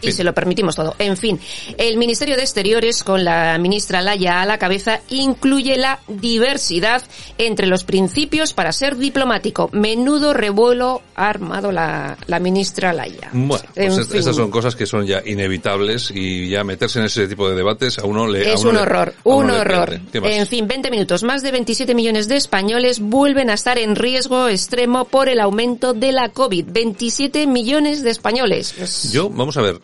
Y 0.01 0.11
se 0.11 0.23
lo 0.23 0.33
permitimos 0.33 0.75
todo. 0.75 0.95
En 0.99 1.17
fin, 1.17 1.39
el 1.77 1.97
Ministerio 1.97 2.35
de 2.35 2.41
Exteriores, 2.41 3.03
con 3.03 3.23
la 3.23 3.57
ministra 3.57 4.01
Laya 4.01 4.41
a 4.41 4.45
la 4.45 4.57
cabeza, 4.57 5.01
incluye 5.09 5.77
la 5.77 5.99
diversidad 6.07 7.03
entre 7.37 7.67
los 7.67 7.83
principios 7.83 8.53
para 8.53 8.71
ser 8.71 8.97
diplomático. 8.97 9.69
Menudo 9.73 10.33
revuelo 10.33 11.01
ha 11.15 11.29
armado 11.29 11.71
la, 11.71 12.17
la 12.27 12.39
ministra 12.39 12.93
Laya. 12.93 13.29
Bueno, 13.33 13.65
pues 13.73 13.97
est 13.97 14.15
estas 14.15 14.35
son 14.35 14.51
cosas 14.51 14.75
que 14.75 14.85
son 14.85 15.05
ya 15.05 15.21
inevitables 15.25 16.11
y 16.13 16.49
ya 16.49 16.63
meterse 16.63 16.99
en 16.99 17.05
ese 17.05 17.27
tipo 17.27 17.49
de 17.49 17.55
debates 17.55 17.99
a 17.99 18.05
uno 18.05 18.27
le... 18.27 18.53
Es 18.53 18.61
uno 18.61 18.71
un 18.71 18.77
horror, 18.77 19.13
un 19.23 19.49
horror. 19.49 19.99
En 20.13 20.47
fin, 20.47 20.67
20 20.67 20.91
minutos. 20.91 21.23
Más 21.23 21.43
de 21.43 21.51
27 21.51 21.95
millones 21.95 22.27
de 22.27 22.37
españoles 22.37 22.99
vuelven 22.99 23.49
a 23.49 23.53
estar 23.53 23.77
en 23.77 23.95
riesgo 23.95 24.47
extremo 24.47 25.05
por 25.05 25.29
el 25.29 25.39
aumento 25.39 25.93
de 25.93 26.11
la 26.11 26.29
COVID. 26.29 26.65
27 26.69 27.47
millones 27.47 28.03
de 28.03 28.11
españoles. 28.11 29.11
Yo, 29.11 29.29
vamos 29.29 29.57
a 29.57 29.61
ver, 29.61 29.79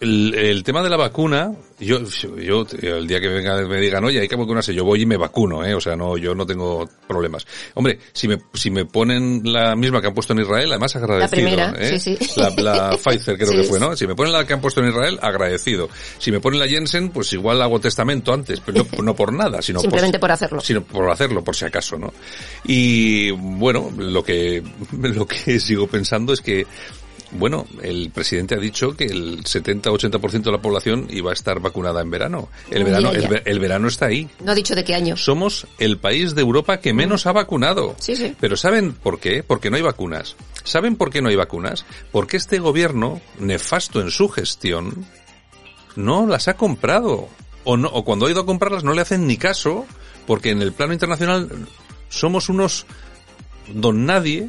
el, 0.00 0.34
el 0.34 0.62
tema 0.62 0.82
de 0.82 0.90
la 0.90 0.96
vacuna, 0.96 1.52
yo, 1.80 2.00
yo, 2.36 2.66
el 2.82 3.06
día 3.06 3.20
que 3.20 3.28
venga 3.28 3.56
me 3.66 3.80
digan, 3.80 4.04
oye, 4.04 4.20
hay 4.20 4.28
que 4.28 4.36
vacunarse, 4.36 4.72
yo 4.74 4.84
voy 4.84 5.02
y 5.02 5.06
me 5.06 5.16
vacuno, 5.16 5.64
¿eh? 5.64 5.74
O 5.74 5.80
sea, 5.80 5.96
no, 5.96 6.16
yo 6.16 6.34
no 6.34 6.46
tengo 6.46 6.88
problemas. 7.06 7.46
Hombre, 7.74 7.98
si 8.12 8.28
me, 8.28 8.38
si 8.54 8.70
me 8.70 8.84
ponen 8.84 9.42
la 9.44 9.74
misma 9.76 10.00
que 10.00 10.06
han 10.08 10.14
puesto 10.14 10.32
en 10.34 10.40
Israel, 10.40 10.70
además 10.70 10.94
agradecido. 10.96 11.30
primera, 11.30 11.74
¿eh? 11.78 11.98
sí, 11.98 12.16
sí. 12.16 12.40
La, 12.40 12.50
la 12.50 12.96
Pfizer 13.02 13.36
creo 13.36 13.48
Sí. 13.50 13.56
que 13.56 13.64
fue, 13.64 13.80
¿no? 13.80 13.96
Si 13.96 14.06
me 14.06 14.14
ponen 14.14 14.32
la 14.32 14.46
que 14.46 14.52
han 14.52 14.60
puesto 14.60 14.80
en 14.82 14.88
Israel, 14.90 15.18
agradecido. 15.22 15.88
Si 16.18 16.30
me 16.30 16.40
ponen 16.40 16.60
la 16.60 16.68
Jensen, 16.68 17.10
pues 17.10 17.32
igual 17.32 17.60
hago 17.62 17.80
testamento 17.80 18.32
antes, 18.32 18.60
pero 18.60 18.84
no, 18.96 19.02
no 19.02 19.16
por 19.16 19.32
nada, 19.32 19.62
sino 19.62 19.80
Simplemente 19.80 20.18
por 20.18 20.30
hacerlo. 20.30 20.60
sino 20.60 20.82
por 20.84 21.10
hacerlo, 21.10 21.42
por 21.42 21.56
si 21.56 21.64
acaso, 21.64 21.98
¿no? 21.98 22.12
Y 22.64 23.30
bueno, 23.32 23.90
lo 23.96 24.22
que, 24.22 24.62
lo 25.00 25.26
que 25.26 25.58
sigo 25.60 25.86
pensando 25.86 26.32
es 26.32 26.40
que 26.40 26.66
bueno, 27.30 27.66
el 27.82 28.10
presidente 28.10 28.54
ha 28.54 28.58
dicho 28.58 28.96
que 28.96 29.04
el 29.04 29.44
70-80% 29.44 30.42
de 30.44 30.52
la 30.52 30.62
población 30.62 31.06
iba 31.10 31.30
a 31.30 31.34
estar 31.34 31.60
vacunada 31.60 32.00
en 32.00 32.10
verano. 32.10 32.48
El 32.70 32.84
verano, 32.84 33.12
ya. 33.12 33.18
el, 33.18 33.28
ve- 33.28 33.42
el 33.44 33.58
verano 33.60 33.88
está 33.88 34.06
ahí. 34.06 34.28
no 34.42 34.52
ha 34.52 34.54
dicho 34.54 34.74
de 34.74 34.84
qué 34.84 34.94
año. 34.94 35.16
Somos 35.16 35.66
el 35.78 35.98
país 35.98 36.34
de 36.34 36.40
Europa 36.40 36.80
que 36.80 36.94
menos 36.94 37.26
ha 37.26 37.32
vacunado. 37.32 37.94
Sí, 37.98 38.16
sí. 38.16 38.34
Pero 38.40 38.56
¿saben 38.56 38.92
por 38.94 39.20
qué? 39.20 39.42
Porque 39.42 39.68
no 39.70 39.76
hay 39.76 39.82
vacunas. 39.82 40.36
¿Saben 40.64 40.96
por 40.96 41.10
qué 41.10 41.20
no 41.22 41.28
hay 41.28 41.36
vacunas? 41.36 41.84
Porque 42.12 42.36
este 42.38 42.58
gobierno, 42.58 43.20
nefasto 43.38 44.00
en 44.00 44.10
su 44.10 44.28
gestión, 44.28 45.04
no 45.96 46.26
las 46.26 46.48
ha 46.48 46.54
comprado. 46.54 47.28
O, 47.64 47.76
no, 47.76 47.88
o 47.88 48.04
cuando 48.04 48.26
ha 48.26 48.30
ido 48.30 48.40
a 48.40 48.46
comprarlas 48.46 48.84
no 48.84 48.92
le 48.94 49.02
hacen 49.02 49.26
ni 49.26 49.36
caso, 49.36 49.86
porque 50.26 50.50
en 50.50 50.62
el 50.62 50.72
plano 50.72 50.92
internacional 50.94 51.66
somos 52.08 52.48
unos 52.48 52.86
don 53.74 54.06
nadie 54.06 54.48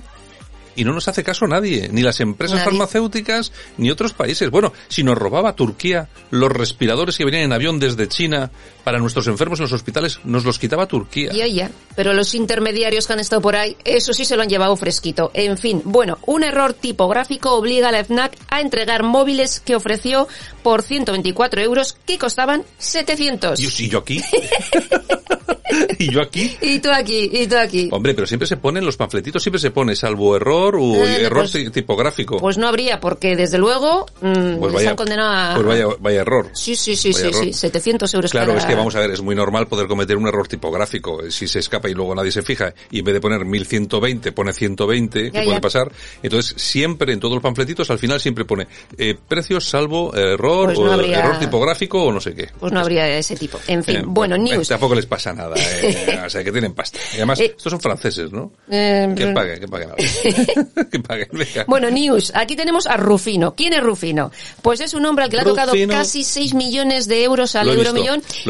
y 0.79 0.85
no 0.85 0.93
nos 0.93 1.09
hace 1.09 1.25
caso 1.25 1.45
nadie, 1.45 1.89
ni 1.91 2.01
las 2.01 2.21
empresas 2.21 2.55
Nadie. 2.59 2.69
farmacéuticas 2.69 3.51
ni 3.77 3.91
otros 3.91 4.13
países. 4.13 4.49
Bueno, 4.49 4.71
si 4.87 5.03
nos 5.03 5.17
robaba 5.17 5.53
Turquía 5.53 6.07
los 6.31 6.49
respiradores 6.49 7.17
que 7.17 7.25
venían 7.25 7.43
en 7.43 7.51
avión 7.51 7.79
desde 7.79 8.07
China 8.07 8.49
para 8.85 8.97
nuestros 8.97 9.27
enfermos 9.27 9.59
en 9.59 9.63
los 9.63 9.73
hospitales, 9.73 10.21
nos 10.23 10.45
los 10.45 10.57
quitaba 10.57 10.87
Turquía. 10.87 11.33
Ya, 11.33 11.47
ya. 11.47 11.69
Pero 11.97 12.13
los 12.13 12.33
intermediarios 12.33 13.07
que 13.07 13.13
han 13.13 13.19
estado 13.19 13.41
por 13.41 13.57
ahí, 13.57 13.75
eso 13.83 14.13
sí 14.13 14.23
se 14.23 14.37
lo 14.37 14.43
han 14.43 14.49
llevado 14.49 14.73
fresquito. 14.77 15.31
En 15.33 15.57
fin, 15.57 15.81
bueno, 15.83 16.17
un 16.25 16.43
error 16.43 16.71
tipográfico 16.71 17.55
obliga 17.55 17.89
a 17.89 17.91
la 17.91 18.05
FNAC 18.05 18.37
a 18.47 18.61
entregar 18.61 19.03
móviles 19.03 19.59
que 19.59 19.75
ofreció 19.75 20.29
por 20.63 20.81
124 20.81 21.61
euros 21.61 21.97
que 22.05 22.17
costaban 22.17 22.63
700. 22.77 23.59
Y, 23.59 23.83
y 23.83 23.89
yo 23.89 23.99
aquí. 23.99 24.21
y 25.99 26.11
yo 26.11 26.21
aquí. 26.21 26.57
Y 26.61 26.79
tú 26.79 26.89
aquí, 26.89 27.29
y 27.31 27.47
tú 27.47 27.57
aquí. 27.57 27.89
Hombre, 27.91 28.13
pero 28.13 28.27
siempre 28.27 28.47
se 28.47 28.57
ponen 28.57 28.85
los 28.85 28.97
panfletitos, 28.97 29.41
siempre 29.41 29.59
se 29.59 29.71
pone 29.71 29.95
salvo 29.95 30.35
error 30.35 30.68
o 30.75 30.95
Eh, 31.05 31.23
error 31.23 31.41
pues- 31.43 31.51
ti- 31.51 31.69
tipográfico. 31.69 32.38
Pues 32.38 32.58
no 32.58 32.67
habría, 32.67 32.99
porque 32.99 33.36
desde 33.36 33.58
luego 33.58 34.05
mm, 34.21 34.58
Pues 34.60 34.73
vaya, 34.73 34.89
han 34.91 34.95
condenado 34.95 35.29
a... 35.32 35.55
pues 35.55 35.65
vaya, 35.65 35.86
vaya 35.99 36.21
error. 36.21 36.49
Sí, 36.53 36.75
sí, 36.75 36.95
sí, 36.95 37.13
sí, 37.13 37.32
sí, 37.34 37.53
700 37.53 38.13
euros 38.13 38.32
Claro, 38.32 38.47
cada- 38.53 38.60
es 38.60 38.65
que 38.65 38.75
vamos 38.75 38.95
a 38.95 38.99
ver, 38.99 39.12
es 39.12 39.21
muy 39.21 39.36
normal 39.36 39.67
poder 39.67 39.88
cometer 39.88 40.17
un 40.17 40.27
error 40.27 40.47
tipográfico. 40.47 41.29
Si 41.29 41.47
se 41.47 41.60
escapa 41.60 41.89
y 41.89 41.93
luego 41.93 42.13
nadie 42.15 42.32
se 42.32 42.41
fija 42.41 42.73
y 42.91 42.99
en 42.99 43.05
vez 43.05 43.13
de 43.15 43.21
poner 43.21 43.45
1120 43.45 44.32
pone 44.32 44.53
120, 44.53 45.32
Ya, 45.32 45.39
que 45.41 45.45
puede 45.45 45.62
pasar. 45.62 45.91
Entonces, 46.23 46.53
siempre 46.62 47.13
en 47.13 47.19
todos 47.19 47.36
los 47.36 47.43
panfletitos 47.43 47.89
al 47.89 47.99
final 47.99 48.19
siempre 48.19 48.45
pone 48.45 48.67
eh, 48.97 49.15
precios 49.27 49.67
salvo 49.67 50.15
error 50.15 50.65
Pues 50.67 50.79
o 50.79 50.86
no 50.86 50.91
habría- 50.93 51.19
error 51.19 51.39
tipográfico 51.39 52.03
o 52.03 52.12
no 52.12 52.19
sé 52.21 52.34
qué. 52.34 52.49
Pues 52.60 52.71
no 52.71 52.79
habría 52.79 53.08
ese 53.17 53.36
tipo. 53.36 53.60
En 53.67 53.84
fin, 53.84 53.97
Eh, 53.97 54.03
bueno, 54.05 54.36
eh, 54.36 54.39
news. 54.39 54.67
tampoco 54.67 54.95
les 54.95 55.05
pasa 55.05 55.34
nada, 55.34 55.55
eh, 55.58 56.19
o 56.25 56.29
sea, 56.29 56.43
que 56.43 56.51
tienen 56.51 56.73
pasta. 56.73 56.99
Y 57.13 57.17
además, 57.17 57.39
Eh, 57.39 57.53
estos 57.58 57.71
son 57.71 57.79
franceses, 57.79 58.32
¿no? 58.32 58.51
Eh, 58.69 59.13
Que 59.15 59.27
paguen, 59.27 59.60
que 59.60 59.67
paguen. 59.67 59.89
ahora. 60.55 60.89
que 60.91 60.99
paguen, 60.99 61.27
venga. 61.31 61.65
Bueno, 61.67 61.89
news. 61.89 62.31
Aquí 62.35 62.55
tenemos 62.55 62.88
a 62.88 62.97
Rufino. 62.97 63.55
¿Quién 63.55 63.73
es 63.73 63.81
Rufino? 63.83 64.31
Pues 64.62 64.79
es 64.81 64.93
un 64.93 65.05
hombre 65.05 65.25
al 65.25 65.29
que 65.29 65.38
le 65.38 65.41
ha 65.41 65.45
tocado 65.45 65.71
Rufino. 65.71 65.93
casi 65.93 66.23
6 66.23 66.53
millones 66.53 67.07
de 67.07 67.23
euros 67.23 67.55
al 67.55 67.67
Lo 67.67 67.73
lo 67.73 67.81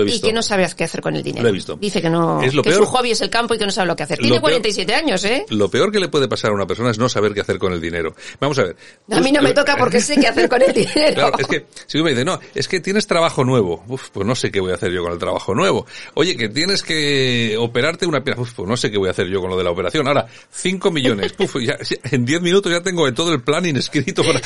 he 0.03 0.11
y 0.15 0.19
que 0.21 0.33
no 0.33 0.41
sabe 0.41 0.67
qué 0.75 0.83
hacer 0.83 1.01
con 1.01 1.15
el 1.15 1.23
dinero. 1.23 1.43
Lo 1.43 1.49
he 1.49 1.53
visto. 1.53 1.75
Dice 1.75 2.01
que 2.01 2.09
no, 2.09 2.41
Es 2.41 2.53
lo 2.53 2.63
que 2.63 2.69
peor. 2.71 2.83
su 2.85 2.89
hobby 2.91 3.11
es 3.11 3.21
el 3.21 3.29
campo 3.29 3.53
y 3.53 3.57
que 3.57 3.65
no 3.65 3.71
sabe 3.71 3.87
lo 3.87 3.95
que 3.95 4.03
hacer. 4.03 4.17
Lo 4.19 4.23
Tiene 4.23 4.35
peor- 4.37 4.41
47 4.51 4.93
años, 4.95 5.23
¿eh? 5.25 5.45
Lo 5.49 5.69
peor 5.69 5.91
que 5.91 5.99
le 5.99 6.09
puede 6.09 6.27
pasar 6.27 6.51
a 6.51 6.53
una 6.53 6.65
persona 6.67 6.91
es 6.91 6.97
no 6.99 7.09
saber 7.09 7.33
qué 7.33 7.41
hacer 7.41 7.57
con 7.59 7.73
el 7.73 7.81
dinero. 7.81 8.15
Vamos 8.39 8.57
a 8.59 8.63
ver. 8.63 8.75
A 9.11 9.19
mí 9.21 9.31
no 9.31 9.41
me 9.41 9.53
toca 9.53 9.75
porque 9.77 9.99
sé 10.01 10.15
qué 10.19 10.27
hacer 10.27 10.49
con 10.49 10.61
el 10.61 10.73
dinero. 10.73 11.13
Claro, 11.15 11.33
es 11.37 11.47
que 11.47 11.65
si 11.87 11.97
tú 11.97 12.03
me 12.03 12.11
dices, 12.11 12.25
no, 12.25 12.39
es 12.55 12.67
que 12.67 12.79
tienes 12.79 13.07
trabajo 13.07 13.43
nuevo. 13.43 13.83
Uf, 13.87 14.09
pues 14.11 14.25
no 14.27 14.35
sé 14.35 14.51
qué 14.51 14.59
voy 14.59 14.71
a 14.71 14.75
hacer 14.75 14.91
yo 14.91 15.03
con 15.03 15.13
el 15.13 15.19
trabajo 15.19 15.53
nuevo. 15.55 15.85
Oye, 16.15 16.35
que 16.35 16.49
tienes 16.49 16.83
que 16.83 17.55
operarte 17.57 18.05
una 18.05 18.23
pierna. 18.23 18.41
Uf, 18.43 18.53
pues 18.53 18.67
no 18.67 18.77
sé 18.77 18.91
qué 18.91 18.97
voy 18.97 19.07
a 19.07 19.11
hacer 19.11 19.27
yo 19.27 19.41
con 19.41 19.49
lo 19.49 19.57
de 19.57 19.63
la 19.63 19.71
operación. 19.71 20.07
Ahora, 20.07 20.25
5 20.51 20.91
millones. 20.91 21.33
Uf, 21.39 21.55
ya- 21.61 21.77
en 22.11 22.25
10 22.25 22.41
minutos 22.41 22.71
ya 22.71 22.81
tengo 22.81 23.11
todo 23.13 23.33
el 23.33 23.41
plan 23.41 23.65
inescrito 23.65 24.23
para... 24.23 24.41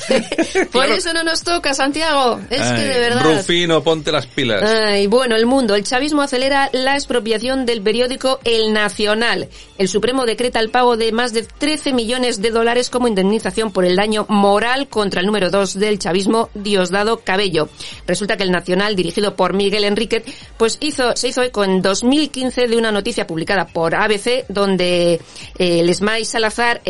Por 0.71 0.85
eso 0.89 1.13
no 1.13 1.23
nos 1.23 1.43
toca, 1.43 1.73
Santiago. 1.73 2.39
Es 2.49 2.61
que 2.61 2.63
Ay, 2.63 2.87
de 2.87 2.99
verdad. 2.99 3.37
Rufino, 3.37 3.83
ponte 3.83 4.11
las 4.11 4.25
pilas. 4.25 4.63
Ay, 4.63 5.07
bueno, 5.07 5.35
el 5.35 5.45
mundo. 5.45 5.75
El 5.75 5.83
chavismo 5.83 6.21
acelera 6.21 6.69
la 6.73 6.95
expropiación 6.95 7.65
del 7.65 7.81
periódico 7.81 8.39
El 8.43 8.73
Nacional. 8.73 9.49
El 9.77 9.87
Supremo 9.87 10.25
decreta 10.25 10.59
el 10.59 10.69
pago 10.69 10.97
de 10.97 11.11
más 11.11 11.33
de 11.33 11.43
13 11.43 11.93
millones 11.93 12.41
de 12.41 12.51
dólares 12.51 12.89
como 12.89 13.07
indemnización 13.07 13.71
por 13.71 13.85
el 13.85 13.95
daño 13.95 14.25
moral 14.29 14.87
contra 14.87 15.21
el 15.21 15.27
número 15.27 15.49
2 15.49 15.79
del 15.79 15.99
chavismo, 15.99 16.49
Diosdado 16.53 17.17
Cabello. 17.17 17.69
Resulta 18.07 18.37
que 18.37 18.43
el 18.43 18.51
Nacional, 18.51 18.95
dirigido 18.95 19.35
por 19.35 19.53
Miguel 19.53 19.83
Enríquez, 19.83 20.23
pues 20.57 20.77
hizo, 20.81 21.15
se 21.15 21.29
hizo 21.29 21.41
eco 21.41 21.63
en 21.63 21.81
2015 21.81 22.67
de 22.67 22.77
una 22.77 22.91
noticia 22.91 23.27
publicada 23.27 23.67
por 23.67 23.95
ABC 23.95 24.45
donde 24.47 25.13
eh, 25.13 25.19
el 25.57 25.89
Esmai 25.89 26.25
Salazar, 26.25 26.81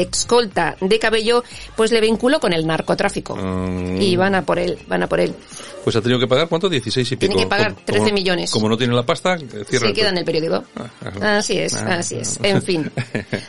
de 0.45 0.99
Cabello, 0.99 1.43
pues 1.75 1.91
le 1.91 2.01
vinculó 2.01 2.39
con 2.39 2.53
el 2.53 2.65
narcotráfico. 2.67 3.35
Mm, 3.35 4.01
Y 4.01 4.15
van 4.15 4.35
a 4.35 4.43
por 4.43 4.59
él, 4.59 4.77
van 4.87 5.03
a 5.03 5.07
por 5.07 5.19
él. 5.19 5.33
Pues 5.83 5.95
ha 5.97 6.01
tenido 6.01 6.17
que 6.19 6.27
pagar, 6.27 6.47
¿cuánto? 6.47 6.69
16 6.69 7.11
y 7.11 7.15
pico. 7.17 7.31
Tiene 7.33 7.43
que 7.43 7.49
pagar 7.49 7.73
Como- 7.73 7.85
13 7.85 8.03
como- 8.05 8.13
millones. 8.13 8.51
Como 8.51 8.69
no 8.69 8.77
tiene 8.77 8.93
la 8.93 9.05
pasta, 9.05 9.35
eh, 9.35 9.39
cierra 9.67 9.67
Se 9.67 9.87
el 9.87 9.93
queda 9.93 10.09
en 10.09 10.17
el 10.17 10.23
periódico. 10.25 10.63
Ah, 11.21 11.37
Así 11.37 11.57
es, 11.57 11.73
ah, 11.75 11.95
así 11.99 12.15
es. 12.15 12.39
En 12.41 12.61
fin. 12.61 12.89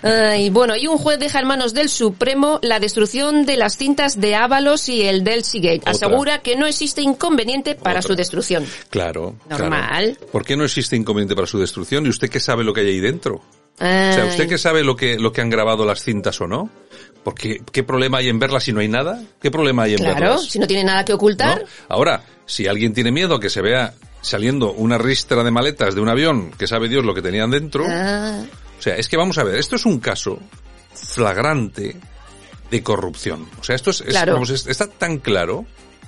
Ay, 0.03 0.51
bueno, 0.51 0.75
y 0.77 0.87
un 0.89 0.99
juez 0.99 1.19
deja 1.19 1.39
en 1.41 1.47
manos 1.47 1.75
del 1.75 1.89
Supremo 1.89 2.59
la 2.63 2.81
destrucción 2.81 3.47
de 3.47 3.57
las 3.57 3.77
cintas 3.77 4.21
de 4.21 4.35
Ábalos 4.35 4.89
y 4.89 5.03
el 5.03 5.23
del 5.23 5.45
Seagate. 5.45 5.79
Otra. 5.81 5.93
Asegura 5.93 6.39
que 6.43 6.57
no 6.57 6.67
existe 6.67 7.03
inconveniente 7.03 7.75
para 7.77 8.03
su 8.03 8.15
destrucción. 8.17 8.67
Claro. 8.91 9.37
Normal. 9.49 10.17
claro. 10.17 10.33
¿Por 10.33 10.45
qué 10.45 10.57
no 10.57 10.65
existe 10.65 10.97
inconveniente 10.97 11.35
para 11.37 11.47
su 11.47 11.59
destrucción? 11.61 12.05
¿Y 12.07 12.09
usted 12.09 12.29
qué 12.29 12.41
sabe 12.41 12.65
lo 12.65 12.73
que 12.73 12.81
hay 12.81 12.89
ahí 12.89 13.01
dentro? 13.01 13.37
O 13.37 13.79
sea. 13.79 14.27
¿usted 14.29 14.49
qué 14.49 14.59
sabe 14.59 14.85
lo 14.85 14.95
que, 14.97 15.19
lo 15.19 15.33
que 15.33 15.41
han 15.41 15.51
grabado 15.51 15.85
las 15.85 16.03
cintas 16.03 16.41
o 16.41 16.47
no? 16.47 16.71
Porque, 17.25 17.63
¿qué 17.73 17.83
problema 17.83 18.19
hay 18.19 18.29
en 18.29 18.39
verlas 18.39 18.65
si 18.65 18.73
no 18.73 18.81
hay 18.81 18.89
nada? 18.89 19.23
¿Qué 19.41 19.51
problema 19.51 19.85
hay 19.85 19.93
en 19.95 19.99
Claro, 19.99 20.15
verlas? 20.21 20.45
si 20.45 20.59
no 20.59 20.67
tiene 20.67 20.85
nada 20.85 21.05
que 21.05 21.15
ocultar. 21.15 21.61
¿No? 21.63 21.67
Ahora, 21.89 22.23
si 22.47 22.67
alguien 22.67 22.93
tiene 22.93 23.11
miedo 23.11 23.35
a 23.37 23.41
que 23.41 23.49
se 23.51 23.63
vea 23.63 23.95
saliendo 24.21 24.73
una 24.73 24.99
ristra 24.99 25.43
de 25.43 25.51
maletas 25.51 25.95
de 25.95 26.01
un 26.03 26.09
avión 26.09 26.51
que 26.53 26.67
sabe 26.67 26.89
Dios 26.89 27.05
lo 27.05 27.15
que 27.15 27.23
tenían 27.23 27.51
dentro, 27.51 27.87
Ah, 27.89 28.43
o 28.79 28.83
sea, 28.83 28.97
es 28.97 29.09
que 29.09 29.17
vamos 29.17 29.39
a 29.39 29.45
ver, 29.45 29.57
esto 29.59 29.77
es 29.77 29.87
un 29.87 29.99
caso 30.01 30.39
flagrante 30.93 31.97
de 32.71 32.83
corrupción. 32.83 33.47
O 33.61 33.65
sea, 33.65 33.77
esto 33.77 33.91
es, 33.91 34.01
es- 34.03 34.09
Claro. 34.09 34.35
vamos, 34.35 34.51
es- 34.51 34.67
está 34.67 34.87
tan 34.89 35.19
claro. 35.19 35.65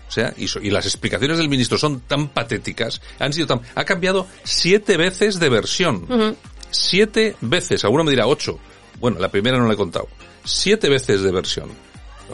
O 0.09 0.11
sea, 0.11 0.33
y, 0.37 0.47
so- 0.49 0.61
y 0.61 0.71
las 0.71 0.87
explicaciones 0.87 1.39
del 1.39 1.49
ministro 1.49 1.79
son 1.79 2.01
tan 2.01 2.29
patéticas, 2.29 3.01
han 3.19 3.33
sido 3.33 3.47
tan, 3.49 3.61
ha 3.75 3.85
cambiado 3.85 4.27
siete 4.45 4.97
veces 4.97 5.41
de 5.41 5.49
versión. 5.49 6.37
Siete 6.71 7.35
veces, 7.41 7.85
alguno 7.85 8.05
me 8.05 8.11
dirá 8.13 8.27
ocho. 8.27 8.59
Bueno, 9.01 9.19
la 9.19 9.29
primera 9.31 9.59
no 9.59 9.67
la 9.67 9.75
he 9.75 9.77
contado. 9.77 10.09
Siete 10.47 10.89
veces 10.89 11.23
de 11.23 11.31
versión. 11.33 11.71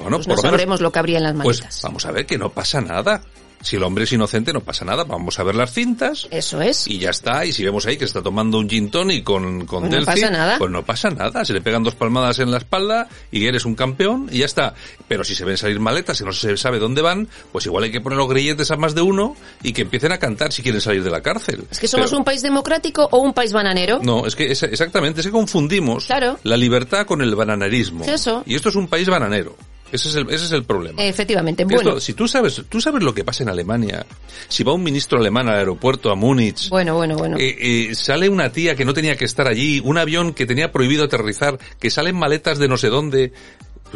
Bueno, 0.01 0.17
pues 0.19 0.27
por 0.27 0.37
no 0.37 0.37
lo 0.37 0.43
menos 0.43 0.51
sabremos 0.51 0.81
lo 0.81 0.91
que 0.93 0.99
habría 0.99 1.19
en 1.19 1.25
las 1.25 1.35
pues 1.35 1.59
maletas. 1.61 1.83
vamos 1.83 2.07
a 2.07 2.13
ver 2.13 2.27
que 2.27 2.39
no 2.39 2.51
pasa 2.51 2.81
nada. 2.81 3.23
Si 3.63 3.77
el 3.77 3.83
hombre 3.85 4.05
es 4.05 4.13
inocente 4.13 4.53
no 4.53 4.61
pasa 4.61 4.85
nada. 4.85 5.05
Vamos 5.05 5.39
a 5.39 5.43
ver 5.45 5.55
las 5.55 5.73
cintas. 5.73 6.27
Eso 6.31 6.61
es. 6.61 6.87
Y 6.89 6.99
ya 6.99 7.11
está. 7.11 7.45
Y 7.47 7.53
si 7.53 7.65
vemos 7.65 7.87
ahí 7.87 7.95
que 7.97 8.01
se 8.05 8.09
está 8.11 8.23
tomando 8.23 8.59
un 8.59 8.69
gin 8.69 8.91
tonic 8.91 9.25
con, 9.25 9.65
con 9.67 9.81
Pues 9.83 9.91
no 9.91 9.97
Delphi, 9.97 10.21
pasa 10.21 10.31
nada. 10.31 10.59
pues 10.59 10.71
no 10.71 10.85
pasa 10.85 11.11
nada. 11.11 11.45
Se 11.45 11.53
le 11.53 11.61
pegan 11.61 11.83
dos 11.83 11.95
palmadas 11.95 12.39
en 12.41 12.51
la 12.51 12.59
espalda 12.59 13.09
y 13.31 13.47
eres 13.47 13.65
un 13.65 13.75
campeón 13.75 14.29
y 14.33 14.39
ya 14.39 14.47
está. 14.47 14.75
Pero 15.09 15.25
si 15.25 15.35
se 15.35 15.45
ven 15.45 15.57
salir 15.57 15.79
maletas 15.81 16.21
y 16.21 16.25
no 16.25 16.33
se 16.33 16.57
sabe 16.57 16.79
dónde 16.79 17.03
van, 17.03 17.29
pues 17.53 17.65
igual 17.67 17.85
hay 17.85 17.93
que 17.93 18.01
poner 18.01 18.19
los 18.19 18.29
grilletes 18.29 18.71
a 18.71 18.77
más 18.77 18.95
de 18.95 19.03
uno 19.03 19.37
y 19.63 19.73
que 19.73 19.83
empiecen 19.83 20.13
a 20.13 20.19
cantar 20.19 20.53
si 20.53 20.63
quieren 20.63 20.81
salir 20.81 21.03
de 21.05 21.11
la 21.11 21.21
cárcel. 21.23 21.65
Es 21.71 21.79
que 21.79 21.89
somos 21.89 22.11
Pero- 22.11 22.19
un 22.19 22.25
país 22.25 22.43
democrático 22.43 23.09
o 23.13 23.19
un 23.19 23.33
país 23.33 23.53
bananero. 23.53 24.01
no, 24.03 24.27
es 24.27 24.35
que 24.35 24.51
es, 24.51 24.63
exactamente, 24.65 25.21
es 25.21 25.27
que 25.27 25.33
confundimos 25.33 26.07
Claro. 26.07 26.39
la 26.43 26.57
libertad 26.57 27.07
con 27.07 27.23
el 27.23 27.35
bananerismo. 27.35 28.05
Eso. 28.05 28.43
Y 28.47 28.55
esto 28.57 28.71
es 28.71 28.77
un 28.77 28.89
país 28.89 29.09
bananero. 29.09 29.57
Ese 29.93 30.09
es 30.09 30.15
el, 30.17 30.31
ese 30.31 30.47
es 30.47 30.53
el 30.53 30.65
problema. 30.65 31.03
Efectivamente. 31.03 31.67
Que 31.67 31.75
Bueno, 31.75 31.91
esto, 31.91 32.01
si 32.01 32.15
tú 32.15 32.27
sabes, 32.27 32.63
tú 32.69 32.81
sabes 32.81 33.03
lo 33.03 33.15
que 33.15 33.25
pasa 33.25 33.43
en 33.43 33.51
Alemania, 33.51 34.07
si 34.49 34.65
va 34.65 34.73
un 34.73 34.83
ministro 34.83 35.19
alemán 35.19 35.49
al 35.49 35.59
aeropuerto 35.59 36.11
a 36.11 36.15
Múnich, 36.15 36.71
bueno, 36.71 36.95
bueno, 36.95 37.17
bueno. 37.17 37.37
eh, 37.39 37.91
eh, 37.91 37.95
sale 37.95 38.29
una 38.29 38.51
tía 38.51 38.75
que 38.75 38.85
no 38.87 38.95
tenía 38.95 39.17
que 39.17 39.27
estar 39.27 39.47
allí, 39.47 39.81
un 39.85 39.99
avión 39.99 40.33
que 40.33 40.47
tenía 40.47 40.73
prohibido 40.73 41.05
aterrizar, 41.05 41.59
que 41.79 41.91
salen 41.91 42.17
maletas 42.17 42.59
de 42.59 42.69
no 42.69 42.77
sé 42.79 42.89
dónde. 42.89 43.33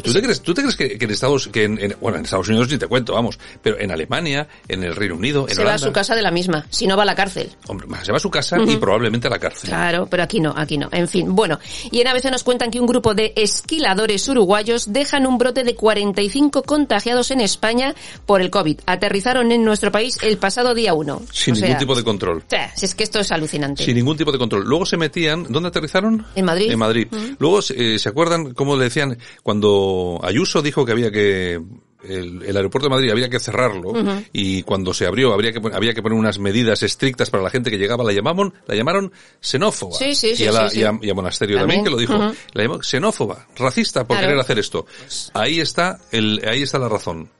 ¿Tú 0.02 0.12
te 0.12 0.22
crees, 0.22 0.40
tú 0.42 0.54
te 0.54 0.62
crees 0.62 0.76
que, 0.76 0.98
que 0.98 1.04
en 1.04 1.10
Estados, 1.10 1.48
que 1.48 1.64
en, 1.64 1.78
en- 1.78 1.96
bueno, 2.00 2.18
en 2.18 2.24
Estados 2.24 2.48
Unidos 2.48 2.68
ni 2.70 2.78
te 2.78 2.86
cuento, 2.86 3.14
vamos, 3.14 3.38
pero 3.62 3.78
en 3.80 3.90
Alemania, 3.90 4.46
en 4.68 4.84
el 4.84 4.94
Reino 4.94 5.16
Unido, 5.16 5.46
en 5.48 5.54
se 5.54 5.64
va 5.64 5.74
a 5.74 5.78
su 5.78 5.92
casa 5.92 6.14
de 6.14 6.22
la 6.22 6.30
misma, 6.30 6.66
si 6.70 6.86
no 6.86 6.96
va 6.96 7.02
a 7.02 7.06
la 7.06 7.14
cárcel. 7.14 7.50
hombre, 7.68 7.86
se 8.02 8.12
va 8.12 8.16
a 8.18 8.20
su 8.20 8.30
casa 8.30 8.56
y 8.66 8.76
probablemente 8.76 9.26
a 9.26 9.30
la 9.30 9.38
cárcel. 9.38 9.68
Claro, 9.70 10.06
pero 10.10 10.22
aquí 10.22 10.40
no, 10.40 10.52
aquí 10.56 10.78
no. 10.78 10.88
En 10.92 11.08
fin, 11.08 11.34
bueno. 11.34 11.58
Y 11.90 12.00
en 12.00 12.08
ABC 12.08 12.30
nos 12.30 12.42
cuentan 12.44 12.70
que 12.70 12.80
un 12.80 12.86
grupo 12.86 13.14
de 13.14 13.32
esquiladores 13.36 14.28
uruguayos 14.28 14.92
dejan 14.92 15.26
un 15.26 15.38
brote 15.38 15.64
de 15.64 15.74
45 15.74 16.62
contagiados 16.62 17.30
en 17.30 17.40
España 17.40 17.94
por 18.26 18.40
el 18.40 18.50
COVID. 18.50 18.80
Aterrizaron 18.86 19.52
en 19.52 19.64
nuestro 19.64 19.90
país 19.92 20.18
el 20.22 20.38
pasado 20.38 20.74
día 20.74 20.94
1. 20.94 21.22
Sin 21.32 21.54
ningún 21.54 21.78
tipo 21.78 21.94
de 21.94 22.04
control. 22.04 22.42
Si 22.74 22.84
es 22.86 22.94
que 22.94 23.04
esto 23.04 23.20
es 23.20 23.32
alucinante. 23.32 23.84
Sin 23.84 23.94
ningún 23.96 24.16
tipo 24.16 24.32
de 24.32 24.38
control. 24.38 24.64
Luego 24.64 24.86
se 24.86 24.96
metían, 24.96 25.46
¿dónde 25.48 25.68
aterrizaron? 25.68 26.24
En 26.34 26.44
Madrid. 26.44 26.70
En 26.70 26.78
Madrid. 26.78 27.06
Luego, 27.38 27.60
eh, 27.74 27.98
¿se 27.98 28.08
acuerdan 28.08 28.54
cómo 28.54 28.76
le 28.76 28.84
decían 28.84 29.18
cuando 29.42 29.85
Ayuso 30.22 30.62
dijo 30.62 30.84
que 30.84 30.92
había 30.92 31.10
que 31.10 31.60
el, 32.04 32.42
el 32.44 32.56
aeropuerto 32.56 32.88
de 32.88 32.94
Madrid 32.94 33.10
había 33.10 33.28
que 33.28 33.40
cerrarlo 33.40 33.92
y 34.32 34.62
cuando 34.62 34.94
se 34.94 35.06
abrió 35.06 35.32
habría 35.32 35.52
que 35.52 35.60
había 35.72 35.92
que 35.92 36.02
poner 36.02 36.16
unas 36.18 36.38
medidas 36.38 36.82
estrictas 36.82 37.30
para 37.30 37.42
la 37.42 37.50
gente 37.50 37.70
que 37.70 37.78
llegaba 37.78 38.04
la 38.04 38.12
llamaban 38.12 38.52
la 38.66 38.74
llamaron 38.76 39.12
xenófoba. 39.40 39.96
Sí, 39.98 40.14
sí, 40.14 40.36
sí, 40.36 40.44
y 40.44 40.46
a, 40.46 40.52
la- 40.52 40.70
y 40.72 40.82
a- 40.84 40.98
y 41.02 41.10
a 41.10 41.14
Monasterio 41.14 41.56
también, 41.58 41.82
También. 41.82 41.84
que 41.84 41.90
lo 41.90 41.96
dijo 42.22 42.34
la 42.52 42.62
llamó 42.62 42.82
xenófoba 42.82 43.46
racista 43.56 44.00
por 44.06 44.16
Claro. 44.16 44.28
querer 44.28 44.40
hacer 44.40 44.58
esto. 44.58 44.86
Ahí 45.34 45.58
está 45.60 45.98
el 46.12 46.40
ahí 46.48 46.62
está 46.62 46.78
la 46.78 46.88
razón 46.88 47.30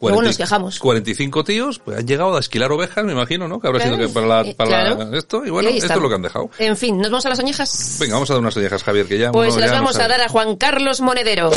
Luego 0.00 0.16
40 0.18 0.22
nos 0.28 0.36
quejamos. 0.36 0.78
45 0.78 1.44
tíos 1.44 1.78
pues, 1.78 1.98
han 1.98 2.06
llegado 2.06 2.36
a 2.36 2.40
esquilar 2.40 2.70
ovejas, 2.70 3.04
me 3.04 3.12
imagino, 3.12 3.48
¿no? 3.48 3.58
Que 3.60 3.68
habrá 3.68 3.80
sido 3.80 3.96
Claro. 3.96 4.08
que 4.08 4.14
para, 4.14 4.26
la- 4.26 4.40
Eh, 4.42 4.54
para 4.54 4.70
la- 4.70 4.94
claro. 4.96 5.16
esto. 5.16 5.44
Y 5.46 5.50
bueno, 5.50 5.70
Y 5.70 5.78
esto 5.78 5.92
es 5.94 6.00
lo 6.00 6.08
que 6.08 6.14
han 6.14 6.22
dejado. 6.22 6.50
En 6.58 6.76
fin, 6.76 6.98
¿nos 6.98 7.10
vamos 7.10 7.24
a 7.26 7.28
las 7.30 7.38
oñejas? 7.38 7.96
Venga, 7.98 8.14
vamos 8.14 8.30
a 8.30 8.34
dar 8.34 8.40
unas 8.42 8.56
orejas, 8.56 8.82
Javier, 8.84 9.06
que 9.06 9.18
ya... 9.18 9.32
Pues 9.32 9.54
las 9.56 9.70
ya 9.70 9.76
no 9.78 9.84
vamos 9.84 9.96
a 9.98 10.06
dar 10.08 10.20
a 10.20 10.28
Juan 10.28 10.56
Carlos 10.56 11.00
Monedero. 11.00 11.50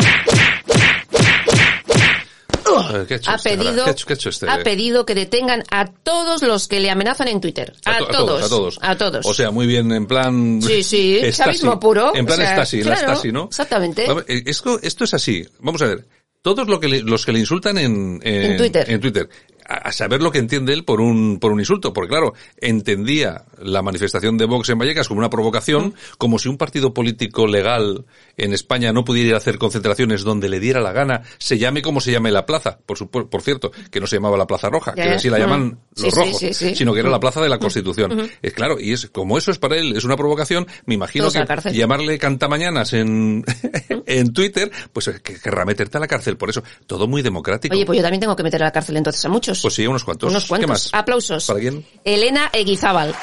Eh, 2.91 3.05
¿Qué 3.07 3.13
ha 3.15 3.17
hecho 3.17 3.31
Ha 3.31 3.35
este, 3.35 3.57
pedido, 3.57 3.83
¿Qué 3.83 3.89
ha 3.89 3.93
hecho, 3.93 4.05
qué 4.05 4.13
ha 4.13 4.15
hecho 4.15 4.29
este? 4.29 4.49
ha 4.49 4.63
pedido 4.63 5.05
que 5.05 5.15
detengan 5.15 5.63
a 5.71 5.85
todos 5.91 6.41
los 6.43 6.67
que 6.67 6.79
le 6.79 6.89
amenazan 6.91 7.27
en 7.27 7.41
Twitter. 7.41 7.73
A, 7.85 7.97
to- 7.97 8.07
todos, 8.07 8.43
a 8.43 8.49
todos. 8.49 8.79
A 8.81 8.95
todos. 8.95 9.25
O 9.25 9.33
sea, 9.33 9.51
muy 9.51 9.65
bien, 9.67 9.91
en 9.91 10.05
plan... 10.05 10.61
Sí, 10.61 10.83
sí, 10.83 11.19
chavismo 11.31 11.79
puro. 11.79 12.11
En 12.15 12.25
plan 12.25 12.39
O 12.39 12.43
sea, 12.43 12.53
Stasi, 12.53 12.83
la 12.83 12.95
claro, 12.95 13.13
Stasi, 13.13 13.31
¿no? 13.31 13.45
Exactamente. 13.45 14.07
A 14.07 14.13
ver, 14.13 14.25
eh, 14.27 14.43
Esto, 14.45 14.79
esto 14.81 15.03
es 15.03 15.13
así. 15.13 15.45
Vamos 15.59 15.81
a 15.81 15.85
ver. 15.87 16.05
Todos 16.41 16.67
lo 16.67 16.79
que 16.79 16.87
le- 16.87 17.01
los 17.03 17.25
que 17.25 17.33
le 17.33 17.39
insultan 17.39 17.77
en, 17.77 18.19
En 18.23 18.57
Twitter. 18.57 18.89
en 18.89 18.99
Twitter, 19.01 19.27
a, 19.67 19.89
a 19.89 19.91
saber 19.91 20.21
lo 20.21 20.31
que 20.31 20.39
entiende 20.39 20.73
él 20.73 20.85
por 20.85 21.01
un, 21.01 21.37
por 21.39 21.51
un 21.51 21.59
insulto. 21.59 21.91
Porque 21.93 22.09
claro, 22.09 22.33
entendía 22.57 23.43
la 23.61 23.81
manifestación 23.81 24.37
de 24.37 24.45
Vox 24.45 24.69
en 24.69 24.77
Vallecas 24.79 25.07
como 25.07 25.19
una 25.19 25.29
provocación, 25.29 25.93
como 26.17 26.39
si 26.39 26.49
un 26.49 26.57
partido 26.57 26.93
político 26.93 27.47
legal 27.47 28.05
en 28.37 28.53
España 28.53 28.91
no 28.93 29.03
pudiera 29.05 29.37
hacer 29.37 29.57
concentraciones 29.57 30.23
donde 30.23 30.49
le 30.49 30.59
diera 30.59 30.79
la 30.81 30.91
gana, 30.91 31.21
se 31.37 31.57
llame 31.57 31.81
como 31.81 32.01
se 32.01 32.11
llame 32.11 32.31
la 32.31 32.45
plaza. 32.45 32.79
Por, 32.85 32.97
supu- 32.97 33.29
por 33.29 33.41
cierto, 33.41 33.71
que 33.91 33.99
no 33.99 34.07
se 34.07 34.15
llamaba 34.17 34.37
la 34.37 34.47
Plaza 34.47 34.69
Roja, 34.69 34.93
que 34.93 35.01
así 35.03 35.29
la 35.29 35.37
Mm. 35.37 35.41
llaman 35.41 35.79
Sí, 35.95 36.03
los 36.05 36.13
sí, 36.13 36.19
rojos, 36.19 36.37
sí, 36.39 36.53
sí. 36.53 36.75
sino 36.75 36.93
que 36.93 36.99
era 37.01 37.09
la 37.09 37.17
Mm. 37.17 37.21
Plaza 37.21 37.41
de 37.41 37.49
la 37.49 37.57
Constitución. 37.59 38.11
Ujú. 38.19 38.29
Es 38.41 38.53
claro, 38.53 38.79
y 38.79 38.93
es 38.93 39.07
como 39.09 39.37
eso 39.37 39.51
es 39.51 39.57
para 39.59 39.77
él, 39.77 39.95
es 39.95 40.03
una 40.03 40.15
provocación, 40.17 40.65
me 40.85 40.95
imagino 40.95 41.25
Todos 41.29 41.35
a 41.35 41.45
que 41.69 41.73
llamarle 41.73 42.17
cantamañanas 42.17 42.93
en, 42.93 43.43
en 44.05 44.33
Twitter, 44.33 44.71
pues 44.93 45.09
que 45.23 45.35
querrá 45.39 45.65
meterte 45.65 45.97
a 45.97 45.99
la 45.99 46.07
cárcel 46.07 46.37
por 46.37 46.49
eso. 46.49 46.63
Todo 46.87 47.07
muy 47.07 47.21
democrático. 47.21 47.75
Oye, 47.75 47.85
pues 47.85 47.97
yo 47.97 48.03
también 48.03 48.21
tengo 48.21 48.35
que 48.35 48.43
meter 48.43 48.61
a 48.63 48.65
la 48.67 48.71
cárcel 48.71 48.97
entonces 48.97 49.23
a 49.25 49.29
muchos. 49.29 49.61
Pues 49.61 49.73
sí, 49.73 49.85
unos 49.87 50.03
cuantos. 50.03 50.29
Unos 50.31 50.45
cuantos. 50.45 50.65
¿Qué 50.65 50.71
más? 50.71 50.89
Aplausos. 50.93 51.45
¿Para 51.47 51.59
quién? 51.59 51.85
Elena 52.03 52.49
Eguizábal. 52.53 53.13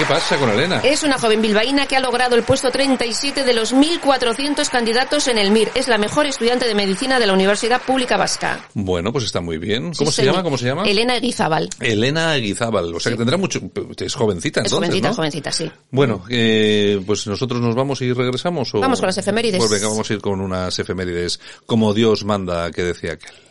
¿Qué 0.00 0.06
pasa 0.06 0.38
con 0.38 0.48
Elena? 0.48 0.80
Es 0.82 1.02
una 1.02 1.18
joven 1.18 1.42
bilbaína 1.42 1.84
que 1.84 1.94
ha 1.94 2.00
logrado 2.00 2.34
el 2.34 2.42
puesto 2.42 2.70
37 2.70 3.44
de 3.44 3.52
los 3.52 3.74
1.400 3.74 4.66
candidatos 4.70 5.28
en 5.28 5.36
el 5.36 5.50
MIR. 5.50 5.72
Es 5.74 5.88
la 5.88 5.98
mejor 5.98 6.24
estudiante 6.24 6.66
de 6.66 6.74
medicina 6.74 7.18
de 7.18 7.26
la 7.26 7.34
Universidad 7.34 7.82
Pública 7.82 8.16
Vasca. 8.16 8.66
Bueno, 8.72 9.12
pues 9.12 9.26
está 9.26 9.42
muy 9.42 9.58
bien. 9.58 9.92
Sí, 9.92 9.98
¿Cómo 9.98 10.10
se 10.10 10.22
señor. 10.22 10.36
llama? 10.36 10.42
¿Cómo 10.42 10.56
se 10.56 10.64
llama? 10.64 10.84
Elena 10.84 11.16
Eguizábal. 11.16 11.68
Elena. 11.80 12.34
O 12.94 12.98
sea 12.98 13.12
que 13.12 13.18
tendrá 13.18 13.36
mucho... 13.36 13.60
Es 13.98 14.14
jovencita 14.14 14.62
Es 14.62 14.68
entonces, 14.68 14.88
jovencita, 14.88 15.08
¿no? 15.10 15.14
jovencita, 15.14 15.52
sí. 15.52 15.70
Bueno, 15.90 16.24
eh, 16.30 16.98
pues 17.04 17.26
nosotros 17.26 17.60
nos 17.60 17.74
vamos 17.74 18.00
y 18.00 18.10
regresamos. 18.14 18.74
¿o? 18.74 18.80
Vamos 18.80 19.00
con 19.00 19.06
las 19.08 19.18
efemérides. 19.18 19.58
Pues 19.58 19.70
venga, 19.70 19.88
vamos 19.88 20.10
a 20.10 20.14
ir 20.14 20.22
con 20.22 20.40
unas 20.40 20.78
efemérides 20.78 21.40
como 21.66 21.92
Dios 21.92 22.24
manda, 22.24 22.70
que 22.70 22.84
decía 22.84 23.12
aquel. 23.12 23.49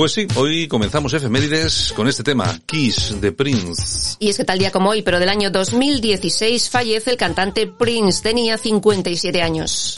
Pues 0.00 0.12
sí, 0.12 0.26
hoy 0.34 0.66
comenzamos 0.66 1.12
efemérides 1.12 1.92
con 1.94 2.08
este 2.08 2.22
tema, 2.22 2.58
Kiss 2.64 3.20
de 3.20 3.32
Prince. 3.32 4.16
Y 4.18 4.30
es 4.30 4.38
que 4.38 4.44
tal 4.46 4.58
día 4.58 4.70
como 4.70 4.88
hoy, 4.88 5.02
pero 5.02 5.20
del 5.20 5.28
año 5.28 5.50
2016, 5.50 6.70
fallece 6.70 7.10
el 7.10 7.18
cantante 7.18 7.66
Prince. 7.66 8.22
Tenía 8.22 8.56
57 8.56 9.42
años. 9.42 9.96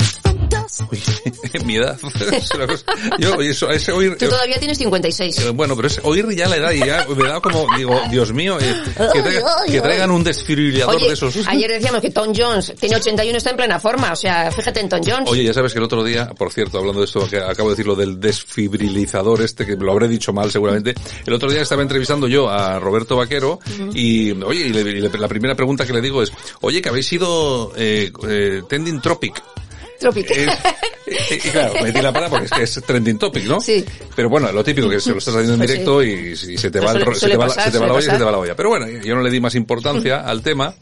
Mi 1.64 1.76
edad. 1.76 1.98
Es 2.32 2.50
una 2.54 2.66
cosa- 2.66 2.84
Yo, 3.18 3.34
eso, 3.40 3.70
ese 3.70 3.92
oír, 3.92 4.16
Tú 4.18 4.26
todavía 4.28 4.58
tienes 4.58 4.78
56. 4.78 5.38
Eh, 5.38 5.50
Bueno, 5.50 5.76
pero 5.76 5.88
es 5.88 6.00
oír 6.02 6.26
ya 6.34 6.48
la 6.48 6.56
edad 6.56 6.70
y 6.72 6.78
ya 6.80 7.06
me 7.14 7.28
da 7.28 7.40
como, 7.40 7.66
digo, 7.76 8.00
Dios 8.10 8.32
mío, 8.32 8.58
eh, 8.60 8.74
que, 9.12 9.22
traiga- 9.22 9.44
que 9.66 9.80
traigan 9.80 10.10
un 10.10 10.24
desfibrilador 10.24 10.96
Oye, 10.96 11.08
de 11.08 11.12
esos. 11.14 11.36
ayer 11.46 11.70
decíamos 11.70 12.00
que 12.00 12.10
Tom 12.10 12.32
Jones 12.34 12.74
tiene 12.80 12.96
81 12.96 13.36
está 13.38 13.50
en 13.50 13.56
plena 13.56 13.78
forma. 13.80 14.12
O 14.12 14.16
sea, 14.16 14.50
fíjate 14.50 14.80
en 14.80 14.88
Tom 14.88 15.00
Jones. 15.06 15.30
Oye, 15.30 15.44
ya 15.44 15.52
sabes 15.52 15.72
que 15.72 15.78
el 15.78 15.84
otro 15.84 16.02
día, 16.02 16.30
por 16.30 16.52
cierto, 16.52 16.78
hablando 16.78 17.00
de 17.00 17.06
esto, 17.06 17.28
que 17.28 17.36
acabo 17.38 17.68
de 17.70 17.74
decir 17.74 17.86
lo 17.86 17.94
del 17.94 18.18
desfibrilizador 18.18 19.42
este, 19.42 19.66
que 19.66 19.76
lo 19.76 19.92
habré 19.92 20.08
dicho 20.08 20.32
mal 20.32 20.50
seguramente, 20.50 20.94
el 21.26 21.32
otro 21.34 21.50
día 21.50 21.62
estaba 21.62 21.82
entrevistando 21.82 22.26
yo 22.28 22.48
a 22.48 22.78
Roberto 22.78 23.16
Vaquero 23.16 23.58
y, 23.94 24.30
oye, 24.42 24.60
y, 24.66 24.68
le- 24.70 24.80
y 24.80 25.00
le- 25.00 25.10
la 25.18 25.28
primera 25.28 25.54
pregunta 25.54 25.86
que 25.86 25.92
le 25.92 26.00
digo 26.00 26.22
es, 26.22 26.32
oye, 26.62 26.80
que 26.80 26.88
habéis 26.88 27.06
sido 27.06 27.72
eh, 27.76 28.10
eh, 28.28 28.62
Tending 28.68 29.00
Tropic. 29.00 29.42
Tropic. 30.02 30.30
Eh, 30.30 30.46
y, 31.30 31.38
claro, 31.38 31.74
metí 31.82 32.00
la 32.00 32.12
pala 32.12 32.28
porque 32.28 32.44
es 32.46 32.50
que 32.50 32.62
es 32.62 32.80
trending 32.86 33.18
topic, 33.18 33.44
¿no? 33.44 33.60
Sí. 33.60 33.84
Pero 34.14 34.28
bueno, 34.28 34.50
lo 34.52 34.62
típico 34.62 34.88
que 34.88 35.00
se 35.00 35.10
lo 35.12 35.18
estás 35.18 35.34
haciendo 35.34 35.54
en 35.54 35.58
Pues 35.60 35.70
sí. 35.70 35.76
directo 35.78 36.02
y, 36.02 36.52
y 36.54 36.58
se 36.58 36.70
te 36.70 36.80
va, 36.80 36.92
la- 36.92 37.04
pasar, 37.04 37.16
se 37.16 37.28
te 37.30 37.36
va 37.36 37.46
la 37.46 37.52
suele 37.52 37.90
olla 37.90 38.00
y 38.00 38.10
se 38.10 38.18
te 38.18 38.24
va 38.24 38.30
la 38.30 38.38
olla. 38.38 38.54
Pero 38.56 38.68
bueno, 38.68 38.86
yo 38.88 39.14
no 39.14 39.22
le 39.22 39.30
di 39.30 39.40
más 39.40 39.54
importancia 39.54 40.20
al 40.26 40.42
tema. 40.42 40.74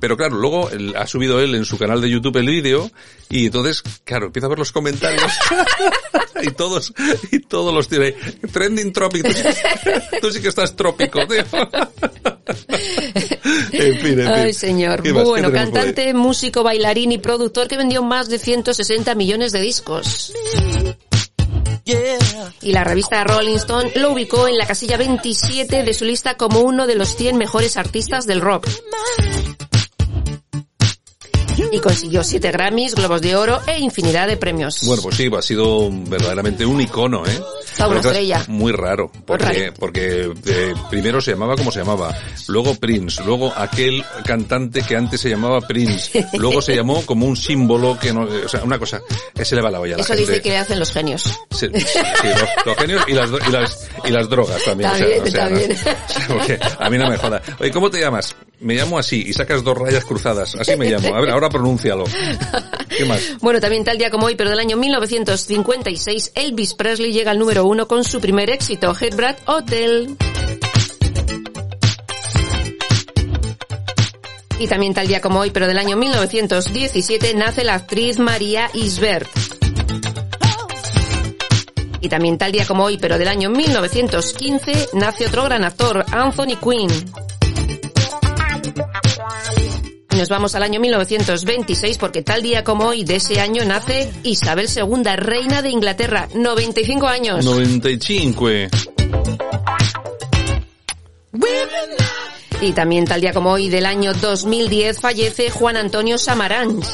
Pero 0.00 0.16
claro, 0.16 0.36
luego 0.36 0.68
él- 0.70 0.94
ha 0.96 1.06
subido 1.06 1.40
él 1.40 1.54
en 1.54 1.64
su 1.64 1.78
canal 1.78 2.00
de 2.00 2.10
YouTube 2.10 2.36
el 2.36 2.46
vídeo 2.46 2.90
y 3.30 3.46
entonces, 3.46 3.82
claro, 4.04 4.26
empieza 4.26 4.46
a 4.46 4.48
ver 4.50 4.58
los 4.58 4.70
comentarios 4.72 5.32
y 6.42 6.50
todos, 6.50 6.92
y 7.30 7.38
todos 7.40 7.72
los 7.72 7.88
tiene 7.88 8.14
trending 8.52 8.92
tropic. 8.92 9.22
Tú, 9.26 9.32
sí- 9.32 10.18
tú 10.20 10.30
sí 10.30 10.42
que 10.42 10.48
estás 10.48 10.76
trópico, 10.76 11.20
tío. 11.26 11.42
en 13.72 13.98
fin, 13.98 14.20
en 14.20 14.26
fin. 14.26 14.28
Ay, 14.28 14.52
señor. 14.52 15.02
¿Qué 15.02 15.12
más? 15.12 15.22
¿Qué 15.22 15.28
Bueno, 15.28 15.52
cantante, 15.52 16.12
músico, 16.14 16.62
bailarín 16.62 17.12
y 17.12 17.18
productor 17.18 17.68
que 17.68 17.76
vendió 17.76 18.02
más 18.02 18.28
de 18.28 18.38
160 18.38 19.14
millones 19.14 19.52
de 19.52 19.60
discos. 19.60 20.32
Y 22.62 22.72
la 22.72 22.82
revista 22.84 23.24
Rolling 23.24 23.56
Stone 23.56 23.92
lo 23.96 24.12
ubicó 24.12 24.48
en 24.48 24.56
la 24.56 24.66
casilla 24.66 24.96
27 24.96 25.82
de 25.82 25.94
su 25.94 26.04
lista 26.06 26.36
como 26.36 26.60
uno 26.60 26.86
de 26.86 26.94
los 26.94 27.14
100 27.16 27.36
mejores 27.36 27.76
artistas 27.76 28.26
del 28.26 28.40
rock. 28.40 28.68
Y 31.74 31.80
consiguió 31.80 32.22
7 32.22 32.52
Grammys, 32.52 32.94
Globos 32.94 33.20
de 33.20 33.34
Oro 33.34 33.60
e 33.66 33.80
infinidad 33.80 34.28
de 34.28 34.36
premios. 34.36 34.82
Bueno, 34.86 35.02
pues 35.02 35.16
sí, 35.16 35.28
ha 35.36 35.42
sido 35.42 35.90
verdaderamente 35.90 36.64
un 36.64 36.80
icono, 36.80 37.26
¿eh? 37.26 37.40
Toda 37.76 37.88
una 37.88 38.00
estrella. 38.00 38.44
Muy 38.48 38.72
raro, 38.72 39.10
porque, 39.26 39.72
porque 39.78 40.32
eh, 40.46 40.74
primero 40.90 41.20
se 41.20 41.32
llamaba 41.32 41.56
como 41.56 41.70
se 41.72 41.80
llamaba, 41.80 42.16
luego 42.48 42.74
Prince, 42.76 43.22
luego 43.24 43.52
aquel 43.56 44.04
cantante 44.24 44.82
que 44.82 44.96
antes 44.96 45.20
se 45.20 45.30
llamaba 45.30 45.60
Prince, 45.60 46.26
luego 46.38 46.62
se 46.62 46.74
llamó 46.76 47.04
como 47.04 47.26
un 47.26 47.36
símbolo 47.36 47.98
que 47.98 48.12
no, 48.12 48.22
o 48.22 48.48
sea, 48.48 48.62
una 48.62 48.78
cosa, 48.78 49.00
que 49.34 49.44
se 49.44 49.56
le 49.56 49.62
va 49.62 49.70
la 49.70 49.80
olla 49.80 49.94
a 49.94 49.98
la 49.98 50.04
Eso 50.04 50.14
gente. 50.14 50.30
dice 50.30 50.42
que 50.42 50.56
hacen 50.56 50.78
los 50.78 50.92
genios. 50.92 51.22
Sí, 51.50 51.66
los, 51.68 52.66
los 52.66 52.76
genios 52.76 53.04
y 53.08 53.12
las, 53.12 53.30
y 53.48 53.50
las, 53.52 53.88
y 54.04 54.10
las 54.10 54.28
drogas 54.28 54.62
también. 54.64 54.90
o 54.90 54.96
sea, 54.96 55.06
También, 55.06 55.22
o 55.22 55.26
sea, 55.30 55.44
no- 55.48 55.48
también. 55.58 55.72
o 55.72 55.76
sea, 55.76 56.28
porque 56.28 56.58
a 56.78 56.90
mí 56.90 56.98
no 56.98 57.08
me 57.08 57.16
joda. 57.16 57.42
Oye, 57.60 57.70
¿cómo 57.70 57.90
te 57.90 58.00
llamas? 58.00 58.34
Me 58.60 58.74
llamo 58.74 58.98
así 58.98 59.24
y 59.26 59.32
sacas 59.32 59.62
dos 59.62 59.76
rayas 59.76 60.04
cruzadas. 60.04 60.54
Así 60.54 60.74
me 60.76 60.88
llamo. 60.90 61.14
A 61.14 61.20
ver, 61.20 61.30
ahora 61.30 61.50
pronúncialo. 61.50 62.04
¿Qué 62.88 63.04
más? 63.04 63.20
Bueno, 63.40 63.60
también 63.60 63.84
tal 63.84 63.98
día 63.98 64.10
como 64.10 64.26
hoy, 64.26 64.36
pero 64.36 64.48
del 64.48 64.58
año 64.58 64.76
1956, 64.76 66.32
Elvis 66.34 66.74
Presley 66.74 67.12
llega 67.12 67.30
al 67.32 67.38
número 67.38 67.63
uno 67.66 67.86
con 67.88 68.04
su 68.04 68.20
primer 68.20 68.50
éxito, 68.50 68.94
Headbrad 68.98 69.36
Hotel. 69.46 70.16
Y 74.58 74.66
también 74.68 74.94
tal 74.94 75.08
día 75.08 75.20
como 75.20 75.40
hoy, 75.40 75.50
pero 75.50 75.66
del 75.66 75.78
año 75.78 75.96
1917, 75.96 77.34
nace 77.34 77.64
la 77.64 77.74
actriz 77.74 78.18
María 78.18 78.70
Isbert. 78.72 79.28
Y 82.00 82.08
también 82.08 82.38
tal 82.38 82.52
día 82.52 82.66
como 82.66 82.84
hoy, 82.84 82.98
pero 82.98 83.18
del 83.18 83.28
año 83.28 83.50
1915, 83.50 84.90
nace 84.92 85.26
otro 85.26 85.44
gran 85.44 85.64
actor, 85.64 86.04
Anthony 86.12 86.56
Quinn. 86.62 86.90
Nos 90.16 90.28
vamos 90.28 90.54
al 90.54 90.62
año 90.62 90.80
1926 90.80 91.98
porque 91.98 92.22
tal 92.22 92.40
día 92.40 92.62
como 92.62 92.86
hoy 92.86 93.04
de 93.04 93.16
ese 93.16 93.40
año 93.40 93.64
nace 93.64 94.12
Isabel 94.22 94.68
II, 94.74 95.02
reina 95.16 95.60
de 95.60 95.70
Inglaterra, 95.70 96.28
95 96.34 97.06
años. 97.06 97.44
95. 97.44 98.48
Y 102.60 102.72
también 102.72 103.04
tal 103.04 103.20
día 103.20 103.32
como 103.32 103.50
hoy 103.50 103.68
del 103.68 103.84
año 103.86 104.14
2010 104.14 105.00
fallece 105.00 105.50
Juan 105.50 105.76
Antonio 105.76 106.16
Samaranch. 106.16 106.86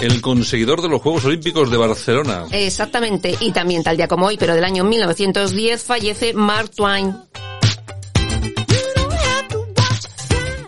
El 0.00 0.20
conseguidor 0.20 0.82
de 0.82 0.88
los 0.88 1.02
Juegos 1.02 1.26
Olímpicos 1.26 1.70
de 1.70 1.76
Barcelona. 1.76 2.46
Exactamente. 2.50 3.36
Y 3.38 3.52
también 3.52 3.84
tal 3.84 3.96
día 3.96 4.08
como 4.08 4.26
hoy, 4.26 4.36
pero 4.36 4.54
del 4.54 4.64
año 4.64 4.82
1910 4.82 5.84
fallece 5.84 6.32
Mark 6.32 6.70
Twain. 6.70 7.14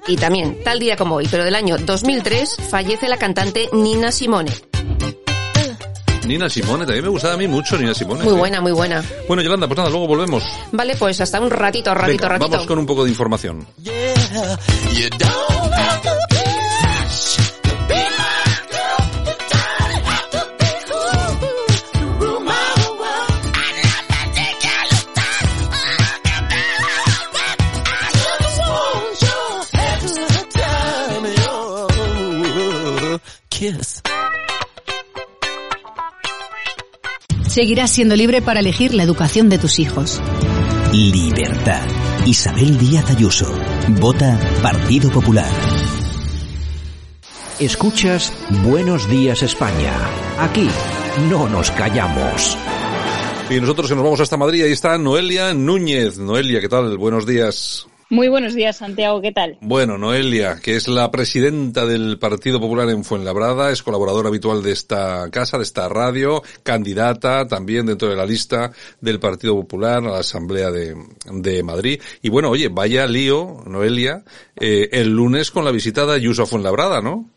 Y 0.07 0.17
también, 0.17 0.59
tal 0.63 0.79
día 0.79 0.97
como 0.97 1.17
hoy, 1.17 1.29
pero 1.31 1.45
del 1.45 1.55
año 1.55 1.79
2003, 1.79 2.57
fallece 2.69 3.09
la 3.09 3.17
cantante 3.17 3.71
Nina 3.73 4.13
Simone. 4.13 4.53
Nina 6.27 6.49
Simone, 6.49 6.85
también 6.85 7.05
me 7.05 7.11
gustaba 7.11 7.35
a 7.35 7.37
mí 7.37 7.47
mucho 7.47 7.79
Nina 7.79 7.95
Simone. 7.95 8.23
Muy 8.23 8.33
sí. 8.33 8.39
buena, 8.39 8.61
muy 8.61 8.73
buena. 8.73 9.03
Bueno, 9.29 9.43
Yolanda, 9.43 9.67
pues 9.67 9.79
nada, 9.79 9.91
luego 9.91 10.07
volvemos. 10.07 10.43
Vale, 10.73 10.97
pues 10.97 11.21
hasta 11.21 11.41
un 11.41 11.51
ratito, 11.51 11.95
ratito, 11.95 12.23
Venga, 12.23 12.29
ratito. 12.29 12.51
Vamos 12.51 12.67
con 12.67 12.79
un 12.79 12.87
poco 12.87 13.05
de 13.05 13.11
información. 13.11 13.67
Seguirás 37.55 37.93
siendo 37.93 38.17
libre 38.17 38.43
para 38.43 38.59
elegir 38.59 38.95
la 38.95 39.05
educación 39.05 39.49
de 39.49 39.59
tus 39.59 39.79
hijos. 39.79 40.21
Libertad. 40.93 41.87
Isabel 42.27 42.77
Díaz 42.79 43.09
Ayuso. 43.11 43.47
Vota 44.01 44.41
Partido 44.61 45.09
Popular. 45.13 45.49
Escuchas 47.61 48.33
Buenos 48.65 49.09
Días 49.09 49.45
España. 49.45 49.93
Aquí 50.41 50.69
no 51.31 51.49
nos 51.49 51.71
callamos. 51.71 52.59
Y 53.49 53.61
nosotros 53.61 53.89
que 53.89 53.95
nos 53.95 54.03
vamos 54.03 54.19
hasta 54.19 54.37
Madrid, 54.37 54.65
ahí 54.65 54.73
está 54.73 54.99
Noelia 54.99 55.55
Núñez. 55.55 56.19
Noelia, 56.19 56.61
¿qué 56.61 56.69
tal? 56.69 56.99
Buenos 56.99 57.25
días. 57.25 57.87
Muy 58.15 58.29
buenos 58.29 58.55
días, 58.55 58.77
Santiago, 58.77 59.21
¿qué 59.21 59.33
tal? 59.33 59.59
Bueno, 59.61 59.99
Noelia, 59.99 60.61
que 60.62 60.77
es 60.77 60.87
la 60.87 61.11
presidenta 61.11 61.85
del 61.85 62.17
Partido 62.21 62.61
Popular 62.61 62.89
en 62.91 63.03
Fuenlabrada, 63.03 63.73
es 63.73 63.83
colaboradora 63.83 64.29
habitual 64.29 64.62
de 64.62 64.71
esta 64.71 65.29
casa, 65.33 65.57
de 65.57 65.65
esta 65.65 65.89
radio, 65.89 66.41
candidata 66.62 67.49
también 67.49 67.87
dentro 67.87 68.09
de 68.09 68.15
la 68.15 68.25
lista 68.25 68.71
del 69.01 69.19
Partido 69.19 69.57
Popular 69.57 69.99
a 70.05 70.12
la 70.12 70.19
Asamblea 70.21 70.71
de, 70.71 70.95
de 71.33 71.65
Madrid. 71.65 72.01
Y 72.23 72.29
bueno, 72.29 72.51
oye, 72.51 72.69
vaya 72.69 73.05
lío, 73.09 73.65
Noelia, 73.67 74.23
eh, 74.61 74.91
el 74.93 75.09
lunes 75.09 75.51
con 75.51 75.65
la 75.65 75.73
visita 75.73 76.07
de 76.07 76.15
Ayuso 76.15 76.45
a 76.45 76.47
Fuenlabrada, 76.47 77.01
¿no? 77.01 77.29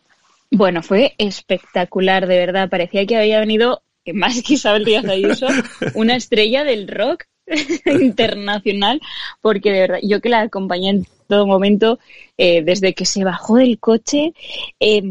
Bueno, 0.52 0.84
fue 0.84 1.16
espectacular, 1.18 2.28
de 2.28 2.38
verdad. 2.38 2.70
Parecía 2.70 3.04
que 3.08 3.18
había 3.18 3.40
venido, 3.40 3.82
más 4.14 4.44
que 4.44 4.54
Isabel 4.54 4.86
Díaz 4.86 5.06
Ayuso, 5.06 5.48
una 5.96 6.16
estrella 6.16 6.64
del 6.64 6.88
rock 6.88 7.24
internacional, 7.86 9.02
porque 9.42 9.72
de 9.72 9.80
verdad, 9.80 10.00
yo 10.04 10.22
que 10.22 10.30
la 10.30 10.42
acompañé 10.42 10.90
en 10.90 11.08
todo 11.28 11.46
momento, 11.48 12.00
eh, 12.38 12.62
desde 12.64 12.94
que 12.94 13.06
se 13.06 13.24
bajó 13.24 13.56
del 13.58 13.80
coche, 13.80 14.34
eh, 14.80 15.02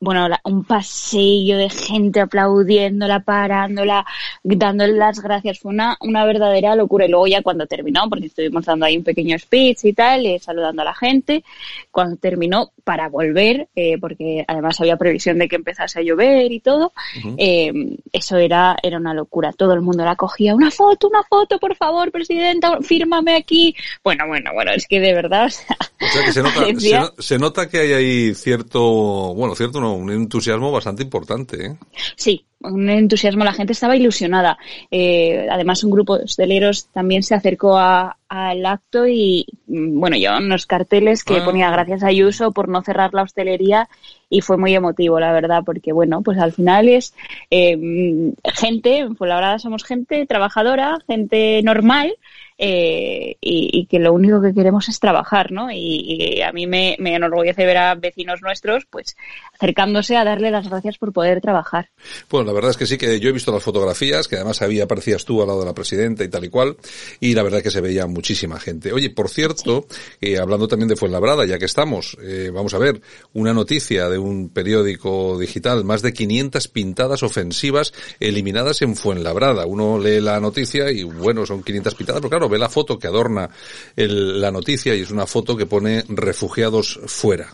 bueno, 0.00 0.28
la- 0.28 0.40
un 0.44 0.64
pasillo 0.64 1.58
de 1.58 1.70
gente 1.70 2.20
aplaudiéndola, 2.20 3.20
parándola, 3.20 4.04
dándole 4.42 4.92
las 4.94 5.20
gracias, 5.20 5.58
fue 5.60 5.72
una, 5.72 5.96
una 6.00 6.24
verdadera 6.24 6.74
locura. 6.76 7.06
Y 7.06 7.08
luego 7.08 7.26
ya 7.26 7.42
cuando 7.42 7.66
terminó, 7.66 8.08
porque 8.08 8.26
estuvimos 8.26 8.64
dando 8.64 8.86
ahí 8.86 8.96
un 8.96 9.04
pequeño 9.04 9.38
speech 9.38 9.84
y 9.84 9.92
tal, 9.92 10.26
eh, 10.26 10.38
saludando 10.38 10.82
a 10.82 10.86
la 10.86 10.94
gente, 10.94 11.44
cuando 11.90 12.16
terminó, 12.16 12.72
para 12.84 13.08
volver, 13.08 13.68
eh, 13.74 13.98
porque 13.98 14.44
además 14.46 14.80
había 14.80 14.96
previsión 14.96 15.38
de 15.38 15.48
que 15.48 15.56
empezase 15.56 15.98
a 15.98 16.02
llover 16.02 16.52
y 16.52 16.60
todo, 16.60 16.92
eh, 17.38 17.72
eso 18.12 18.36
era, 18.36 18.76
era 18.82 18.98
una 18.98 19.14
locura. 19.14 19.52
Todo 19.52 19.72
el 19.72 19.80
mundo 19.82 20.04
la 20.04 20.16
cogía, 20.16 20.54
una 20.54 20.70
foto, 20.70 21.08
una 21.08 21.22
foto, 21.22 21.58
por 21.58 21.74
favor, 21.76 22.10
presidenta, 22.10 22.78
fírmame 22.82 23.34
aquí. 23.36 23.74
Bueno, 24.04 24.26
bueno, 24.26 24.50
bueno, 24.54 24.72
es 24.72 24.86
que 24.86 25.00
de 25.00 25.14
verdad, 25.14 25.45
o 25.46 25.50
sea, 25.50 25.76
O 26.00 26.06
sea 26.12 26.24
que 26.24 26.32
se 26.32 26.42
nota, 26.42 26.60
se, 26.78 26.98
no- 26.98 27.10
se 27.18 27.38
nota 27.38 27.68
que 27.68 27.78
hay 27.78 27.92
ahí 27.92 28.34
cierto, 28.34 29.34
bueno, 29.34 29.54
cierto 29.54 29.80
no, 29.80 29.94
un 29.94 30.10
entusiasmo 30.10 30.70
bastante 30.72 31.02
importante, 31.02 31.66
¿eh? 31.66 31.76
Sí, 32.16 32.44
un 32.60 32.88
entusiasmo, 32.90 33.44
la 33.44 33.52
gente 33.52 33.72
estaba 33.72 33.96
ilusionada. 33.96 34.58
Eh, 34.90 35.46
además, 35.50 35.84
un 35.84 35.90
grupo 35.90 36.16
de 36.18 36.24
hosteleros 36.24 36.86
también 36.92 37.22
se 37.22 37.34
acercó 37.34 37.76
a- 37.76 38.16
al 38.28 38.66
acto 38.66 39.06
y, 39.06 39.46
mm, 39.68 40.00
bueno, 40.00 40.16
yo 40.16 40.36
unos 40.38 40.66
carteles 40.66 41.22
que 41.22 41.36
Ah. 41.38 41.44
ponía 41.44 41.70
gracias 41.70 42.02
a 42.02 42.08
Ayuso 42.08 42.50
por 42.52 42.68
no 42.68 42.82
cerrar 42.82 43.14
la 43.14 43.22
hostelería 43.22 43.88
y 44.28 44.40
fue 44.40 44.56
muy 44.56 44.74
emotivo, 44.74 45.20
la 45.20 45.32
verdad, 45.32 45.62
porque, 45.64 45.92
bueno, 45.92 46.22
pues 46.22 46.38
al 46.38 46.52
final 46.52 46.88
es 46.88 47.14
eh, 47.50 47.76
mm, 47.76 48.32
gente, 48.54 48.98
en 48.98 49.16
Fuenlabrada 49.16 49.58
somos 49.60 49.84
gente 49.84 50.26
trabajadora, 50.26 50.98
gente 51.06 51.60
normal, 51.62 52.14
eh, 52.58 53.36
y, 53.40 53.70
y 53.72 53.86
que 53.86 53.98
lo 53.98 54.12
único 54.12 54.40
que 54.40 54.54
queremos 54.54 54.88
es 54.88 54.98
trabajar, 54.98 55.52
¿no? 55.52 55.70
Y, 55.70 56.36
y 56.36 56.42
a 56.42 56.52
mí 56.52 56.66
me, 56.66 56.96
me 56.98 57.14
enorgullece 57.14 57.66
ver 57.66 57.76
a 57.76 57.94
vecinos 57.94 58.40
nuestros, 58.42 58.86
pues, 58.86 59.16
acercándose 59.54 60.16
a 60.16 60.24
darle 60.24 60.50
las 60.50 60.68
gracias 60.68 60.98
por 60.98 61.12
poder 61.12 61.40
trabajar. 61.40 61.90
Bueno, 62.30 62.46
la 62.46 62.52
verdad 62.52 62.70
es 62.70 62.76
que 62.76 62.86
sí 62.86 62.96
que 62.96 63.20
yo 63.20 63.28
he 63.28 63.32
visto 63.32 63.52
las 63.52 63.62
fotografías, 63.62 64.28
que 64.28 64.36
además 64.36 64.62
había, 64.62 64.84
aparecías 64.84 65.24
tú 65.24 65.42
al 65.42 65.48
lado 65.48 65.60
de 65.60 65.66
la 65.66 65.74
presidenta 65.74 66.24
y 66.24 66.28
tal 66.28 66.44
y 66.44 66.48
cual, 66.48 66.76
y 67.20 67.34
la 67.34 67.42
verdad 67.42 67.58
es 67.58 67.64
que 67.64 67.70
se 67.70 67.80
veía 67.80 68.06
muchísima 68.06 68.58
gente. 68.58 68.92
Oye, 68.92 69.10
por 69.10 69.28
cierto, 69.28 69.86
eh, 70.20 70.38
hablando 70.38 70.68
también 70.68 70.88
de 70.88 70.96
Fuenlabrada, 70.96 71.44
ya 71.44 71.58
que 71.58 71.66
estamos, 71.66 72.16
eh, 72.22 72.50
vamos 72.52 72.74
a 72.74 72.78
ver, 72.78 73.00
una 73.34 73.52
noticia 73.52 74.08
de 74.08 74.18
un 74.18 74.48
periódico 74.48 75.38
digital, 75.38 75.84
más 75.84 76.02
de 76.02 76.12
500 76.12 76.68
pintadas 76.68 77.22
ofensivas 77.22 77.92
eliminadas 78.20 78.82
en 78.82 78.96
Fuenlabrada. 78.96 79.66
Uno 79.66 79.98
lee 79.98 80.20
la 80.20 80.40
noticia 80.40 80.90
y 80.90 81.02
bueno, 81.02 81.44
son 81.46 81.62
500 81.62 81.94
pintadas, 81.94 82.20
pero 82.20 82.30
claro, 82.30 82.45
ve 82.48 82.58
la 82.58 82.68
foto 82.68 82.98
que 82.98 83.06
adorna 83.06 83.48
el- 83.94 84.40
la 84.40 84.50
noticia 84.50 84.94
y 84.94 85.02
es 85.02 85.10
una 85.10 85.26
foto 85.26 85.56
que 85.56 85.66
pone 85.66 86.04
refugiados 86.08 87.00
fuera. 87.06 87.48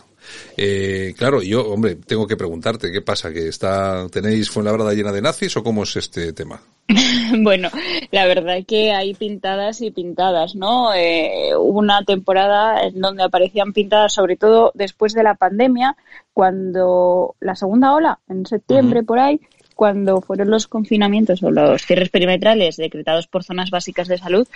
Eh, 0.55 1.13
claro, 1.17 1.41
yo, 1.41 1.67
hombre, 1.67 1.95
tengo 1.95 2.25
que 2.25 2.37
preguntarte, 2.37 2.91
¿qué 2.91 3.01
pasa? 3.01 3.31
¿Que 3.31 3.49
está, 3.49 4.07
tenéis 4.09 4.49
Fuenlabrada 4.49 4.93
llena 4.93 5.11
de 5.11 5.21
nazis 5.21 5.55
o 5.57 5.63
cómo 5.63 5.83
es 5.83 5.95
este 5.97 6.33
tema? 6.33 6.61
Bueno, 7.35 7.69
la 8.11 8.27
verdad 8.27 8.57
es 8.57 8.65
que 8.67 8.91
hay 8.91 9.15
pintadas 9.15 9.81
y 9.81 9.89
pintadas, 9.89 10.53
¿no? 10.55 10.93
Eh, 10.93 11.49
hubo 11.57 11.79
una 11.79 12.03
temporada 12.03 12.83
en 12.83 13.01
donde 13.01 13.23
aparecían 13.23 13.73
pintadas, 13.73 14.13
sobre 14.13 14.35
todo 14.37 14.71
después 14.75 15.13
de 15.13 15.23
la 15.23 15.33
pandemia, 15.33 15.97
cuando 16.31 17.35
la 17.39 17.55
segunda 17.55 17.93
ola, 17.95 18.19
en 18.29 18.45
septiembre 18.45 19.01
por 19.01 19.17
ahí, 19.17 19.41
cuando 19.75 20.21
fueron 20.21 20.49
los 20.49 20.67
confinamientos 20.67 21.43
o 21.43 21.51
los 21.51 21.81
cierres 21.85 22.09
perimetrales 22.09 22.77
decretados 22.77 23.27
por 23.27 23.43
zonas 23.43 23.71
básicas 23.71 24.07
de 24.07 24.17
salud, 24.17 24.47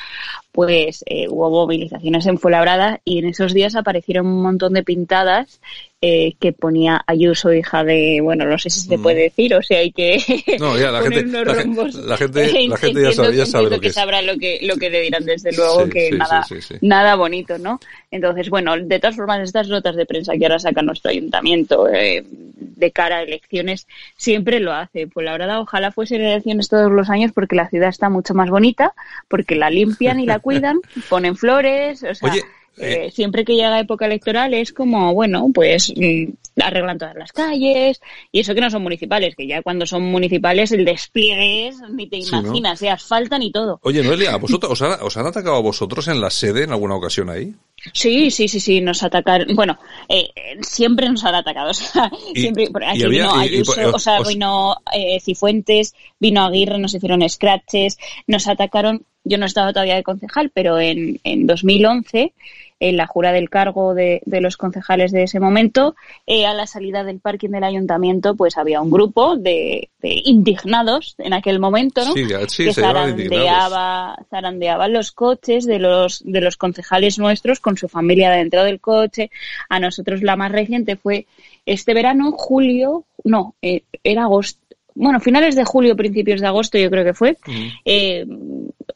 pues 0.52 1.04
eh, 1.08 1.28
hubo 1.30 1.50
movilizaciones 1.50 2.26
en 2.26 2.38
Fuenlabrada 2.38 3.02
y 3.04 3.20
en 3.20 3.26
esos 3.26 3.54
días 3.54 3.76
aparecieron 3.76 4.28
un 4.28 4.42
montón 4.42 4.74
de 4.74 4.84
pintadas 4.84 5.60
eh, 6.02 6.36
que 6.40 6.54
ponía 6.54 7.04
Ayuso, 7.08 7.52
hija 7.54 7.84
de, 7.84 8.20
bueno, 8.22 8.46
no 8.46 8.58
sé 8.60 8.70
si 8.70 8.82
se 8.82 9.00
puede 9.00 9.22
decir, 9.24 9.56
o 9.56 9.64
sea, 9.64 9.80
hay 9.80 9.92
que 9.92 10.18
No, 10.60 10.78
ya, 10.78 10.92
la 10.92 11.00
poner 11.02 11.24
gente, 11.24 11.30
unos 11.40 11.48
la, 11.48 11.56
gen- 11.56 11.64
rombos. 11.76 11.96
la 11.96 12.18
gente, 12.18 12.68
la 12.68 12.78
gente 12.78 13.02
ya 13.02 13.12
sabe, 13.14 13.36
ya 13.36 13.46
sabe 13.48 13.70
lo 13.72 13.80
que 13.80 13.88
es. 13.88 13.94
sabrá 13.96 14.22
lo 14.22 14.38
que, 14.38 14.60
lo 14.62 14.76
que 14.76 14.90
le 14.92 15.02
dirán, 15.02 15.26
desde 15.26 15.52
luego, 15.54 15.86
Sí, 15.86 15.90
que 15.92 16.10
sí, 16.12 16.18
nada, 16.18 16.44
sí. 16.44 16.76
nada 16.82 17.16
bonito, 17.16 17.58
¿no? 17.58 17.80
Entonces, 18.12 18.50
bueno, 18.52 18.78
de 18.78 19.00
todas 19.00 19.16
formas, 19.16 19.40
estas 19.42 19.70
notas 19.70 19.96
de 19.96 20.06
prensa 20.06 20.34
que 20.38 20.46
ahora 20.46 20.60
saca 20.60 20.84
nuestro 20.84 21.10
ayuntamiento 21.10 21.90
eh, 21.90 22.24
de 22.30 22.92
cara 22.92 23.18
a 23.18 23.24
elecciones 23.24 23.88
siempre 24.18 24.60
lo 24.60 24.74
hace. 24.74 25.08
Pues 25.08 25.26
la 25.26 25.32
verdad, 25.32 25.60
ojalá 25.62 25.92
fuesen 25.92 26.22
elecciones 26.22 26.70
todos 26.70 26.92
los 26.92 27.10
años 27.10 27.32
porque 27.34 27.56
la 27.56 27.70
ciudad 27.70 27.90
está 27.90 28.10
mucho 28.10 28.36
más 28.36 28.52
bonita, 28.52 28.94
porque 29.28 29.56
la 29.56 29.72
limpian 29.72 30.20
y 30.20 30.28
la 30.28 30.38
cuidan, 30.40 30.80
ponen 31.10 31.36
flores, 31.36 32.04
o 32.04 32.14
sea, 32.14 32.32
Oye, 32.32 32.44
eh, 32.80 33.10
siempre 33.12 33.44
que 33.46 33.56
llega 33.56 33.80
época 33.80 34.06
electoral 34.06 34.54
es 34.54 34.72
como, 34.74 35.14
bueno, 35.14 35.48
pues 35.54 35.94
mm, 35.96 36.32
arreglan 36.62 36.98
todas 36.98 37.16
las 37.16 37.32
calles, 37.32 38.02
y 38.32 38.40
eso 38.40 38.56
que 38.56 38.62
no 38.62 38.70
son 38.70 38.82
municipales, 38.84 39.36
que 39.36 39.46
ya 39.48 39.62
cuando 39.62 39.86
son 39.86 40.04
municipales 40.04 40.72
el 40.72 40.86
despliegue 40.86 41.68
es, 41.68 41.76
ni 41.92 42.08
te 42.08 42.22
Sí, 42.22 42.32
¿no? 42.32 42.40
imaginas, 42.42 42.80
se 42.80 42.90
asfaltan 42.90 43.44
y 43.44 43.52
todo. 43.52 43.80
Oye, 43.84 44.02
Noelia, 44.04 44.34
¿a 44.34 44.38
vosotros, 44.38 44.72
os, 44.72 44.82
han, 44.82 45.00
os 45.02 45.16
han 45.18 45.28
atacado 45.28 45.56
a 45.56 45.62
vosotros 45.62 46.08
en 46.08 46.20
la 46.22 46.30
sede 46.30 46.64
en 46.64 46.72
alguna 46.72 46.96
ocasión 46.96 47.30
ahí? 47.30 47.54
Sí, 47.94 48.32
sí, 48.32 48.48
sí, 48.48 48.60
sí, 48.60 48.82
nos 48.82 49.04
atacaron. 49.04 49.56
Bueno, 49.56 49.78
eh, 50.10 50.30
eh, 50.36 50.58
siempre 50.62 51.08
nos 51.10 51.24
han 51.26 51.36
atacado. 51.36 51.70
O 51.70 51.74
sea, 51.76 52.12
Y- 52.34 52.42
siempre. 52.42 52.66
Aquí 52.88 53.04
había- 53.04 53.28
vino 53.28 53.44
y- 53.44 53.48
y- 53.48 53.54
Ayuso, 53.56 53.74
pues, 53.76 53.88
o 53.94 54.00
sea, 54.00 54.20
os- 54.20 54.28
vino 54.28 54.76
eh, 54.94 55.20
Cifuentes, 55.22 55.94
vino 56.20 56.44
Aguirre, 56.44 56.80
nos 56.80 56.94
hicieron 56.96 57.28
scratches, 57.30 57.98
nos 58.26 58.48
atacaron. 58.48 59.04
Yo 59.24 59.38
no 59.38 59.46
estaba 59.46 59.74
todavía 59.74 59.96
de 59.96 60.04
concejal, 60.04 60.50
pero 60.54 60.80
en, 60.80 61.20
en 61.24 61.46
2011, 61.46 62.34
en 62.80 62.98
la 62.98 63.08
jura 63.08 63.32
del 63.32 63.50
cargo 63.50 63.94
de, 63.94 64.22
de 64.26 64.42
los 64.42 64.58
concejales 64.58 65.12
de 65.12 65.24
ese 65.24 65.40
momento, 65.40 65.96
eh, 66.26 66.46
a 66.46 66.54
la 66.54 66.68
salida 66.68 67.04
del 67.04 67.20
parking 67.20 67.50
del 67.50 67.64
ayuntamiento, 67.64 68.36
pues 68.36 68.58
había 68.58 68.82
un 68.82 68.92
grupo 68.92 69.36
de, 69.36 69.90
de 70.02 70.22
indignados 70.26 71.16
en 71.18 71.34
aquel 71.34 71.60
momento, 71.60 72.06
¿no? 72.06 72.14
Sí, 72.14 72.26
sí, 72.48 72.66
que 72.66 72.74
zarandeaba, 72.74 74.18
zarandeaban 74.30 74.94
los 74.94 75.12
coches 75.12 75.66
de 75.66 75.80
los, 75.80 76.22
de 76.24 76.42
los 76.42 76.58
concejales 76.58 77.18
nuestros 77.18 77.60
con 77.60 77.78
su 77.78 77.88
familia 77.88 78.30
dentro 78.32 78.64
del 78.64 78.80
coche. 78.80 79.32
A 79.70 79.80
nosotros 79.80 80.22
la 80.22 80.36
más 80.36 80.52
reciente 80.52 80.96
fue 80.96 81.26
este 81.66 81.94
verano, 81.94 82.32
julio, 82.32 83.06
no, 83.24 83.56
eh, 83.62 83.84
era 84.04 84.24
agosto. 84.24 84.67
Bueno, 85.00 85.20
finales 85.20 85.56
de 85.56 85.64
julio, 85.64 85.96
principios 85.96 86.42
de 86.42 86.48
agosto, 86.48 86.78
yo 86.78 86.90
creo 86.90 87.06
que 87.06 87.14
fue. 87.14 87.38
Eh, 87.86 88.26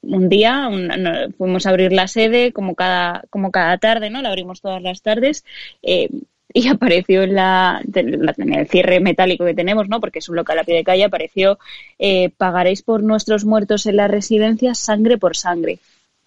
un 0.02 0.30
día 0.30 0.68
un- 0.68 0.88
no- 0.88 1.32
fuimos 1.38 1.66
a 1.66 1.70
abrir 1.70 1.91
la 1.93 2.08
sede 2.08 2.52
como 2.52 2.76
cada, 2.76 3.24
como 3.30 3.52
cada 3.52 3.78
tarde, 3.78 4.10
¿no? 4.10 4.22
La 4.22 4.30
abrimos 4.30 4.62
todas 4.62 4.82
las 4.82 5.02
tardes. 5.02 5.45
eh, 5.84 6.10
y 6.54 6.68
apareció 6.68 7.24
en, 7.24 7.36
la, 7.36 7.82
en 7.93 8.54
el 8.54 8.68
cierre 8.68 8.99
metálico 8.99 9.45
que 9.45 9.54
tenemos, 9.54 9.88
¿no? 9.88 10.02
Porque 10.02 10.20
es 10.20 10.28
un 10.28 10.36
local 10.36 10.60
a 10.60 10.64
pie 10.66 10.76
de 10.76 10.84
calle, 10.84 11.06
apareció 11.06 11.58
eh, 11.97 12.30
pagaréis 12.36 12.82
por 12.82 13.04
nuestros 13.04 13.45
muertos 13.45 13.86
en 13.86 13.95
la 13.95 14.10
residencia 14.10 14.76
sangre 14.76 15.18
por 15.18 15.38
sangre. 15.38 15.80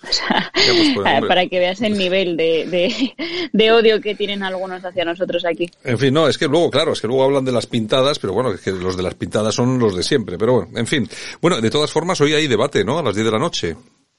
O 0.11 0.13
sea, 0.13 0.51
pues, 0.53 0.97
hombre. 0.97 1.23
para 1.29 1.47
que 1.47 1.59
veas 1.59 1.81
el 1.83 1.97
nivel 1.97 2.37
de, 2.37 2.67
de, 2.67 3.15
de 3.53 3.73
odio 3.73 4.01
que 4.01 4.15
tienen 4.15 4.43
algunos 4.43 4.85
hacia 4.85 5.05
nosotros 5.05 5.45
aquí. 5.45 5.71
En 5.83 5.99
fin, 5.99 6.13
no, 6.15 6.29
es 6.29 6.39
que 6.39 6.47
luego, 6.47 6.71
claro, 6.71 6.93
es 6.93 7.01
que 7.01 7.07
luego 7.07 7.25
hablan 7.25 7.45
de 7.45 7.53
las 7.53 7.67
pintadas, 7.67 8.19
pero 8.19 8.33
bueno, 8.33 8.53
es 8.53 8.61
que 8.61 8.71
los 8.71 8.97
de 8.97 9.03
las 9.03 9.15
pintadas 9.15 9.55
son 9.55 9.79
los 9.79 9.97
de 9.97 10.03
siempre, 10.03 10.39
pero 10.39 10.55
bueno, 10.55 10.79
en 10.79 10.87
fin. 10.87 11.09
Bueno, 11.41 11.61
de 11.61 11.71
todas 11.71 11.91
formas, 11.91 12.21
hoy 12.21 12.35
hay 12.35 12.47
debate, 12.47 12.85
¿no? 12.85 12.99
A 12.99 13.03
las 13.03 13.15
10 13.15 13.27
de 13.27 13.33
la 13.33 13.39
noche. 13.39 13.77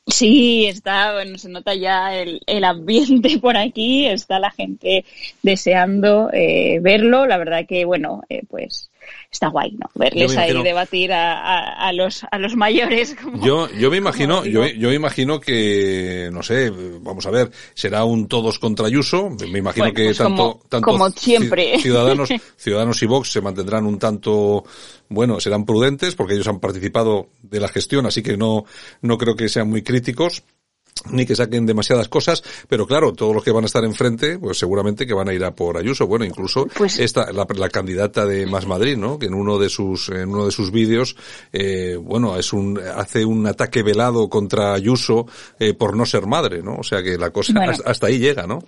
Sí, 0.08 0.68
está, 0.68 1.14
bueno, 1.14 1.38
se 1.40 1.50
nota 1.50 1.74
ya 1.74 2.16
el, 2.16 2.40
el 2.46 2.64
ambiente 2.64 3.40
por 3.42 3.58
aquí, 3.58 4.06
está 4.06 4.40
la 4.40 4.52
gente 4.52 5.04
deseando 5.42 6.30
eh, 6.32 6.80
verlo. 6.82 7.26
La 7.26 7.38
verdad 7.38 7.66
que, 7.68 7.86
bueno, 7.86 8.22
eh, 8.30 8.44
pues 8.48 8.92
está 9.32 9.48
guay, 9.48 9.72
¿no? 9.72 9.90
Verles 9.96 10.36
ahí 10.38 10.62
debatir 10.64 11.12
a, 11.14 11.40
a, 11.40 11.88
a 11.88 11.94
los, 11.94 12.24
a 12.30 12.38
los 12.40 12.56
mayores. 12.56 13.16
Como, 13.22 13.44
Yo, 13.46 13.70
yo 13.72 13.90
me 13.92 13.98
imagino, 13.98 14.38
como 14.40 14.46
yo, 14.48 14.66
yo 14.68 14.90
me 14.90 14.96
imagino 14.96 15.40
que, 15.40 16.30
no 16.32 16.42
sé, 16.44 16.72
vamos 17.02 17.26
a 17.26 17.32
ver, 17.32 17.52
será 17.74 18.04
un 18.04 18.28
todos 18.28 18.60
contra 18.60 18.88
Ayuso. 18.88 19.30
Me 19.52 19.60
imagino 19.60 19.86
Bueno, 19.86 19.96
que 19.96 20.06
pues 20.06 20.18
tanto, 20.18 20.36
como- 20.36 20.62
tanto 20.70 20.86
como 20.86 21.10
siempre. 21.10 21.80
Ciudadanos, 21.80 22.30
Ciudadanos 22.58 23.02
y 23.02 23.06
Vox 23.06 23.32
se 23.32 23.42
mantendrán 23.42 23.86
un 23.86 24.00
tanto, 24.00 24.64
bueno, 25.10 25.40
serán 25.40 25.66
prudentes 25.66 26.16
porque 26.16 26.34
ellos 26.34 26.48
han 26.48 26.60
participado 26.60 27.28
de 27.42 27.60
la 27.60 27.68
gestión, 27.68 28.06
así 28.06 28.22
que 28.24 28.38
no, 28.38 28.66
no 29.02 29.18
creo 29.18 29.36
que 29.36 29.50
sean 29.50 29.70
muy 29.70 29.82
críticos 29.84 30.44
ni 31.12 31.26
que 31.26 31.36
saquen 31.36 31.66
demasiadas 31.66 32.08
cosas, 32.08 32.44
pero 32.68 32.88
claro, 32.88 33.14
todos 33.14 33.34
los 33.36 33.44
que 33.44 33.52
van 33.52 33.64
a 33.64 33.68
estar 33.68 33.84
enfrente, 33.84 34.40
pues 34.40 34.58
seguramente 34.58 35.06
que 35.06 35.14
van 35.14 35.30
a 35.30 35.34
ir 35.34 35.44
a 35.44 35.54
por 35.54 35.78
Ayuso. 35.78 36.08
Bueno, 36.08 36.26
incluso 36.26 36.68
Pues 36.76 37.00
esta, 37.00 37.32
la, 37.32 37.46
la 37.56 37.70
candidata 37.70 38.26
de 38.26 38.46
Más 38.48 38.66
Madrid, 38.66 38.98
¿no? 38.98 39.20
Que 39.20 39.28
en 39.28 39.34
uno 39.34 39.60
de 39.60 39.70
sus, 39.70 40.10
en 40.10 40.30
uno 40.30 40.46
de 40.46 40.52
sus 40.52 40.72
vídeos, 40.72 41.16
eh, 41.54 41.96
bueno, 42.02 42.38
es 42.38 42.54
un, 42.54 42.80
hace 42.80 43.26
un 43.26 43.46
ataque 43.46 43.84
velado 43.84 44.30
contra 44.30 44.74
Ayuso 44.74 45.28
eh, 45.60 45.74
por 45.74 45.96
no 45.96 46.06
ser 46.06 46.26
madre, 46.28 46.64
¿no? 46.64 46.76
O 46.78 46.84
sea 46.84 47.04
que 47.04 47.18
la 47.18 47.30
cosa 47.30 47.54
Bueno. 47.54 47.72
hasta, 47.72 47.90
hasta 47.90 48.08
ahí 48.08 48.18
llega, 48.18 48.48
¿no? 48.48 48.60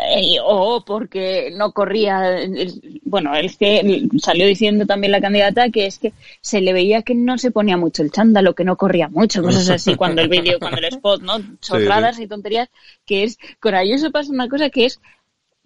Eh, 0.00 0.36
o 0.44 0.84
porque 0.84 1.50
no 1.56 1.72
corría, 1.72 2.38
bueno, 3.02 3.34
es 3.34 3.56
que 3.56 4.08
salió 4.18 4.46
diciendo 4.46 4.86
también 4.86 5.10
la 5.10 5.20
candidata 5.20 5.70
que 5.70 5.86
es 5.86 5.98
que 5.98 6.12
se 6.40 6.60
le 6.60 6.72
veía 6.72 7.02
que 7.02 7.16
no 7.16 7.36
se 7.36 7.50
ponía 7.50 7.76
mucho 7.76 8.04
el 8.04 8.12
chándalo, 8.12 8.54
que 8.54 8.62
no 8.62 8.76
corría 8.76 9.08
mucho, 9.08 9.42
cosas 9.42 9.68
así, 9.70 9.96
cuando 9.96 10.22
el 10.22 10.28
vídeo, 10.28 10.60
cuando 10.60 10.78
el 10.78 10.84
spot, 10.84 11.22
¿no? 11.22 11.40
Chorradas 11.60 12.14
sí. 12.14 12.22
y 12.22 12.26
tonterías, 12.28 12.68
que 13.04 13.24
es, 13.24 13.38
con 13.58 13.74
Ayuso 13.74 14.12
pasa 14.12 14.30
una 14.30 14.48
cosa 14.48 14.70
que 14.70 14.84
es, 14.84 15.00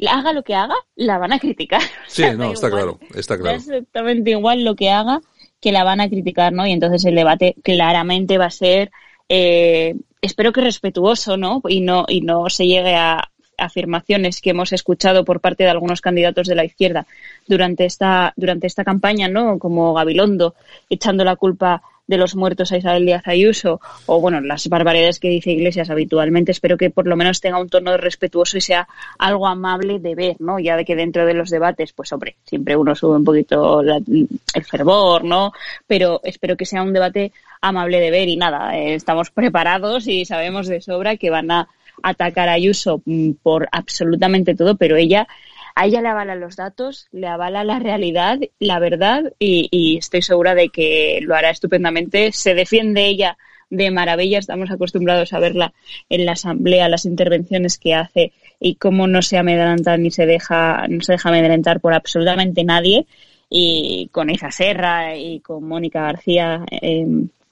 haga 0.08 0.32
lo 0.32 0.42
que 0.42 0.54
haga, 0.54 0.76
la 0.96 1.18
van 1.18 1.34
a 1.34 1.38
criticar. 1.38 1.82
Sí, 2.08 2.22
no, 2.34 2.52
está 2.52 2.68
igual. 2.68 2.82
claro, 2.82 3.00
está 3.14 3.36
claro. 3.36 3.56
exactamente 3.58 4.30
igual 4.30 4.64
lo 4.64 4.76
que 4.76 4.88
haga, 4.88 5.20
que 5.60 5.72
la 5.72 5.84
van 5.84 6.00
a 6.00 6.08
criticar, 6.08 6.54
¿no? 6.54 6.66
Y 6.66 6.72
entonces 6.72 7.04
el 7.04 7.16
debate 7.16 7.54
claramente 7.62 8.38
va 8.38 8.46
a 8.46 8.50
ser, 8.50 8.92
eh, 9.28 9.94
espero 10.22 10.54
que 10.54 10.62
respetuoso, 10.62 11.36
¿no? 11.36 11.60
Y 11.68 11.82
no, 11.82 12.06
y 12.08 12.22
no 12.22 12.48
se 12.48 12.66
llegue 12.66 12.94
a 12.94 13.30
afirmaciones 13.58 14.40
que 14.40 14.50
hemos 14.50 14.72
escuchado 14.72 15.24
por 15.24 15.40
parte 15.40 15.64
de 15.64 15.70
algunos 15.70 16.00
candidatos 16.00 16.46
de 16.46 16.54
la 16.54 16.64
izquierda 16.64 17.06
durante 17.46 17.84
esta, 17.84 18.32
durante 18.36 18.66
esta 18.66 18.84
campaña, 18.84 19.28
¿no? 19.28 19.58
Como 19.58 19.94
Gabilondo, 19.94 20.54
echando 20.88 21.24
la 21.24 21.36
culpa 21.36 21.82
de 22.06 22.16
los 22.16 22.34
muertos 22.34 22.72
a 22.72 22.76
Isabel 22.76 23.06
Díaz 23.06 23.22
Ayuso, 23.26 23.80
o 24.06 24.20
bueno, 24.20 24.40
las 24.40 24.68
barbaridades 24.68 25.20
que 25.20 25.28
dice 25.28 25.52
Iglesias 25.52 25.88
habitualmente, 25.88 26.52
espero 26.52 26.76
que 26.76 26.90
por 26.90 27.06
lo 27.06 27.16
menos 27.16 27.40
tenga 27.40 27.60
un 27.60 27.68
tono 27.68 27.96
respetuoso 27.96 28.58
y 28.58 28.60
sea 28.60 28.88
algo 29.18 29.46
amable 29.46 29.98
de 29.98 30.14
ver, 30.14 30.36
¿no? 30.40 30.58
Ya 30.58 30.76
de 30.76 30.84
que 30.84 30.96
dentro 30.96 31.24
de 31.24 31.34
los 31.34 31.48
debates, 31.48 31.92
pues 31.92 32.12
hombre, 32.12 32.36
siempre 32.44 32.76
uno 32.76 32.94
sube 32.94 33.16
un 33.16 33.24
poquito 33.24 33.80
el 33.80 34.64
fervor, 34.64 35.24
¿no? 35.24 35.52
Pero 35.86 36.20
espero 36.24 36.56
que 36.56 36.66
sea 36.66 36.82
un 36.82 36.92
debate 36.92 37.32
amable 37.60 38.00
de 38.00 38.10
ver 38.10 38.28
y 38.28 38.36
nada, 38.36 38.76
eh, 38.76 38.94
estamos 38.94 39.30
preparados 39.30 40.06
y 40.08 40.24
sabemos 40.24 40.66
de 40.66 40.80
sobra 40.80 41.16
que 41.16 41.30
van 41.30 41.50
a 41.50 41.68
atacar 42.02 42.48
a 42.48 42.52
Ayuso 42.52 43.02
mm, 43.04 43.32
por 43.42 43.68
absolutamente 43.72 44.54
todo, 44.54 44.76
pero 44.76 44.96
ella 44.96 45.26
a 45.74 45.86
ella 45.86 46.02
le 46.02 46.08
avalan 46.08 46.40
los 46.40 46.56
datos, 46.56 47.08
le 47.12 47.26
avala 47.26 47.64
la 47.64 47.78
realidad, 47.78 48.38
la 48.58 48.78
verdad 48.78 49.32
y, 49.38 49.68
y 49.70 49.96
estoy 49.96 50.20
segura 50.20 50.54
de 50.54 50.68
que 50.68 51.20
lo 51.22 51.34
hará 51.34 51.50
estupendamente. 51.50 52.30
Se 52.32 52.54
defiende 52.54 53.06
ella 53.06 53.38
de 53.72 53.90
maravilla, 53.90 54.38
estamos 54.38 54.70
acostumbrados 54.70 55.32
a 55.32 55.38
verla 55.38 55.72
en 56.10 56.26
la 56.26 56.32
asamblea, 56.32 56.90
las 56.90 57.06
intervenciones 57.06 57.78
que 57.78 57.94
hace 57.94 58.32
y 58.60 58.74
cómo 58.74 59.06
no 59.06 59.22
se 59.22 59.38
amedrenta 59.38 59.96
ni 59.96 60.10
se 60.10 60.26
deja, 60.26 60.86
no 60.88 61.00
se 61.00 61.12
deja 61.12 61.30
amedrentar 61.30 61.80
por 61.80 61.94
absolutamente 61.94 62.64
nadie 62.64 63.06
y 63.48 64.10
con 64.12 64.28
Isa 64.28 64.50
Serra 64.50 65.16
y 65.16 65.40
con 65.40 65.64
Mónica 65.64 66.02
García 66.02 66.64
eh, 66.70 67.06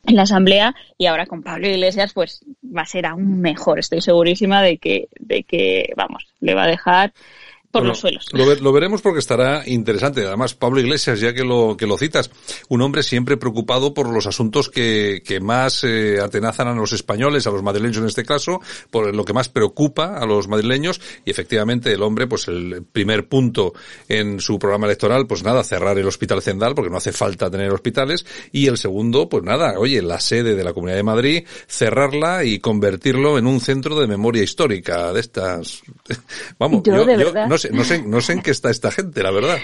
en 0.07 0.17
la 0.17 0.23
asamblea 0.23 0.75
y 0.99 1.07
ahora 1.07 1.27
con 1.27 1.43
Pablo 1.43 1.69
Iglesias 1.69 2.13
pues 2.13 2.45
va 2.65 2.83
a 2.83 2.87
ser 2.87 3.07
aún 3.07 3.41
mejor. 3.41 3.79
Estoy 3.79 4.01
segurísima 4.01 4.63
de 4.63 4.79
que, 4.79 5.09
de 5.19 5.43
que 5.43 5.93
vamos, 5.97 6.27
le 6.41 6.55
va 6.55 6.65
a 6.65 6.69
dejar 6.69 7.13
por 7.71 7.83
Bueno, 7.83 7.91
los 7.91 7.99
suelos. 8.01 8.27
Lo, 8.33 8.47
ver- 8.47 8.61
lo 8.61 8.73
veremos 8.73 9.01
porque 9.01 9.21
estará 9.21 9.63
interesante. 9.67 10.27
Además, 10.27 10.55
Pablo 10.55 10.81
Iglesias, 10.81 11.21
ya 11.21 11.33
que 11.33 11.45
lo, 11.45 11.77
que 11.77 11.87
lo 11.87 11.97
citas, 11.97 12.31
un 12.69 12.83
hombre 12.83 13.03
siempre 13.03 13.37
preocupado 13.37 13.95
por 13.95 14.09
los 14.09 14.27
asuntos 14.27 14.69
que, 14.69 15.23
que 15.25 15.41
más 15.41 15.85
eh, 15.85 16.19
atenazan 16.21 16.69
a 16.69 16.75
los 16.75 16.93
españoles, 16.93 17.47
a 17.47 17.51
los 17.51 17.63
madrileños 17.63 17.99
en 17.99 18.07
este 18.07 18.25
caso, 18.25 18.61
por 18.91 19.15
lo 19.15 19.25
que 19.25 19.33
más 19.33 19.49
preocupa 19.49 20.17
a 20.19 20.27
los 20.27 20.49
madrileños. 20.49 21.01
Y 21.25 21.31
efectivamente, 21.31 21.93
el 21.93 22.03
hombre, 22.03 22.27
pues 22.27 22.49
el 22.49 22.83
primer 22.91 23.29
punto 23.29 23.73
en 24.09 24.41
su 24.41 24.59
programa 24.59 24.87
electoral, 24.87 25.27
pues 25.29 25.43
nada, 25.45 25.63
cerrar 25.63 25.97
el 25.99 26.07
Hospital 26.09 26.43
Zendal, 26.43 26.75
porque 26.75 26.91
no 26.91 26.97
hace 26.97 27.13
falta 27.13 27.51
tener 27.51 27.71
hospitales. 27.73 28.27
Y 28.51 28.67
el 28.67 28.79
segundo, 28.79 29.29
pues 29.29 29.45
nada, 29.45 29.75
oye, 29.79 30.03
la 30.03 30.19
sede 30.19 30.57
de 30.57 30.65
la 30.65 30.73
Comunidad 30.73 30.97
de 30.97 31.03
Madrid, 31.05 31.45
cerrarla 31.69 32.45
y 32.45 32.59
convertirlo 32.59 33.39
en 33.39 33.47
un 33.47 33.61
centro 33.61 33.99
de 34.01 34.07
memoria 34.09 34.43
histórica 34.43 35.13
de 35.13 35.21
estas. 35.21 35.83
Vamos, 36.59 36.83
Yo, 36.85 37.05
de 37.05 37.17
verdad. 37.17 37.47
no 37.47 37.60
no 37.73 37.85
sé, 37.85 38.03
no 38.03 38.21
sé 38.21 38.35
en 38.35 38.43
qué 38.43 38.51
está 38.51 38.71
esta 38.71 38.91
gente, 38.91 39.23
la 39.23 39.31
verdad. 39.31 39.59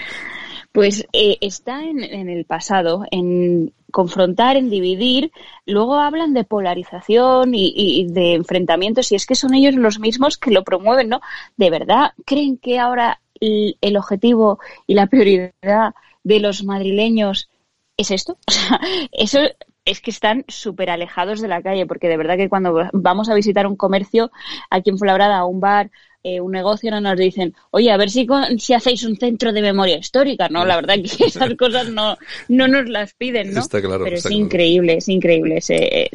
Pues 0.71 1.07
eh, 1.13 1.37
está 1.41 1.83
en, 1.83 2.03
el 2.29 2.45
pasado, 2.45 3.03
en 3.09 3.73
confrontar, 3.91 4.57
en 4.57 4.69
dividir. 4.69 5.31
Luego 5.65 5.95
hablan 5.95 6.35
de 6.35 6.43
polarización 6.43 7.55
y, 7.55 8.05
de 8.09 8.35
enfrentamientos, 8.35 9.11
y 9.11 9.15
es 9.15 9.25
que 9.25 9.35
son 9.35 9.55
ellos 9.55 9.75
los 9.75 9.99
mismos 9.99 10.37
que 10.37 10.51
lo 10.51 10.63
promueven, 10.63 11.09
¿no? 11.09 11.21
¿De 11.55 11.71
verdad 11.71 12.11
creen 12.25 12.57
que 12.57 12.79
ahora 12.79 13.21
el, 13.39 13.97
objetivo 13.97 14.59
y 14.85 14.93
la 14.93 15.07
prioridad 15.07 15.95
de 16.23 16.39
los 16.39 16.63
madrileños 16.63 17.49
es 17.97 18.11
esto? 18.11 18.37
Eso 19.11 19.39
es 19.85 20.01
que 20.01 20.11
están 20.11 20.43
súper 20.47 20.89
alejados 20.89 21.41
de 21.41 21.47
la 21.47 21.63
calle, 21.63 21.87
porque 21.87 22.09
de 22.09 22.17
verdad 22.17 22.37
que 22.37 22.49
cuando 22.49 22.89
vamos 22.93 23.29
a 23.29 23.33
visitar 23.33 23.65
un 23.65 23.77
comercio 23.77 24.31
aquí 24.69 24.89
en 24.89 24.97
Fuenlabrada, 24.97 25.45
un 25.45 25.61
bar, 25.61 25.89
eh, 26.27 26.41
un 26.41 26.51
negocio, 26.51 26.91
no 26.91 26.99
nos 27.01 27.17
dicen, 27.17 27.53
oye, 27.71 27.91
a 27.91 27.97
ver 27.97 28.09
si, 28.09 28.25
con- 28.25 28.59
si 28.59 28.73
hacéis 28.73 29.03
un 29.03 29.15
centro 29.17 29.53
de 29.53 29.61
memoria 29.61 29.97
histórica, 29.97 30.49
¿no? 30.49 30.65
La 30.65 30.75
verdad 30.75 30.95
que 30.95 31.25
esas 31.25 31.55
cosas 31.55 31.89
no, 31.89 32.17
no 32.49 32.67
nos 32.67 32.89
las 32.89 33.13
piden, 33.13 33.53
¿no? 33.53 33.61
Está 33.61 33.81
claro, 33.81 34.03
Pero 34.03 34.15
está 34.17 34.29
es 34.29 34.33
claro. 34.33 34.43
increíble, 34.45 34.93
es 34.97 35.07
increíble. 35.09 35.61
Se, 35.61 36.09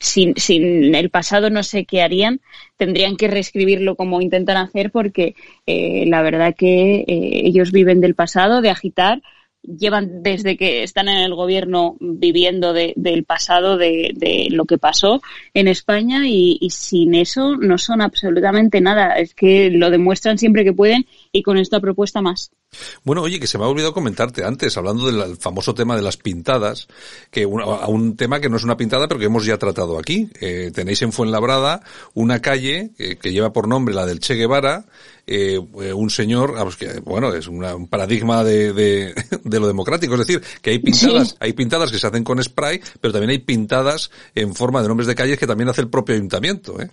sin, 0.00 0.34
sin 0.36 0.94
el 0.94 1.10
pasado 1.10 1.50
no 1.50 1.62
sé 1.62 1.84
qué 1.84 2.02
harían. 2.02 2.40
Tendrían 2.76 3.16
que 3.16 3.28
reescribirlo 3.28 3.96
como 3.96 4.20
intentan 4.20 4.56
hacer 4.56 4.90
porque 4.90 5.34
eh, 5.66 6.04
la 6.06 6.22
verdad 6.22 6.54
que 6.56 7.00
eh, 7.00 7.04
ellos 7.44 7.70
viven 7.72 8.00
del 8.00 8.14
pasado, 8.14 8.60
de 8.60 8.70
agitar, 8.70 9.22
llevan 9.64 10.22
desde 10.22 10.56
que 10.56 10.82
están 10.82 11.08
en 11.08 11.18
el 11.18 11.34
gobierno 11.34 11.96
viviendo 12.00 12.72
de, 12.72 12.92
del 12.96 13.24
pasado, 13.24 13.76
de, 13.76 14.48
lo 14.50 14.64
que 14.64 14.78
pasó 14.78 15.20
en 15.54 15.68
España 15.68 16.28
y, 16.28 16.58
y, 16.60 16.70
sin 16.70 17.14
eso 17.14 17.56
no 17.56 17.78
son 17.78 18.00
absolutamente 18.00 18.80
nada. 18.80 19.14
Es 19.14 19.34
que 19.34 19.70
lo 19.70 19.90
demuestran 19.90 20.38
siempre 20.38 20.64
que 20.64 20.72
pueden 20.72 21.06
y 21.32 21.42
con 21.42 21.58
esta 21.58 21.80
propuesta 21.80 22.20
más. 22.20 22.50
Bueno, 23.04 23.22
oye, 23.22 23.40
que 23.40 23.46
se 23.46 23.58
me 23.58 23.64
ha 23.64 23.68
olvidado 23.68 23.92
comentarte 23.92 24.44
antes, 24.44 24.76
hablando 24.76 25.10
del 25.10 25.36
famoso 25.36 25.74
tema 25.74 25.96
de 25.96 26.02
las 26.02 26.16
pintadas, 26.16 26.88
que 27.30 27.46
un, 27.46 27.62
un 27.62 28.16
tema 28.16 28.40
que 28.40 28.48
no 28.48 28.56
es 28.56 28.64
una 28.64 28.76
pintada, 28.76 29.08
pero 29.08 29.18
que 29.18 29.26
hemos 29.26 29.44
ya 29.44 29.58
tratado 29.58 29.98
aquí. 29.98 30.28
Eh, 30.40 30.70
tenéis 30.74 31.02
en 31.02 31.12
Fuenlabrada 31.12 31.82
una 32.14 32.40
calle 32.40 32.90
eh, 32.98 33.16
que 33.16 33.32
lleva 33.32 33.52
por 33.52 33.68
nombre 33.68 33.94
la 33.94 34.06
del 34.06 34.20
Che 34.20 34.34
Guevara, 34.34 34.84
eh, 35.26 35.58
un 35.58 36.10
señor, 36.10 36.54
que, 36.76 37.00
bueno, 37.00 37.32
es 37.32 37.48
una, 37.48 37.74
un 37.74 37.88
paradigma 37.88 38.44
de, 38.44 38.72
de, 38.72 39.14
de, 39.44 39.60
lo 39.60 39.66
democrático, 39.66 40.14
es 40.14 40.20
decir, 40.20 40.42
que 40.60 40.70
hay 40.70 40.78
pintadas, 40.78 41.30
sí. 41.30 41.36
hay 41.40 41.52
pintadas 41.52 41.90
que 41.90 41.98
se 41.98 42.06
hacen 42.06 42.24
con 42.24 42.42
spray, 42.42 42.80
pero 43.00 43.12
también 43.12 43.30
hay 43.30 43.38
pintadas 43.38 44.10
en 44.34 44.54
forma 44.54 44.82
de 44.82 44.88
nombres 44.88 45.06
de 45.06 45.14
calles 45.14 45.38
que 45.38 45.46
también 45.46 45.68
hace 45.68 45.80
el 45.80 45.88
propio 45.88 46.14
ayuntamiento, 46.14 46.80
¿eh? 46.80 46.90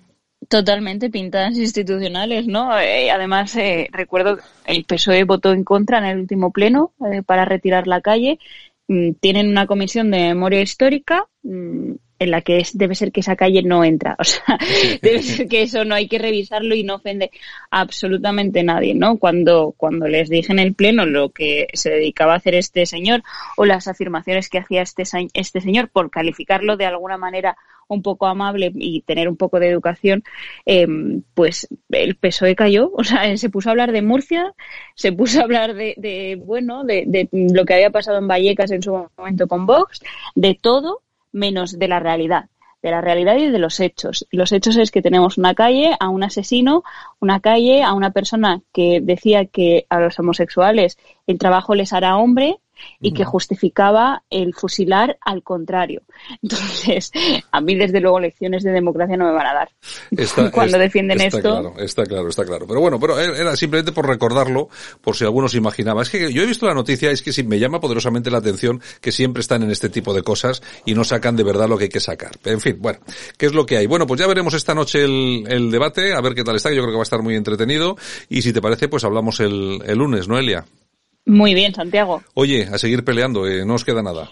Totalmente 0.49 1.09
pintadas 1.09 1.55
institucionales, 1.55 2.47
¿no? 2.47 2.77
Eh, 2.79 3.11
además, 3.11 3.55
eh, 3.55 3.87
recuerdo 3.91 4.39
el 4.65 4.85
PSOE 4.85 5.23
votó 5.23 5.53
en 5.53 5.63
contra 5.63 5.99
en 5.99 6.05
el 6.05 6.19
último 6.19 6.51
pleno 6.51 6.93
eh, 7.11 7.21
para 7.21 7.45
retirar 7.45 7.87
la 7.87 8.01
calle. 8.01 8.39
Mm, 8.87 9.13
tienen 9.19 9.49
una 9.49 9.67
comisión 9.67 10.09
de 10.11 10.17
memoria 10.29 10.61
histórica 10.61 11.25
mm, 11.43 11.93
en 12.19 12.31
la 12.31 12.41
que 12.41 12.57
es, 12.57 12.77
debe 12.77 12.93
ser 12.95 13.11
que 13.11 13.21
esa 13.21 13.35
calle 13.35 13.63
no 13.63 13.83
entra. 13.83 14.15
O 14.19 14.23
sea, 14.23 14.57
debe 15.01 15.21
ser 15.21 15.47
que 15.47 15.61
eso 15.61 15.85
no 15.85 15.95
hay 15.95 16.07
que 16.07 16.19
revisarlo 16.19 16.75
y 16.75 16.83
no 16.83 16.95
ofende 16.95 17.31
absolutamente 17.69 18.63
nadie, 18.63 18.93
¿no? 18.95 19.17
Cuando, 19.17 19.73
cuando 19.77 20.07
les 20.07 20.29
dije 20.29 20.51
en 20.51 20.59
el 20.59 20.73
pleno 20.73 21.05
lo 21.05 21.29
que 21.29 21.67
se 21.73 21.91
dedicaba 21.91 22.33
a 22.33 22.37
hacer 22.37 22.55
este 22.55 22.85
señor 22.85 23.23
o 23.57 23.65
las 23.65 23.87
afirmaciones 23.87 24.49
que 24.49 24.57
hacía 24.57 24.81
este, 24.81 25.03
este 25.33 25.61
señor 25.61 25.89
por 25.89 26.09
calificarlo 26.09 26.77
de 26.77 26.85
alguna 26.87 27.17
manera 27.17 27.57
un 27.93 28.01
poco 28.01 28.27
amable 28.27 28.71
y 28.75 29.01
tener 29.01 29.27
un 29.27 29.37
poco 29.37 29.59
de 29.59 29.69
educación, 29.69 30.23
eh, 30.65 30.87
pues 31.33 31.67
el 31.89 32.15
PSOE 32.15 32.55
cayó, 32.55 32.91
o 32.93 33.03
sea, 33.03 33.35
se 33.37 33.49
puso 33.49 33.69
a 33.69 33.71
hablar 33.71 33.91
de 33.91 34.01
Murcia, 34.01 34.53
se 34.95 35.11
puso 35.11 35.39
a 35.39 35.43
hablar 35.43 35.73
de, 35.73 35.93
de 35.97 36.41
bueno, 36.43 36.83
de, 36.83 37.03
de, 37.07 37.29
lo 37.31 37.65
que 37.65 37.73
había 37.73 37.89
pasado 37.89 38.17
en 38.17 38.27
Vallecas 38.27 38.71
en 38.71 38.81
su 38.81 39.07
momento 39.17 39.47
con 39.47 39.65
Vox, 39.65 40.01
de 40.35 40.57
todo 40.59 41.01
menos 41.31 41.77
de 41.77 41.87
la 41.87 41.99
realidad 41.99 42.45
de 42.81 42.91
la 42.91 43.01
realidad 43.01 43.37
y 43.37 43.49
de 43.49 43.59
los 43.59 43.79
hechos. 43.79 44.27
Los 44.31 44.51
hechos 44.51 44.75
es 44.77 44.91
que 44.91 45.01
tenemos 45.01 45.37
una 45.37 45.53
calle 45.53 45.95
a 45.99 46.09
un 46.09 46.23
asesino, 46.23 46.83
una 47.19 47.39
calle 47.39 47.83
a 47.83 47.93
una 47.93 48.11
persona 48.11 48.61
que 48.73 49.01
decía 49.01 49.45
que 49.45 49.85
a 49.89 49.99
los 49.99 50.17
homosexuales 50.17 50.97
el 51.27 51.37
trabajo 51.37 51.75
les 51.75 51.93
hará 51.93 52.17
hombre, 52.17 52.57
y 52.99 53.13
que 53.13 53.25
justificaba 53.25 54.23
el 54.29 54.53
fusilar 54.53 55.17
al 55.21 55.43
contrario. 55.43 56.01
Entonces, 56.41 57.11
a 57.51 57.61
mí 57.61 57.75
desde 57.75 57.99
luego 57.99 58.19
lecciones 58.19 58.63
de 58.63 58.71
democracia 58.71 59.17
no 59.17 59.25
me 59.25 59.33
van 59.33 59.47
a 59.47 59.53
dar. 59.53 59.69
Está, 60.11 60.51
Cuando 60.51 60.77
defienden 60.77 61.19
está 61.21 61.37
esto. 61.37 61.49
Claro, 61.49 61.73
está 61.79 62.03
claro, 62.05 62.29
está 62.29 62.45
claro. 62.45 62.67
Pero 62.67 62.79
bueno, 62.79 62.99
pero 62.99 63.19
era 63.19 63.55
simplemente 63.55 63.91
por 63.91 64.07
recordarlo, 64.07 64.69
por 65.01 65.15
si 65.15 65.23
alguno 65.23 65.47
se 65.47 65.57
imaginaba. 65.57 66.01
Es 66.01 66.09
que 66.09 66.31
yo 66.31 66.43
he 66.43 66.45
visto 66.45 66.65
la 66.65 66.73
noticia, 66.73 67.11
es 67.11 67.21
que 67.21 67.33
sí, 67.33 67.43
me 67.43 67.59
llama 67.59 67.79
poderosamente 67.79 68.31
la 68.31 68.39
atención 68.39 68.81
que 69.01 69.11
siempre 69.11 69.41
están 69.41 69.63
en 69.63 69.71
este 69.71 69.89
tipo 69.89 70.13
de 70.13 70.23
cosas 70.23 70.61
y 70.85 70.93
no 70.93 71.03
sacan 71.03 71.35
de 71.35 71.43
verdad 71.43 71.67
lo 71.67 71.77
que 71.77 71.85
hay 71.85 71.89
que 71.89 71.99
sacar. 71.99 72.31
En 72.45 72.59
fin, 72.59 72.77
bueno, 72.79 72.99
¿qué 73.37 73.45
es 73.47 73.53
lo 73.53 73.65
que 73.65 73.77
hay? 73.77 73.87
Bueno, 73.87 74.07
pues 74.07 74.19
ya 74.19 74.27
veremos 74.27 74.53
esta 74.53 74.73
noche 74.73 75.03
el, 75.03 75.45
el 75.47 75.71
debate, 75.71 76.13
a 76.13 76.21
ver 76.21 76.33
qué 76.33 76.43
tal 76.43 76.55
está, 76.55 76.69
yo 76.69 76.81
creo 76.81 76.91
que 76.91 76.97
va 76.97 77.01
a 77.01 77.03
estar 77.03 77.21
muy 77.21 77.35
entretenido 77.35 77.97
y 78.29 78.41
si 78.41 78.53
te 78.53 78.61
parece, 78.61 78.87
pues 78.87 79.03
hablamos 79.03 79.39
el, 79.39 79.81
el 79.85 79.97
lunes, 79.97 80.27
¿no, 80.27 80.37
Elia? 80.37 80.65
Muy 81.25 81.53
bien, 81.53 81.73
Santiago. 81.73 82.21
Oye, 82.33 82.67
a 82.71 82.77
seguir 82.77 83.03
peleando, 83.03 83.47
eh, 83.47 83.65
no 83.65 83.75
os 83.75 83.85
queda 83.85 84.01
nada. 84.01 84.29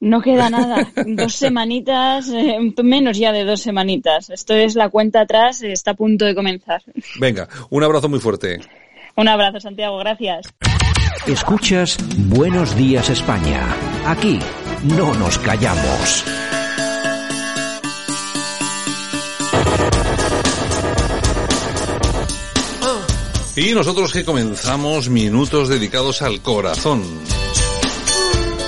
No 0.00 0.20
queda 0.20 0.50
nada. 0.50 0.88
dos 1.06 1.34
semanitas, 1.34 2.28
eh, 2.30 2.58
menos 2.82 3.18
ya 3.18 3.32
de 3.32 3.44
dos 3.44 3.60
semanitas. 3.60 4.30
Esto 4.30 4.54
es 4.54 4.74
la 4.74 4.88
cuenta 4.88 5.20
atrás, 5.20 5.62
está 5.62 5.92
a 5.92 5.94
punto 5.94 6.24
de 6.24 6.34
comenzar. 6.34 6.82
Venga, 7.20 7.48
un 7.70 7.82
abrazo 7.84 8.08
muy 8.08 8.20
fuerte. 8.20 8.60
Un 9.16 9.28
abrazo, 9.28 9.60
Santiago, 9.60 9.98
gracias. 9.98 10.46
Escuchas 11.26 11.98
Buenos 12.16 12.76
Días 12.76 13.08
España. 13.10 13.76
Aquí 14.06 14.40
no 14.96 15.14
nos 15.14 15.38
callamos. 15.38 16.24
Y 23.54 23.74
nosotros 23.74 24.12
que 24.12 24.24
comenzamos 24.24 25.10
minutos 25.10 25.68
dedicados 25.68 26.22
al 26.22 26.40
corazón. 26.40 27.02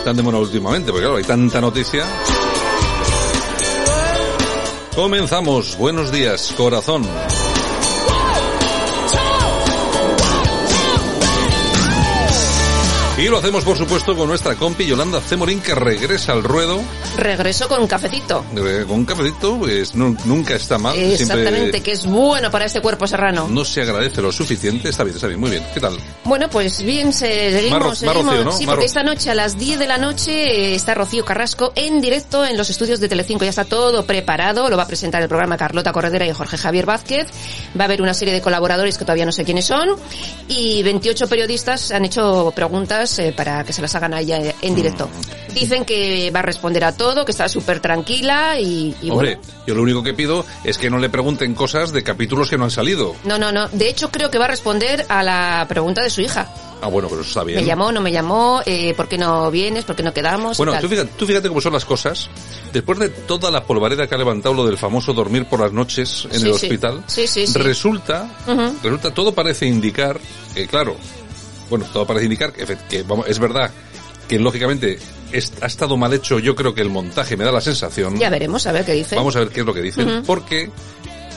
Tan 0.05 0.15
de 0.15 0.23
moda 0.23 0.39
últimamente, 0.39 0.91
porque 0.91 1.05
claro, 1.05 1.17
hay 1.17 1.25
tanta 1.25 1.59
noticia. 1.61 2.05
Comenzamos. 4.95 5.79
Buenos 5.79 6.13
días, 6.13 6.53
corazón. 6.57 7.03
Y 13.17 13.29
lo 13.29 13.39
hacemos, 13.39 13.63
por 13.63 13.79
supuesto, 13.79 14.17
con 14.17 14.27
nuestra 14.27 14.57
compi 14.57 14.87
Yolanda 14.87 15.21
Cemorín, 15.21 15.61
que 15.61 15.73
regresa 15.73 16.33
al 16.33 16.43
ruedo. 16.43 16.81
Regreso 17.17 17.69
con 17.69 17.81
un 17.81 17.87
cafecito. 17.87 18.45
Eh, 18.57 18.85
con 18.89 18.99
un 18.99 19.05
cafecito, 19.05 19.57
pues 19.57 19.95
no, 19.95 20.17
nunca 20.25 20.57
está 20.57 20.79
mal. 20.79 20.99
Exactamente, 20.99 21.55
Siempre 21.61 21.81
que 21.81 21.93
es 21.93 22.07
bueno 22.07 22.51
para 22.51 22.65
este 22.65 22.81
cuerpo 22.81 23.07
serrano. 23.07 23.47
no 23.49 23.65
se 23.65 23.83
agradece 23.83 24.21
lo 24.21 24.33
suficiente. 24.33 24.89
Está 24.89 25.05
bien, 25.05 25.15
está 25.15 25.29
bien, 25.29 25.39
muy 25.39 25.51
bien. 25.53 25.65
¿Qué 25.73 25.79
tal? 25.79 25.97
Bueno, 26.25 26.51
pues 26.51 26.83
bien, 26.83 27.13
se- 27.13 27.53
seguimos, 27.53 27.99
seguimos. 27.99 28.25
Rocío, 28.27 28.45
¿no? 28.45 28.51
Sí, 28.53 28.67
porque 28.67 28.87
esta 28.87 29.05
noche 29.05 29.31
a 29.31 29.37
las 29.37 29.57
10 29.57 29.79
de 29.79 29.87
la 29.87 29.99
noche 29.99 30.33
eh, 30.33 30.75
está 30.75 30.95
Rocío 30.95 31.25
Carrasco 31.25 31.73
en 31.77 32.01
directo 32.01 32.45
en 32.45 32.57
los 32.57 32.69
estudios 32.69 32.99
de 32.99 33.09
Telecinco. 33.09 33.45
Ya 33.45 33.51
está 33.51 33.65
todo 33.65 34.05
preparado, 34.05 34.69
lo 34.69 34.77
va 34.77 34.83
a 34.83 34.89
presentar 34.89 35.23
el 35.23 35.29
programa 35.29 35.57
Carlota 35.57 35.93
Corredera 35.93 36.27
y 36.27 36.33
Jorge 36.33 36.59
Javier 36.59 36.85
Vázquez. 36.85 37.29
Va 37.79 37.83
a 37.83 37.87
haber 37.87 38.03
una 38.03 38.13
serie 38.13 38.35
de 38.35 38.41
colaboradores 38.41 38.99
que 38.99 39.05
todavía 39.05 39.25
no 39.25 39.31
sé 39.31 39.45
quiénes 39.45 39.67
son 39.67 39.91
y 40.49 40.83
28 40.83 41.29
periodistas 41.29 41.93
han 41.93 42.05
hecho 42.05 42.53
preguntas 42.57 43.04
eh, 43.19 43.33
para 43.37 43.65
que 43.65 43.73
se 43.73 43.83
las 43.83 43.95
hagan 43.95 44.15
a 44.15 44.21
ella 44.21 44.39
eh, 44.41 44.55
en 44.63 44.75
directo. 44.75 45.07
Mm. 45.09 45.55
Dicen 45.55 45.85
que 45.85 46.31
va 46.35 46.41
a 46.41 46.43
responder 46.43 46.85
a 46.85 46.97
todo, 46.97 47.25
que 47.25 47.31
está 47.33 47.49
súper 47.49 47.81
tranquila 47.81 48.59
y, 48.59 48.95
y 49.03 49.11
Hombre, 49.11 49.37
bueno. 49.37 49.53
yo 49.67 49.75
lo 49.75 49.83
único 49.83 50.03
que 50.03 50.13
pido 50.15 50.45
es 50.65 50.79
que 50.79 50.91
no 50.91 50.99
le 50.99 51.09
pregunten 51.09 51.55
cosas 51.55 51.93
de 51.93 52.03
capítulos 52.03 52.51
que 52.51 52.59
no 52.59 52.65
han 52.65 52.71
salido. 52.71 53.15
No, 53.25 53.39
no, 53.39 53.53
no. 53.53 53.69
De 53.69 53.89
hecho, 53.89 54.11
creo 54.11 54.31
que 54.31 54.39
va 54.39 54.47
a 54.47 54.49
responder 54.49 55.05
a 55.09 55.23
la 55.23 55.67
pregunta 55.69 56.03
de 56.03 56.11
su 56.11 56.21
hija. 56.23 56.53
Ah, 56.83 56.89
bueno, 56.89 57.09
pero 57.09 57.23
eso 57.23 57.29
está 57.29 57.45
bien. 57.45 57.61
Me 57.61 57.65
llamó, 57.65 57.93
no 57.93 58.01
me 58.03 58.13
llamó, 58.13 58.61
eh, 58.67 58.93
¿por 58.95 59.09
qué 59.09 59.17
no 59.17 59.51
vienes? 59.51 59.85
¿Por 59.85 59.97
qué 59.97 60.03
no 60.03 60.13
quedamos? 60.13 60.59
Bueno, 60.59 60.79
tú 60.81 60.89
fíjate, 60.89 61.11
tú 61.17 61.25
fíjate 61.25 61.49
cómo 61.49 61.61
son 61.61 61.73
las 61.73 61.85
cosas. 61.85 62.29
Después 62.75 62.99
de 62.99 63.09
toda 63.09 63.51
la 63.51 63.63
polvareda 63.65 64.07
que 64.07 64.15
ha 64.15 64.19
levantado 64.19 64.55
lo 64.55 64.67
del 64.67 64.77
famoso 64.77 65.15
dormir 65.15 65.47
por 65.47 65.61
las 65.61 65.73
noches 65.73 66.27
en 66.31 66.41
Sí, 66.41 66.47
el 66.49 66.55
sí. 66.59 66.67
hospital, 66.67 67.05
Sí, 67.07 67.27
sí, 67.27 67.47
sí. 67.47 67.59
resulta, 67.59 68.29
Ujú. 68.47 68.75
resulta, 68.83 69.15
todo 69.15 69.33
parece 69.33 69.65
indicar 69.67 70.21
que, 70.55 70.67
claro, 70.67 70.97
bueno, 71.71 71.85
todo 71.93 72.07
parece 72.07 72.25
indicar 72.27 72.53
que, 72.53 73.03
vamos, 73.03 73.27
es 73.29 73.39
verdad 73.39 73.71
que 74.29 74.39
lógicamente 74.39 74.99
es- 75.33 75.53
ha 75.61 75.67
estado 75.67 75.97
mal 75.97 76.13
hecho, 76.15 76.39
yo 76.39 76.55
creo 76.55 76.75
que 76.75 76.81
el 76.83 76.91
montaje 76.91 77.37
me 77.37 77.45
da 77.45 77.53
la 77.53 77.61
sensación. 77.61 78.17
Ya 78.19 78.31
veremos, 78.31 78.67
a 78.67 78.73
ver 78.73 78.85
qué 78.85 78.93
dice. 78.93 79.17
Vamos 79.17 79.37
a 79.37 79.41
ver 79.41 79.49
qué 79.49 79.61
es 79.61 79.67
lo 79.67 79.75
que 79.75 79.83
dicen, 79.83 80.23
porque 80.27 80.71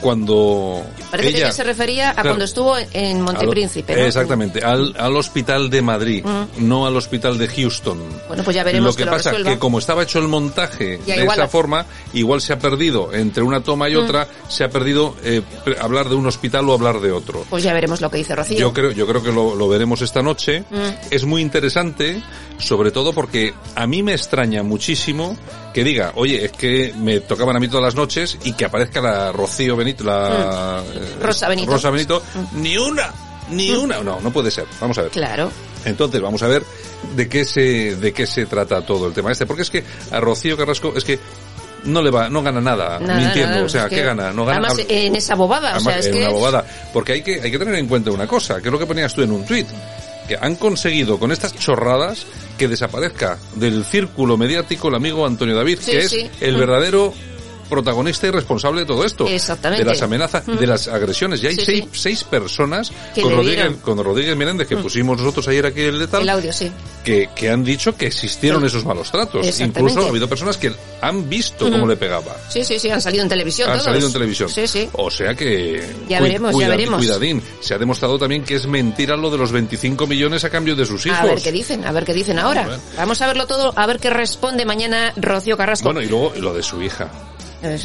cuando 0.00 0.82
Parece 1.10 1.30
que 1.30 1.36
ella 1.38 1.46
ella 1.46 1.52
se 1.54 1.64
refería 1.64 2.10
a 2.10 2.14
Claro. 2.14 2.30
cuando 2.30 2.44
estuvo 2.44 2.76
en 2.92 3.20
Montepríncipe, 3.22 3.94
¿no? 3.96 4.02
Exactamente, 4.02 4.60
al, 4.64 4.94
al 4.98 5.16
hospital 5.16 5.70
de 5.70 5.82
Madrid, 5.82 6.24
no 6.58 6.86
al 6.86 6.96
hospital 6.96 7.38
de 7.38 7.48
Houston. 7.48 7.98
Bueno, 8.28 8.42
pues 8.42 8.54
ya 8.54 8.64
veremos 8.64 8.86
Lo 8.86 8.92
que, 8.92 8.98
que 8.98 9.04
lo 9.06 9.10
pasa 9.12 9.30
resuelva. 9.30 9.50
que 9.52 9.58
como 9.58 9.78
estaba 9.78 10.02
hecho 10.02 10.18
el 10.18 10.28
montaje 10.28 11.00
Ya, 11.06 11.16
de 11.16 11.22
igual 11.22 11.38
esa 11.38 11.48
forma, 11.48 11.86
igual 12.12 12.40
se 12.40 12.52
ha 12.52 12.58
perdido 12.58 13.12
entre 13.12 13.42
una 13.42 13.62
toma 13.62 13.88
y 13.88 13.94
Mm. 13.94 13.98
otra, 14.04 14.28
se 14.48 14.64
ha 14.64 14.70
perdido 14.70 15.14
eh, 15.24 15.42
hablar 15.80 16.08
de 16.08 16.14
un 16.14 16.26
hospital 16.26 16.68
o 16.68 16.72
hablar 16.74 17.00
de 17.00 17.10
otro. 17.12 17.44
Pues 17.50 17.62
ya 17.64 17.72
veremos 17.72 18.00
lo 18.00 18.10
que 18.10 18.18
dice 18.18 18.34
Rocío. 18.36 18.58
Yo 18.58 18.72
creo, 18.72 18.92
yo 18.92 19.06
creo 19.06 19.22
que 19.22 19.32
lo, 19.32 19.54
lo 19.54 19.68
veremos 19.68 20.02
esta 20.02 20.22
noche. 20.22 20.64
Mm. 20.70 20.76
Es 21.10 21.24
muy 21.24 21.42
interesante, 21.42 22.22
sobre 22.58 22.90
todo 22.90 23.12
porque 23.12 23.54
a 23.74 23.86
mí 23.86 24.02
me 24.02 24.12
extraña 24.12 24.62
muchísimo 24.62 25.36
que 25.74 25.84
diga, 25.84 26.12
oye, 26.16 26.44
es 26.46 26.52
que 26.52 26.92
me 26.98 27.20
tocaban 27.20 27.54
a 27.56 27.60
mí 27.60 27.68
todas 27.68 27.84
las 27.84 27.94
noches 27.94 28.38
y 28.44 28.52
que 28.52 28.64
aparezca 28.64 29.00
la 29.00 29.32
Rocío 29.32 29.76
Benito, 29.88 30.04
la 30.04 30.82
eh, 30.94 31.16
Mm. 31.18 31.22
Rosa 31.22 31.48
Benito. 31.48 31.70
Mm. 31.70 31.74
Rosa 31.74 31.90
Benito, 31.90 32.22
ni 32.54 32.76
una, 32.76 33.10
ni 33.50 33.70
una, 33.72 34.02
no, 34.02 34.20
no 34.20 34.30
puede 34.30 34.50
ser. 34.50 34.66
Vamos 34.80 34.98
a 34.98 35.02
ver. 35.02 35.10
Claro. 35.10 35.50
Entonces, 35.84 36.20
vamos 36.20 36.42
a 36.42 36.48
ver 36.48 36.62
de 37.16 37.28
qué 37.28 37.44
se, 37.44 37.96
de 37.96 38.12
qué 38.12 38.26
se 38.26 38.46
trata 38.46 38.82
todo 38.84 39.06
el 39.06 39.14
tema 39.14 39.30
este, 39.32 39.46
porque 39.46 39.62
es 39.62 39.70
que 39.70 39.84
a 40.10 40.20
Rocío 40.20 40.56
Carrasco 40.56 40.92
es 40.96 41.04
que 41.04 41.18
no 41.84 42.02
le 42.02 42.10
va, 42.10 42.28
no 42.28 42.42
gana 42.42 42.60
nada, 42.60 42.98
Nada, 42.98 43.20
mintiendo, 43.20 43.52
nada, 43.54 43.64
o 43.64 43.68
sea, 43.68 43.88
que- 43.88 43.96
¿qué 43.96 44.02
gana? 44.02 44.32
No 44.32 44.44
gana. 44.44 44.68
Además, 44.68 44.84
en 44.88 45.14
esa 45.16 45.34
bobada, 45.36 45.68
o 45.68 45.74
Además, 45.76 45.94
sea, 45.94 45.98
es 46.00 46.06
en 46.06 46.12
que... 46.12 46.18
una 46.22 46.30
bobada. 46.30 46.64
Porque 46.92 47.12
hay 47.12 47.22
que, 47.22 47.40
hay 47.40 47.50
que 47.50 47.58
tener 47.58 47.76
en 47.76 47.86
cuenta 47.86 48.10
una 48.10 48.26
cosa, 48.26 48.60
que 48.60 48.68
es 48.68 48.72
lo 48.72 48.78
que 48.78 48.86
ponías 48.86 49.14
tú 49.14 49.22
en 49.22 49.30
un 49.32 49.46
tuit. 49.46 49.66
Que 50.26 50.36
han 50.38 50.56
conseguido 50.56 51.18
con 51.18 51.32
estas 51.32 51.54
chorradas 51.56 52.26
que 52.58 52.68
desaparezca 52.68 53.38
del 53.54 53.84
círculo 53.84 54.36
mediático 54.36 54.88
el 54.88 54.96
amigo 54.96 55.24
Antonio 55.24 55.56
David, 55.56 55.78
Sí, 55.80 55.92
que 55.92 55.98
es 56.00 56.10
sí. 56.10 56.30
el 56.40 56.56
Mm. 56.56 56.58
verdadero 56.58 57.14
protagonista 57.68 58.26
y 58.26 58.30
responsable 58.30 58.80
de 58.80 58.86
todo 58.86 59.04
esto. 59.04 59.26
Exactamente. 59.26 59.84
De 59.84 59.90
las 59.90 60.02
amenazas, 60.02 60.46
Mm. 60.46 60.56
de 60.56 60.66
las 60.66 60.88
agresiones. 60.88 61.42
Y 61.42 61.46
hay 61.48 61.56
Sí, 61.56 61.62
seis, 61.64 61.84
sí. 61.84 61.90
seis 62.00 62.24
personas 62.24 62.92
con 63.20 63.32
Rodríguez, 63.34 63.72
con 63.82 64.02
Rodríguez 64.02 64.36
Menéndez, 64.36 64.66
que 64.68 64.76
Mm. 64.76 64.82
pusimos 64.82 65.18
nosotros 65.18 65.46
ayer 65.48 65.66
aquí 65.66 65.80
el 65.82 65.98
de 65.98 66.06
tal, 66.06 66.22
El 66.22 66.28
audio, 66.30 66.52
sí. 66.52 66.70
que, 67.04 67.28
que 67.34 67.50
han 67.50 67.62
dicho 67.64 67.94
que 67.96 68.06
existieron 68.06 68.64
esos 68.64 68.84
malos 68.84 69.10
tratos. 69.10 69.60
Incluso 69.60 70.00
ha 70.04 70.08
habido 70.08 70.28
personas 70.28 70.56
que 70.56 70.72
han 71.00 71.28
visto 71.28 71.66
cómo 71.66 71.78
Ujú. 71.78 71.86
le 71.88 71.96
pegaba. 71.96 72.36
Sí, 72.48 72.64
sí, 72.64 72.78
sí, 72.78 72.90
han 72.90 73.00
salido 73.02 73.22
en 73.22 73.28
televisión 73.28 73.68
Han 73.68 73.74
todos. 73.76 73.84
salido 73.84 74.06
en 74.06 74.12
televisión. 74.12 74.48
Sí, 74.48 74.66
sí. 74.66 74.88
O 74.92 75.10
sea 75.10 75.34
que... 75.34 75.82
Ya 76.08 76.20
veremos, 76.20 76.58
ya 76.58 76.68
veremos. 76.68 76.98
Cuidadín. 76.98 77.42
Se 77.60 77.74
ha 77.74 77.78
demostrado 77.78 78.18
también 78.18 78.44
que 78.44 78.54
es 78.56 78.66
mentira 78.66 79.16
lo 79.16 79.30
de 79.30 79.38
los 79.38 79.52
25 79.52 80.06
millones 80.06 80.44
a 80.44 80.50
cambio 80.50 80.74
de 80.76 80.86
sus 80.86 81.04
hijos. 81.06 81.18
A 81.18 81.24
ver 81.26 81.40
qué 81.42 81.52
dicen, 81.52 81.84
a 81.84 81.92
ver 81.92 82.04
qué 82.04 82.14
dicen 82.14 82.38
ahora. 82.38 82.78
Vamos 82.96 83.20
a 83.22 83.26
verlo 83.26 83.46
todo, 83.46 83.72
a 83.76 83.86
ver 83.86 83.98
qué 83.98 84.10
responde 84.10 84.64
mañana 84.64 85.12
Rocío 85.16 85.56
Carrasco. 85.56 85.84
Bueno, 85.84 86.00
y 86.02 86.06
luego 86.08 86.32
lo 86.38 86.54
de 86.54 86.62
su 86.62 86.82
hija. 86.82 87.10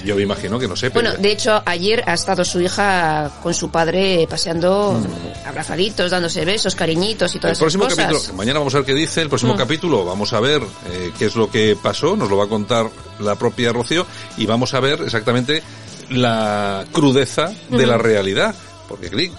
Yo 0.05 0.15
me 0.15 0.21
imagino 0.21 0.59
que 0.59 0.67
no 0.67 0.75
sé, 0.75 0.91
pero... 0.91 1.09
Bueno, 1.09 1.21
de 1.21 1.31
hecho, 1.31 1.61
ayer 1.65 2.03
ha 2.05 2.13
estado 2.13 2.45
su 2.45 2.61
hija 2.61 3.31
con 3.41 3.53
su 3.53 3.71
padre 3.71 4.27
paseando 4.29 5.01
abrazaditos, 5.45 6.11
dándose 6.11 6.45
besos, 6.45 6.75
cariñitos 6.75 7.33
y 7.35 7.39
todas 7.39 7.57
el 7.57 7.61
próximo 7.63 7.85
esas 7.85 7.95
cosas. 7.97 8.13
capítulo, 8.13 8.37
mañana 8.37 8.59
vamos 8.59 8.75
a 8.75 8.77
ver 8.77 8.85
qué 8.85 8.93
dice, 8.93 9.21
el 9.21 9.29
próximo 9.29 9.55
Mm. 9.55 9.57
capítulo 9.57 10.05
vamos 10.05 10.31
a 10.33 10.39
ver 10.39 10.61
eh, 10.91 11.11
qué 11.17 11.25
es 11.25 11.35
lo 11.35 11.49
que 11.49 11.75
pasó, 11.81 12.15
nos 12.15 12.29
lo 12.29 12.37
va 12.37 12.45
a 12.45 12.49
contar 12.49 12.87
la 13.19 13.35
propia 13.35 13.71
Rocío 13.73 14.05
y 14.37 14.45
vamos 14.45 14.73
a 14.75 14.79
ver 14.79 15.01
exactamente 15.01 15.63
la 16.09 16.85
crudeza 16.91 17.51
de 17.69 17.85
la 17.87 17.97
realidad, 17.97 18.53
porque 18.87 19.09
clic, 19.09 19.31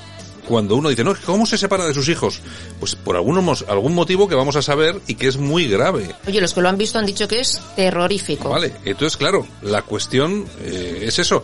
cuando 0.48 0.76
uno 0.76 0.88
dice, 0.88 1.04
no, 1.04 1.14
¿cómo 1.24 1.46
se 1.46 1.58
separa 1.58 1.86
de 1.86 1.94
sus 1.94 2.08
hijos? 2.08 2.40
Pues 2.80 2.94
por 2.94 3.16
algún, 3.16 3.38
algún 3.68 3.94
motivo 3.94 4.28
que 4.28 4.34
vamos 4.34 4.56
a 4.56 4.62
saber 4.62 5.00
y 5.06 5.14
que 5.14 5.26
es 5.28 5.36
muy 5.36 5.66
grave. 5.68 6.14
Oye, 6.26 6.40
los 6.40 6.54
que 6.54 6.60
lo 6.60 6.68
han 6.68 6.78
visto 6.78 6.98
han 6.98 7.06
dicho 7.06 7.26
que 7.28 7.40
es 7.40 7.60
terrorífico. 7.76 8.48
Vale, 8.50 8.72
entonces 8.84 9.16
claro, 9.16 9.46
la 9.62 9.82
cuestión 9.82 10.46
eh, 10.62 11.04
es 11.06 11.18
eso. 11.18 11.42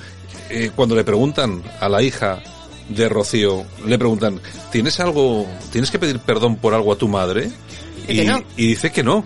Eh, 0.50 0.70
cuando 0.74 0.94
le 0.96 1.04
preguntan 1.04 1.62
a 1.80 1.88
la 1.88 2.02
hija 2.02 2.42
de 2.88 3.08
Rocío, 3.08 3.64
le 3.86 3.98
preguntan, 3.98 4.40
¿tienes 4.72 4.98
algo, 5.00 5.46
tienes 5.70 5.90
que 5.90 5.98
pedir 5.98 6.18
perdón 6.18 6.56
por 6.56 6.74
algo 6.74 6.92
a 6.92 6.96
tu 6.96 7.06
madre? 7.08 7.50
Dice 8.08 8.12
Y, 8.12 8.16
que 8.16 8.24
no. 8.24 8.42
y 8.56 8.66
dice 8.68 8.90
que 8.90 9.02
no. 9.04 9.24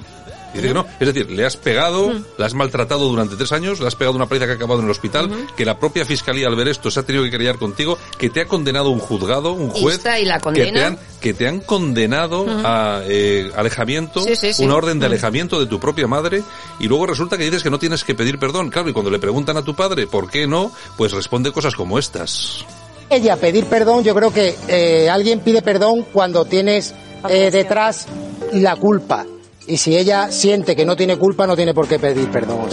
Dice 0.54 0.68
que 0.68 0.74
no. 0.74 0.86
Es 1.00 1.06
decir, 1.12 1.30
le 1.30 1.44
has 1.44 1.56
pegado, 1.56 2.12
la 2.38 2.46
has 2.46 2.54
maltratado 2.54 3.08
durante 3.08 3.36
tres 3.36 3.50
años, 3.52 3.80
le 3.80 3.86
has 3.88 3.96
pegado 3.96 4.14
una 4.16 4.26
paliza 4.26 4.46
que 4.46 4.52
ha 4.52 4.54
acabado 4.54 4.78
en 4.80 4.86
el 4.86 4.90
hospital, 4.90 5.30
que 5.56 5.64
la 5.64 5.78
propia 5.78 6.04
fiscalía 6.04 6.46
al 6.46 6.56
ver 6.56 6.68
esto 6.68 6.90
se 6.90 7.00
ha 7.00 7.02
tenido 7.02 7.24
que 7.24 7.30
querellar 7.30 7.58
contigo, 7.58 7.98
que 8.18 8.30
te 8.30 8.40
ha 8.40 8.46
condenado 8.46 8.90
un 8.90 9.00
juzgado, 9.00 9.52
un 9.52 9.72
Y 9.74 9.80
juez, 9.82 10.00
y 10.20 10.24
la 10.24 10.34
que 10.34 10.38
te 10.38 10.42
condena. 10.44 10.86
han, 10.86 10.98
que 11.20 11.34
te 11.34 11.48
han 11.48 11.60
condenado 11.60 12.46
a 12.64 13.02
eh, 13.04 13.50
alejamiento, 13.56 14.20
Sí, 14.22 14.36
sí, 14.36 14.52
sí. 14.52 14.64
una 14.64 14.76
orden 14.76 14.98
de 15.00 15.06
alejamiento 15.06 15.58
de 15.58 15.66
tu 15.66 15.80
propia 15.80 16.06
madre, 16.06 16.42
y 16.78 16.86
luego 16.86 17.06
resulta 17.06 17.36
que 17.36 17.44
dices 17.44 17.62
que 17.62 17.70
no 17.70 17.78
tienes 17.78 18.04
que 18.04 18.14
pedir 18.14 18.38
perdón. 18.38 18.70
Claro, 18.70 18.88
y 18.88 18.92
cuando 18.92 19.10
le 19.10 19.18
preguntan 19.18 19.56
a 19.56 19.62
tu 19.62 19.74
padre 19.74 20.06
por 20.06 20.30
qué 20.30 20.46
no, 20.46 20.70
pues 20.96 21.12
responde 21.12 21.50
cosas 21.52 21.74
como 21.74 21.98
estas. 21.98 22.64
Ella 23.10 23.36
pedir 23.36 23.66
perdón, 23.66 24.02
yo 24.04 24.14
creo 24.14 24.32
que 24.32 24.54
eh, 24.68 25.10
alguien 25.10 25.40
pide 25.40 25.62
perdón 25.62 26.06
cuando 26.12 26.44
tienes 26.44 26.94
eh, 27.28 27.50
detrás 27.50 28.06
la 28.52 28.76
culpa. 28.76 29.26
Y 29.66 29.76
si 29.76 29.96
ella 29.96 30.30
siente 30.30 30.76
que 30.76 30.84
no 30.84 30.96
tiene 30.96 31.16
culpa, 31.16 31.46
no 31.46 31.56
tiene 31.56 31.74
por 31.74 31.88
qué 31.88 31.98
pedir 31.98 32.30
perdón. 32.30 32.68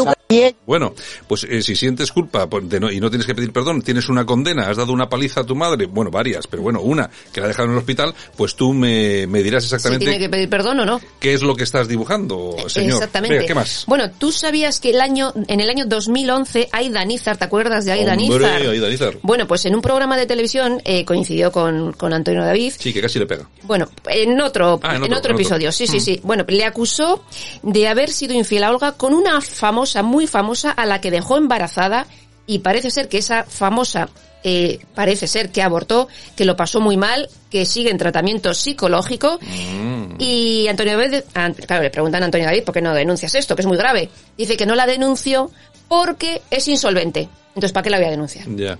Bueno, 0.65 0.93
pues 1.27 1.43
eh, 1.45 1.61
si 1.61 1.75
sientes 1.75 2.11
culpa 2.11 2.47
de 2.63 2.79
no- 2.79 2.91
y 2.91 2.99
no 2.99 3.09
tienes 3.09 3.25
que 3.27 3.35
pedir 3.35 3.51
perdón, 3.51 3.81
tienes 3.81 4.09
una 4.09 4.25
condena, 4.25 4.69
has 4.69 4.77
dado 4.77 4.93
una 4.93 5.09
paliza 5.09 5.41
a 5.41 5.43
tu 5.45 5.55
madre, 5.55 5.85
bueno, 5.85 6.11
varias, 6.11 6.47
pero 6.47 6.63
bueno, 6.63 6.81
una 6.81 7.09
que 7.33 7.41
la 7.41 7.47
dejaron 7.47 7.71
en 7.71 7.75
el 7.75 7.79
hospital, 7.79 8.13
pues 8.37 8.55
tú 8.55 8.73
me, 8.73 9.27
me 9.27 9.43
dirás 9.43 9.63
Si 9.63 9.67
exactamente 9.67 10.05
tiene 10.05 10.19
que 10.19 10.29
pedir 10.29 10.49
perdón 10.49 10.79
o 10.81 10.85
no. 10.85 11.01
qué 11.19 11.33
es 11.33 11.41
lo 11.41 11.55
que 11.55 11.63
estás 11.63 11.87
dibujando, 11.87 12.55
señor. 12.67 12.93
Exactamente. 12.93 13.35
Venga, 13.35 13.47
¿qué 13.47 13.55
más? 13.55 13.83
Bueno, 13.87 14.09
tú 14.11 14.31
sabías 14.31 14.79
que 14.79 14.91
el 14.91 15.01
año, 15.01 15.33
en 15.47 15.59
el 15.59 15.69
año 15.69 15.85
2011, 15.85 16.69
Aida 16.71 17.03
Nízar, 17.05 17.37
¿te 17.37 17.45
acuerdas 17.45 17.85
de 17.85 17.91
Aida 17.93 18.15
Nízar. 18.15 19.17
Bueno, 19.21 19.47
pues 19.47 19.65
en 19.65 19.75
un 19.75 19.81
programa 19.81 20.17
de 20.17 20.25
televisión 20.25 20.81
eh, 20.85 21.05
coincidió 21.05 21.51
con, 21.51 21.93
con 21.93 22.13
Antonio 22.13 22.43
David. 22.43 22.73
Sí, 22.77 22.93
que 22.93 23.01
casi 23.01 23.19
le 23.19 23.25
pega. 23.25 23.47
Bueno, 23.63 23.87
en 24.07 24.39
otro, 24.41 24.79
Ah, 24.83 24.93
otro, 24.95 25.05
en 25.05 25.13
otro. 25.13 25.33
episodio, 25.35 25.71
sí, 25.71 25.87
sí, 25.87 25.97
Mm. 25.97 26.01
sí. 26.01 26.19
Bueno, 26.23 26.45
le 26.47 26.65
acusó 26.65 27.23
de 27.63 27.87
haber 27.87 28.09
sido 28.11 28.33
infiel 28.33 28.63
a 28.63 28.71
Olga 28.71 28.93
con 28.93 29.13
una 29.13 29.41
famosa, 29.41 30.03
muy 30.03 30.20
famosa, 30.27 30.71
a 30.71 30.85
la 30.85 31.01
que 31.01 31.11
dejó 31.11 31.37
embarazada 31.37 32.05
y 32.47 32.59
parece 32.59 32.91
ser 32.91 33.07
que 33.07 33.17
esa 33.17 33.43
famosa, 33.43 34.09
eh, 34.43 34.79
parece 34.95 35.27
ser 35.27 35.51
que 35.51 35.61
abortó, 35.61 36.07
que 36.35 36.45
lo 36.45 36.55
pasó 36.55 36.81
muy 36.81 36.97
mal, 36.97 37.29
que 37.49 37.65
sigue 37.65 37.91
en 37.91 37.97
tratamiento 37.97 38.53
psicológico 38.53 39.39
Mm. 39.41 40.15
y 40.19 40.67
Antonio 40.67 40.97
David, 40.97 41.23
claro, 41.67 41.83
le 41.83 41.89
preguntan 41.89 42.23
a 42.23 42.25
Antonio 42.25 42.47
David 42.47 42.63
por 42.63 42.73
qué 42.73 42.81
no 42.81 42.93
denuncias 42.93 43.35
esto, 43.35 43.55
que 43.55 43.61
es 43.61 43.67
muy 43.67 43.77
grave. 43.77 44.09
Dice 44.37 44.57
que 44.57 44.65
no 44.65 44.75
la 44.75 44.87
denunció 44.87 45.51
porque 45.87 46.41
es 46.49 46.67
insolvente. 46.67 47.29
Entonces, 47.53 47.73
¿para 47.73 47.83
qué 47.83 47.89
la 47.89 47.97
voy 47.97 48.07
a 48.07 48.11
denunciar? 48.11 48.45
Ya. 48.55 48.77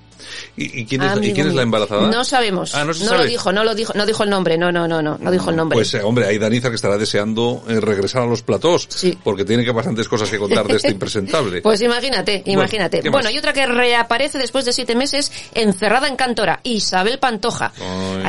¿Y, 0.56 0.82
y 0.82 0.86
quién, 0.86 1.02
es, 1.02 1.10
¿y 1.10 1.18
Amigo 1.18 1.36
quién 1.36 1.48
es 1.48 1.54
la 1.56 1.62
embarazada? 1.64 2.08
No 2.10 2.24
sabemos. 2.24 2.74
Ah, 2.74 2.86
no 2.86 2.94
se 2.94 3.04
lo 3.04 3.10
sabe. 3.12 3.28
dijo, 3.28 3.52
no 3.52 3.64
lo 3.64 3.76
dijo, 3.76 3.92
no 3.96 4.06
dijo 4.06 4.24
el 4.24 4.30
nombre, 4.30 4.58
no, 4.58 4.72
no, 4.72 4.88
no, 4.88 5.02
no, 5.02 5.18
no 5.20 5.32
dijo 5.32 5.50
el 5.50 5.56
nombre. 5.58 5.76
Pues 5.76 5.94
eh, 5.96 6.02
hombre, 6.04 6.26
hay 6.28 6.38
Daniza 6.38 6.70
que 6.70 6.76
estará 6.76 6.98
deseando 6.98 7.64
eh, 7.68 7.80
regresar 7.82 8.22
a 8.22 8.26
los 8.26 8.42
platós, 8.44 8.88
porque 9.24 9.44
tiene 9.44 9.66
que 9.66 9.72
bastantes 9.72 10.08
cosas 10.08 10.30
que 10.30 10.38
contar 10.38 10.68
de 10.68 10.78
este 10.78 10.90
impresentable. 10.92 11.62
Pues 11.62 11.82
imagínate, 11.82 12.44
Bueno, 12.46 12.62
imagínate. 12.62 13.02
¿qué 13.02 13.10
Bueno, 13.10 13.26
más? 13.26 13.34
y 13.34 13.38
otra 13.40 13.52
que 13.52 13.66
reaparece 13.66 14.38
después 14.38 14.64
de 14.64 14.72
siete 14.74 14.96
meses 14.96 15.32
encerrada 15.54 16.08
en 16.08 16.16
Cantora, 16.16 16.60
Isabel 16.64 17.20
Pantoja. 17.20 17.74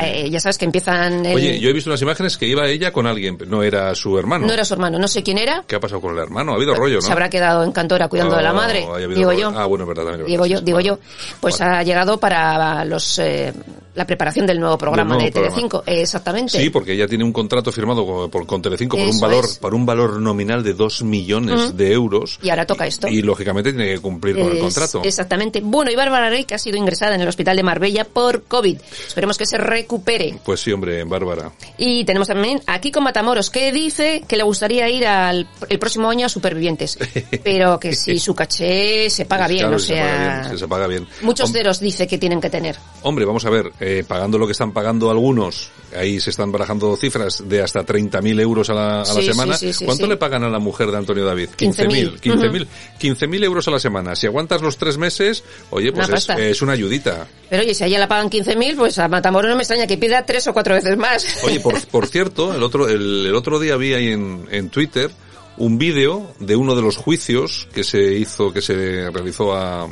Eh, 0.01 0.29
ya 0.29 0.39
sabes 0.39 0.57
que 0.57 0.65
empiezan... 0.65 1.25
el- 1.25 1.35
Oye, 1.35 1.59
yo 1.59 1.69
he 1.69 1.73
visto 1.73 1.89
unas 1.89 2.01
imágenes 2.01 2.37
que 2.37 2.47
iba 2.47 2.67
ella 2.67 2.91
con 2.91 3.07
alguien, 3.07 3.37
no 3.47 3.63
era 3.63 3.93
su 3.95 4.17
hermano. 4.17 4.45
No 4.47 4.53
era 4.53 4.65
su 4.65 4.73
hermano, 4.73 4.99
no 4.99 5.07
sé 5.07 5.23
quién 5.23 5.37
era. 5.37 5.63
¿Qué 5.67 5.75
ha 5.75 5.79
pasado 5.79 6.01
con 6.01 6.13
el 6.17 6.19
hermano? 6.21 6.51
Ha 6.51 6.55
habido 6.55 6.73
rollo, 6.75 6.95
¿no? 6.95 7.01
Se 7.01 7.11
habrá 7.11 7.29
quedado 7.29 7.63
en 7.63 7.71
Cantora 7.71 8.07
cuidando 8.09 8.35
de 8.35 8.43
la 8.43 8.51
Oh, 8.51 8.55
madre, 8.55 8.79
digo 9.15 9.31
rollo. 9.31 9.51
yo. 9.51 9.53
Ah, 9.55 9.65
bueno, 9.65 9.83
es 9.85 9.87
verdad, 9.87 10.03
también 10.11 10.25
Digo 10.33 10.47
yo, 10.47 10.61
digo 10.61 10.79
yo. 10.79 10.97
Pues 11.39 11.61
ha 11.61 11.83
llegado 11.83 12.19
para 12.19 12.83
los 12.85 13.19
eh, 13.19 13.53
la 13.95 14.05
preparación 14.07 14.45
del 14.47 14.59
nuevo 14.59 14.77
programa 14.77 15.15
nuevo 15.15 15.23
de 15.25 15.31
Telecinco. 15.31 15.83
Eh, 15.85 16.01
exactamente. 16.01 16.57
Sí, 16.59 16.69
porque 16.69 16.93
ella 16.93 17.07
tiene 17.07 17.23
un 17.23 17.31
contrato 17.33 17.71
firmado 17.71 18.05
con, 18.05 18.29
por, 18.31 18.45
con 18.47 18.61
Telecinco 18.61 18.97
por 18.97 19.07
un 19.07 19.19
valor 19.19 19.45
es. 19.45 19.57
por 19.57 19.73
un 19.75 19.85
valor 19.85 20.19
nominal 20.19 20.63
de 20.63 20.73
dos 20.73 21.03
millones 21.03 21.65
Ujú. 21.67 21.73
de 21.77 21.91
euros 21.93 22.39
Y 22.41 22.49
ahora 22.49 22.65
toca 22.65 22.87
esto. 22.87 23.07
y 23.07 23.21
lógicamente 23.21 23.71
tiene 23.73 23.93
que 23.93 23.99
cumplir 23.99 24.35
con 24.37 24.51
el 24.51 24.59
contrato. 24.59 25.01
Exactamente. 25.03 25.61
Bueno, 25.63 25.91
y 25.91 25.95
Bárbara 25.95 26.29
Rey, 26.29 26.45
que 26.45 26.55
ha 26.55 26.59
sido 26.59 26.77
ingresada 26.77 27.15
en 27.15 27.21
el 27.21 27.27
hospital 27.27 27.55
de 27.55 27.63
Marbella 27.63 28.03
por 28.05 28.43
COVID. 28.43 28.77
Esperemos 29.07 29.37
que 29.37 29.45
se 29.45 29.57
recupere. 29.57 30.39
Pues 30.43 30.59
sí, 30.61 30.71
hombre, 30.71 31.03
Bárbara. 31.03 31.51
Y 31.77 32.03
tenemos 32.05 32.27
también 32.27 32.61
a 32.67 32.79
Kiko 32.79 33.01
Matamoros, 33.01 33.49
que 33.49 33.71
dice 33.71 34.23
que 34.27 34.37
le 34.37 34.43
gustaría 34.43 34.89
ir 34.89 35.05
al 35.05 35.47
el 35.69 35.79
próximo 35.79 36.09
año 36.09 36.25
a 36.25 36.29
Supervivientes. 36.29 36.97
Pero 37.43 37.79
que 37.79 37.93
si 37.95 38.17
su 38.19 38.33
caché 38.33 39.09
se 39.09 39.25
paga 39.25 39.47
bien, 39.47 39.61
Claro, 39.61 39.75
o 39.75 39.79
si 39.79 39.87
se 39.87 39.93
paga 39.95 40.07
sea... 40.17 40.41
bien, 40.47 40.57
se 40.57 40.67
paga 40.67 40.87
bien. 40.87 41.07
Muchos 41.21 41.49
Hom- 41.49 41.53
ceros 41.53 41.79
dice 41.79 42.07
que 42.07 42.17
tienen 42.17 42.41
que 42.41 42.49
tener. 42.49 42.75
Hombre, 43.03 43.25
vamos 43.25 43.45
a 43.45 43.49
ver, 43.49 43.71
eh, 43.85 44.05
pagando 44.07 44.37
lo 44.37 44.45
que 44.45 44.53
están 44.53 44.71
pagando 44.71 45.11
algunos, 45.11 45.69
ahí 45.93 46.17
se 46.21 46.29
están 46.29 46.53
barajando 46.53 46.95
cifras 46.95 47.43
de 47.49 47.61
hasta 47.61 47.85
30.000 47.85 48.39
euros 48.39 48.69
a 48.69 48.73
la, 48.73 49.01
a 49.01 49.13
la 49.13 49.21
semana. 49.21 49.57
sí, 49.57 49.67
sí, 49.67 49.79
sí, 49.79 49.85
¿Cuánto 49.85 50.07
le 50.07 50.15
pagan 50.15 50.45
a 50.45 50.49
la 50.49 50.59
mujer 50.59 50.89
de 50.89 50.97
Antonio 50.97 51.25
David? 51.25 51.49
15.000. 51.57 52.21
15.000. 52.21 52.21
15.000 52.21 52.67
15.000 52.99 53.43
euros 53.43 53.67
a 53.67 53.71
la 53.71 53.79
semana. 53.79 54.15
Si 54.15 54.25
aguantas 54.25 54.61
los 54.61 54.77
tres 54.77 54.97
meses, 54.97 55.43
oye, 55.69 55.91
pues 55.91 56.07
Una 56.07 56.37
es, 56.37 56.61
una 56.61 56.71
ayudita. 56.71 57.27
Pero 57.49 57.61
oye, 57.61 57.73
si 57.73 57.83
a 57.83 57.87
ella 57.87 57.99
la 57.99 58.07
pagan 58.07 58.29
15.000, 58.29 58.77
pues 58.77 58.97
a 58.99 59.09
Matamoros 59.09 59.49
no 59.49 59.57
me 59.57 59.63
extraña 59.63 59.85
que 59.85 59.97
pida 59.97 60.25
tres 60.25 60.47
o 60.47 60.53
cuatro 60.53 60.75
veces 60.75 60.97
más. 60.97 61.43
Oye, 61.43 61.59
por, 61.59 61.85
por 61.91 62.07
cierto, 62.07 62.55
el 62.55 62.63
otro, 62.63 62.87
el, 62.87 63.25
el 63.27 63.35
otro 63.35 63.59
día 63.59 63.75
vi 63.75 63.93
ahí 63.93 64.07
en, 64.07 64.47
en 64.49 64.69
Twitter 64.69 65.11
un 65.57 65.77
vídeo 65.77 66.33
de 66.39 66.55
uno 66.55 66.75
de 66.75 66.81
los 66.81 66.97
juicios 66.97 67.67
que 67.73 67.83
se 67.83 68.13
hizo, 68.13 68.51
que 68.51 68.61
se 68.61 69.09
realizó 69.11 69.53
a 69.53 69.87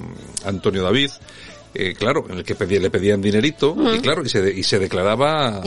Antonio 0.45 0.83
David. 0.83 1.11
Eh, 1.73 1.93
claro, 1.97 2.25
en 2.29 2.37
el 2.39 2.43
que 2.43 2.55
pedía- 2.55 2.79
le 2.79 2.89
pedían 2.89 3.21
dinerito 3.21 3.75
y 3.95 3.99
claro, 3.99 4.23
y 4.25 4.29
se, 4.29 4.41
de- 4.41 4.51
y 4.53 4.63
se 4.63 4.79
declaraba 4.79 5.61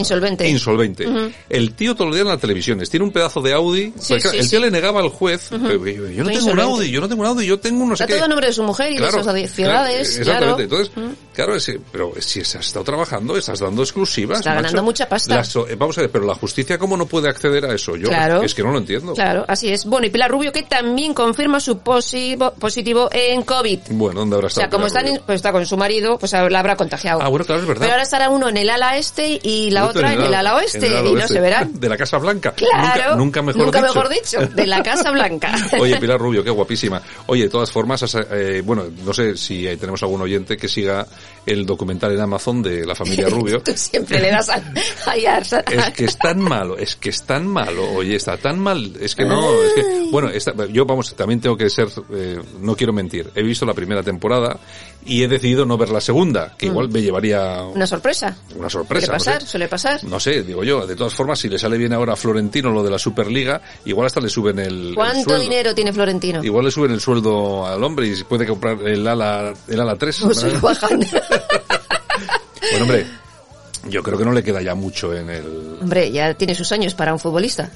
Insolvente. 0.48 1.06
El 1.48 1.74
tío 1.74 1.94
todo 1.94 2.08
el 2.08 2.14
día 2.14 2.22
en 2.22 2.28
las 2.28 2.40
televisiones, 2.40 2.90
tiene 2.90 3.04
un 3.04 3.12
pedazo 3.12 3.40
de 3.40 3.52
Audi, 3.52 3.92
Sí, 3.98 4.14
porque, 4.14 4.22
claro, 4.22 4.30
sí, 4.38 4.38
el 4.44 4.50
tío 4.50 4.58
sí. 4.60 4.64
le 4.64 4.70
negaba 4.70 5.00
al 5.00 5.08
juez, 5.08 5.50
yo, 5.50 5.58
yo 5.86 6.24
no 6.24 6.30
tengo 6.30 6.50
un. 6.52 6.60
Audi, 6.60 6.90
yo 6.90 7.00
no 7.00 7.08
tengo 7.08 7.22
un 7.22 7.28
Audi, 7.28 7.46
yo 7.46 7.58
tengo 7.60 7.86
no 7.86 7.96
sé 7.96 8.04
Está 8.04 8.14
qué. 8.14 8.18
todo 8.18 8.28
nombre 8.28 8.46
de 8.48 8.52
su 8.52 8.62
mujer 8.62 8.92
y 8.92 8.96
Claro, 8.96 9.22
de 9.32 9.46
sus 9.46 9.54
ciudades, 9.56 10.08
claro, 10.18 10.24
claro. 10.24 10.56
exactamente. 10.58 10.62
Entonces, 10.62 10.90
claro, 11.34 11.56
ese- 11.56 11.80
pero 11.92 12.12
si 12.20 12.40
has 12.40 12.54
estado 12.54 12.84
trabajando, 12.84 13.36
estás 13.36 13.60
dando 13.60 13.82
exclusivas. 13.82 14.38
Está 14.38 14.54
ganando 14.54 14.82
mucha 14.82 15.08
pasta. 15.08 15.36
Las- 15.36 15.54
eh, 15.56 15.74
vamos 15.78 15.96
a 15.98 16.02
ver, 16.02 16.10
pero 16.10 16.24
la 16.26 16.34
justicia, 16.34 16.78
¿cómo 16.78 16.96
no 16.96 17.06
puede 17.06 17.28
acceder 17.28 17.64
a 17.64 17.74
eso? 17.74 17.96
Yo 17.96 18.08
Claro. 18.08 18.42
es 18.42 18.54
que 18.54 18.62
no 18.62 18.72
lo 18.72 18.78
entiendo. 18.78 19.14
Claro, 19.14 19.44
así 19.48 19.68
es. 19.70 19.84
Bueno, 19.84 20.06
y 20.06 20.10
Pilar 20.10 20.30
Rubio 20.30 20.52
que 20.52 20.62
también 20.62 21.14
confirma 21.14 21.60
su 21.60 21.78
positivo, 21.78 22.52
positivo 22.58 23.08
en 23.12 23.42
COVID. 23.42 23.78
Bueno, 23.90 24.20
¿dónde 24.20 24.36
habrá 24.36 24.46
O 24.46 24.50
sea, 24.50 24.64
estado? 24.64 24.76
como 24.78 24.86
están, 24.86 25.20
pues 25.26 25.36
está 25.36 25.52
con 25.52 25.64
su 25.66 25.76
marido, 25.76 25.93
pues 26.18 26.32
la 26.32 26.58
habrá 26.58 26.76
contagiado. 26.76 27.20
Ah, 27.22 27.28
bueno, 27.28 27.44
claro, 27.44 27.62
es 27.62 27.66
verdad. 27.68 27.82
Pero 27.82 27.92
ahora 27.92 28.02
estará 28.02 28.30
uno 28.30 28.48
en 28.48 28.56
el 28.56 28.70
ala 28.70 28.96
este 28.96 29.40
y 29.42 29.70
la 29.70 29.86
otra 29.86 30.12
en 30.12 30.20
el 30.22 30.34
ala 30.34 30.56
oeste 30.56 30.78
en 30.78 30.84
el 30.84 30.96
ala 30.98 31.08
y 31.08 31.12
no 31.12 31.18
oeste. 31.20 31.34
se 31.34 31.40
verán. 31.40 31.72
De 31.80 31.88
la 31.88 31.96
Casa 31.96 32.18
Blanca. 32.18 32.52
Claro. 32.52 33.16
Nunca, 33.16 33.40
nunca 33.40 33.42
mejor 33.42 33.64
Nunca 33.66 33.80
dicho. 33.82 33.94
mejor 33.94 34.08
dicho, 34.12 34.40
de 34.54 34.66
la 34.66 34.82
Casa 34.82 35.10
Blanca. 35.10 35.52
Oye, 35.80 35.96
Pilar 35.98 36.18
Rubio, 36.20 36.42
qué 36.44 36.50
guapísima. 36.50 37.00
Oye, 37.26 37.44
de 37.44 37.48
todas 37.48 37.70
formas, 37.70 38.02
eh, 38.30 38.62
bueno, 38.64 38.84
no 39.04 39.12
sé 39.12 39.36
si 39.36 39.66
eh, 39.66 39.76
tenemos 39.76 40.02
algún 40.02 40.20
oyente 40.22 40.56
que 40.56 40.68
siga 40.68 41.06
el 41.46 41.66
documental 41.66 42.12
en 42.12 42.20
Amazon 42.20 42.62
de 42.62 42.84
la 42.86 42.94
familia 42.94 43.28
Rubio. 43.30 43.62
Tú 43.62 43.72
siempre 43.76 44.20
le 44.20 44.30
das 44.30 44.48
a, 44.48 44.54
a. 45.06 45.16
Es 45.16 45.90
que 45.94 46.04
es 46.04 46.18
tan 46.18 46.40
malo, 46.40 46.76
es 46.78 46.96
que 46.96 47.10
es 47.10 47.22
tan 47.22 47.46
malo, 47.46 47.90
oye, 47.94 48.16
está 48.16 48.36
tan 48.36 48.58
mal, 48.58 48.92
es 49.00 49.14
que 49.14 49.24
no, 49.24 49.52
es 49.62 49.72
que, 49.74 50.08
bueno, 50.10 50.28
esta- 50.30 50.52
yo 50.66 50.84
vamos, 50.86 51.14
también 51.14 51.40
tengo 51.40 51.56
que 51.56 51.68
ser, 51.70 51.88
eh, 52.12 52.40
no 52.60 52.76
quiero 52.76 52.92
mentir, 52.92 53.30
he 53.34 53.42
visto 53.42 53.64
la 53.66 53.74
primera 53.74 54.02
temporada 54.02 54.58
y 55.06 55.22
he 55.22 55.28
decidido 55.28 55.66
no 55.66 55.76
ver 55.76 55.83
la 55.90 56.00
segunda, 56.00 56.54
que 56.56 56.66
igual 56.66 56.88
me 56.88 57.02
llevaría 57.02 57.62
Una 57.64 57.86
sorpresa. 57.86 58.36
una 58.56 58.68
sorpresa. 58.70 59.06
Suele 59.06 59.18
no 59.18 59.24
pasar, 59.24 59.42
sé. 59.42 59.48
suele 59.48 59.68
pasar. 59.68 60.04
No 60.04 60.20
sé, 60.20 60.42
digo 60.42 60.64
yo, 60.64 60.86
de 60.86 60.96
todas 60.96 61.14
formas, 61.14 61.38
si 61.38 61.48
le 61.48 61.58
sale 61.58 61.76
bien 61.78 61.92
ahora 61.92 62.14
a 62.14 62.16
Florentino 62.16 62.70
lo 62.70 62.82
de 62.82 62.90
la 62.90 62.98
Superliga, 62.98 63.60
igual 63.84 64.06
hasta 64.06 64.20
le 64.20 64.28
suben 64.28 64.58
el, 64.58 64.92
¿Cuánto 64.94 65.38
dinero 65.38 65.74
tiene 65.74 65.92
Florentino? 65.92 66.42
Igual 66.42 66.66
le 66.66 66.70
suben 66.70 66.90
el 66.92 67.00
sueldo 67.00 67.66
al 67.66 67.82
hombre 67.82 68.06
y 68.08 68.16
se 68.16 68.24
puede 68.24 68.46
comprar 68.46 68.80
el 68.82 69.06
ala, 69.06 69.52
el 69.68 69.80
ala 69.80 69.96
3. 69.96 70.20
Pues 70.22 70.38
soy. 70.38 70.52
Bueno, 72.70 72.86
hombre, 72.86 73.06
yo 73.88 74.02
creo 74.02 74.18
que 74.18 74.24
no 74.24 74.32
le 74.32 74.42
queda 74.42 74.62
ya 74.62 74.74
mucho 74.74 75.14
en 75.14 75.28
el... 75.28 75.78
Hombre, 75.82 76.10
ya 76.10 76.34
tiene 76.34 76.54
sus 76.54 76.72
años 76.72 76.94
para 76.94 77.12
un 77.12 77.18
futbolista. 77.18 77.70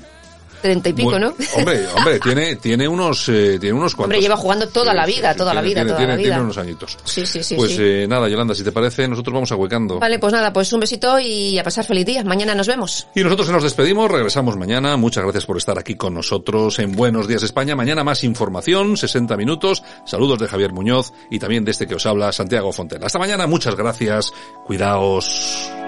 Treinta 0.62 0.88
y 0.88 0.92
pico, 0.92 1.18
¿no? 1.18 1.34
Hombre, 1.56 1.86
hombre, 1.96 2.18
tiene, 2.20 2.56
tiene 2.56 2.88
unos, 2.88 3.28
eh, 3.28 3.58
tiene 3.60 3.74
unos 3.78 3.94
cuantos. 3.94 4.04
Hombre, 4.16 4.20
lleva 4.20 4.36
jugando 4.36 4.68
toda 4.68 4.92
la 4.92 5.06
vida, 5.06 5.34
toda 5.34 5.54
la 5.54 5.60
vida, 5.62 5.76
tiene- 5.76 5.88
toda 5.90 5.98
tiene- 5.98 6.12
la 6.12 6.16
vida. 6.16 6.28
tiene 6.30 6.42
unos 6.44 6.58
añitos. 6.58 6.98
Sí, 7.04 7.24
sí, 7.26 7.42
sí. 7.42 7.54
pues 7.54 7.72
sí. 7.76 7.82
eh, 7.82 8.06
nada, 8.08 8.28
Yolanda, 8.28 8.54
si 8.54 8.64
te 8.64 8.72
parece, 8.72 9.06
nosotros 9.08 9.32
vamos 9.34 9.52
ahuecando. 9.52 9.98
Vale, 9.98 10.18
pues 10.18 10.32
nada, 10.32 10.52
pues 10.52 10.72
un 10.72 10.80
besito 10.80 11.18
y 11.18 11.58
a 11.58 11.64
pasar 11.64 11.84
feliz 11.84 12.04
día. 12.06 12.24
Mañana 12.24 12.54
nos 12.54 12.66
vemos. 12.66 13.06
Y 13.14 13.22
nosotros 13.22 13.48
nos 13.50 13.62
despedimos, 13.62 14.10
regresamos 14.10 14.56
mañana. 14.56 14.96
Muchas 14.96 15.22
gracias 15.24 15.46
por 15.46 15.56
estar 15.56 15.78
aquí 15.78 15.94
con 15.94 16.14
nosotros 16.14 16.78
en 16.80 16.92
Buenos 16.92 17.28
Días 17.28 17.42
España. 17.42 17.76
Mañana 17.76 18.02
más 18.04 18.24
información, 18.24 18.96
60 18.96 19.36
minutos. 19.36 19.82
Saludos 20.04 20.38
de 20.38 20.48
Javier 20.48 20.72
Muñoz 20.72 21.12
y 21.30 21.38
también 21.38 21.64
de 21.64 21.70
este 21.70 21.86
que 21.86 21.94
os 21.94 22.06
habla, 22.06 22.32
Santiago 22.32 22.72
Fontel. 22.72 23.02
Hasta 23.04 23.18
mañana, 23.18 23.46
muchas 23.46 23.74
gracias. 23.76 24.32
Cuidaos. 24.66 25.87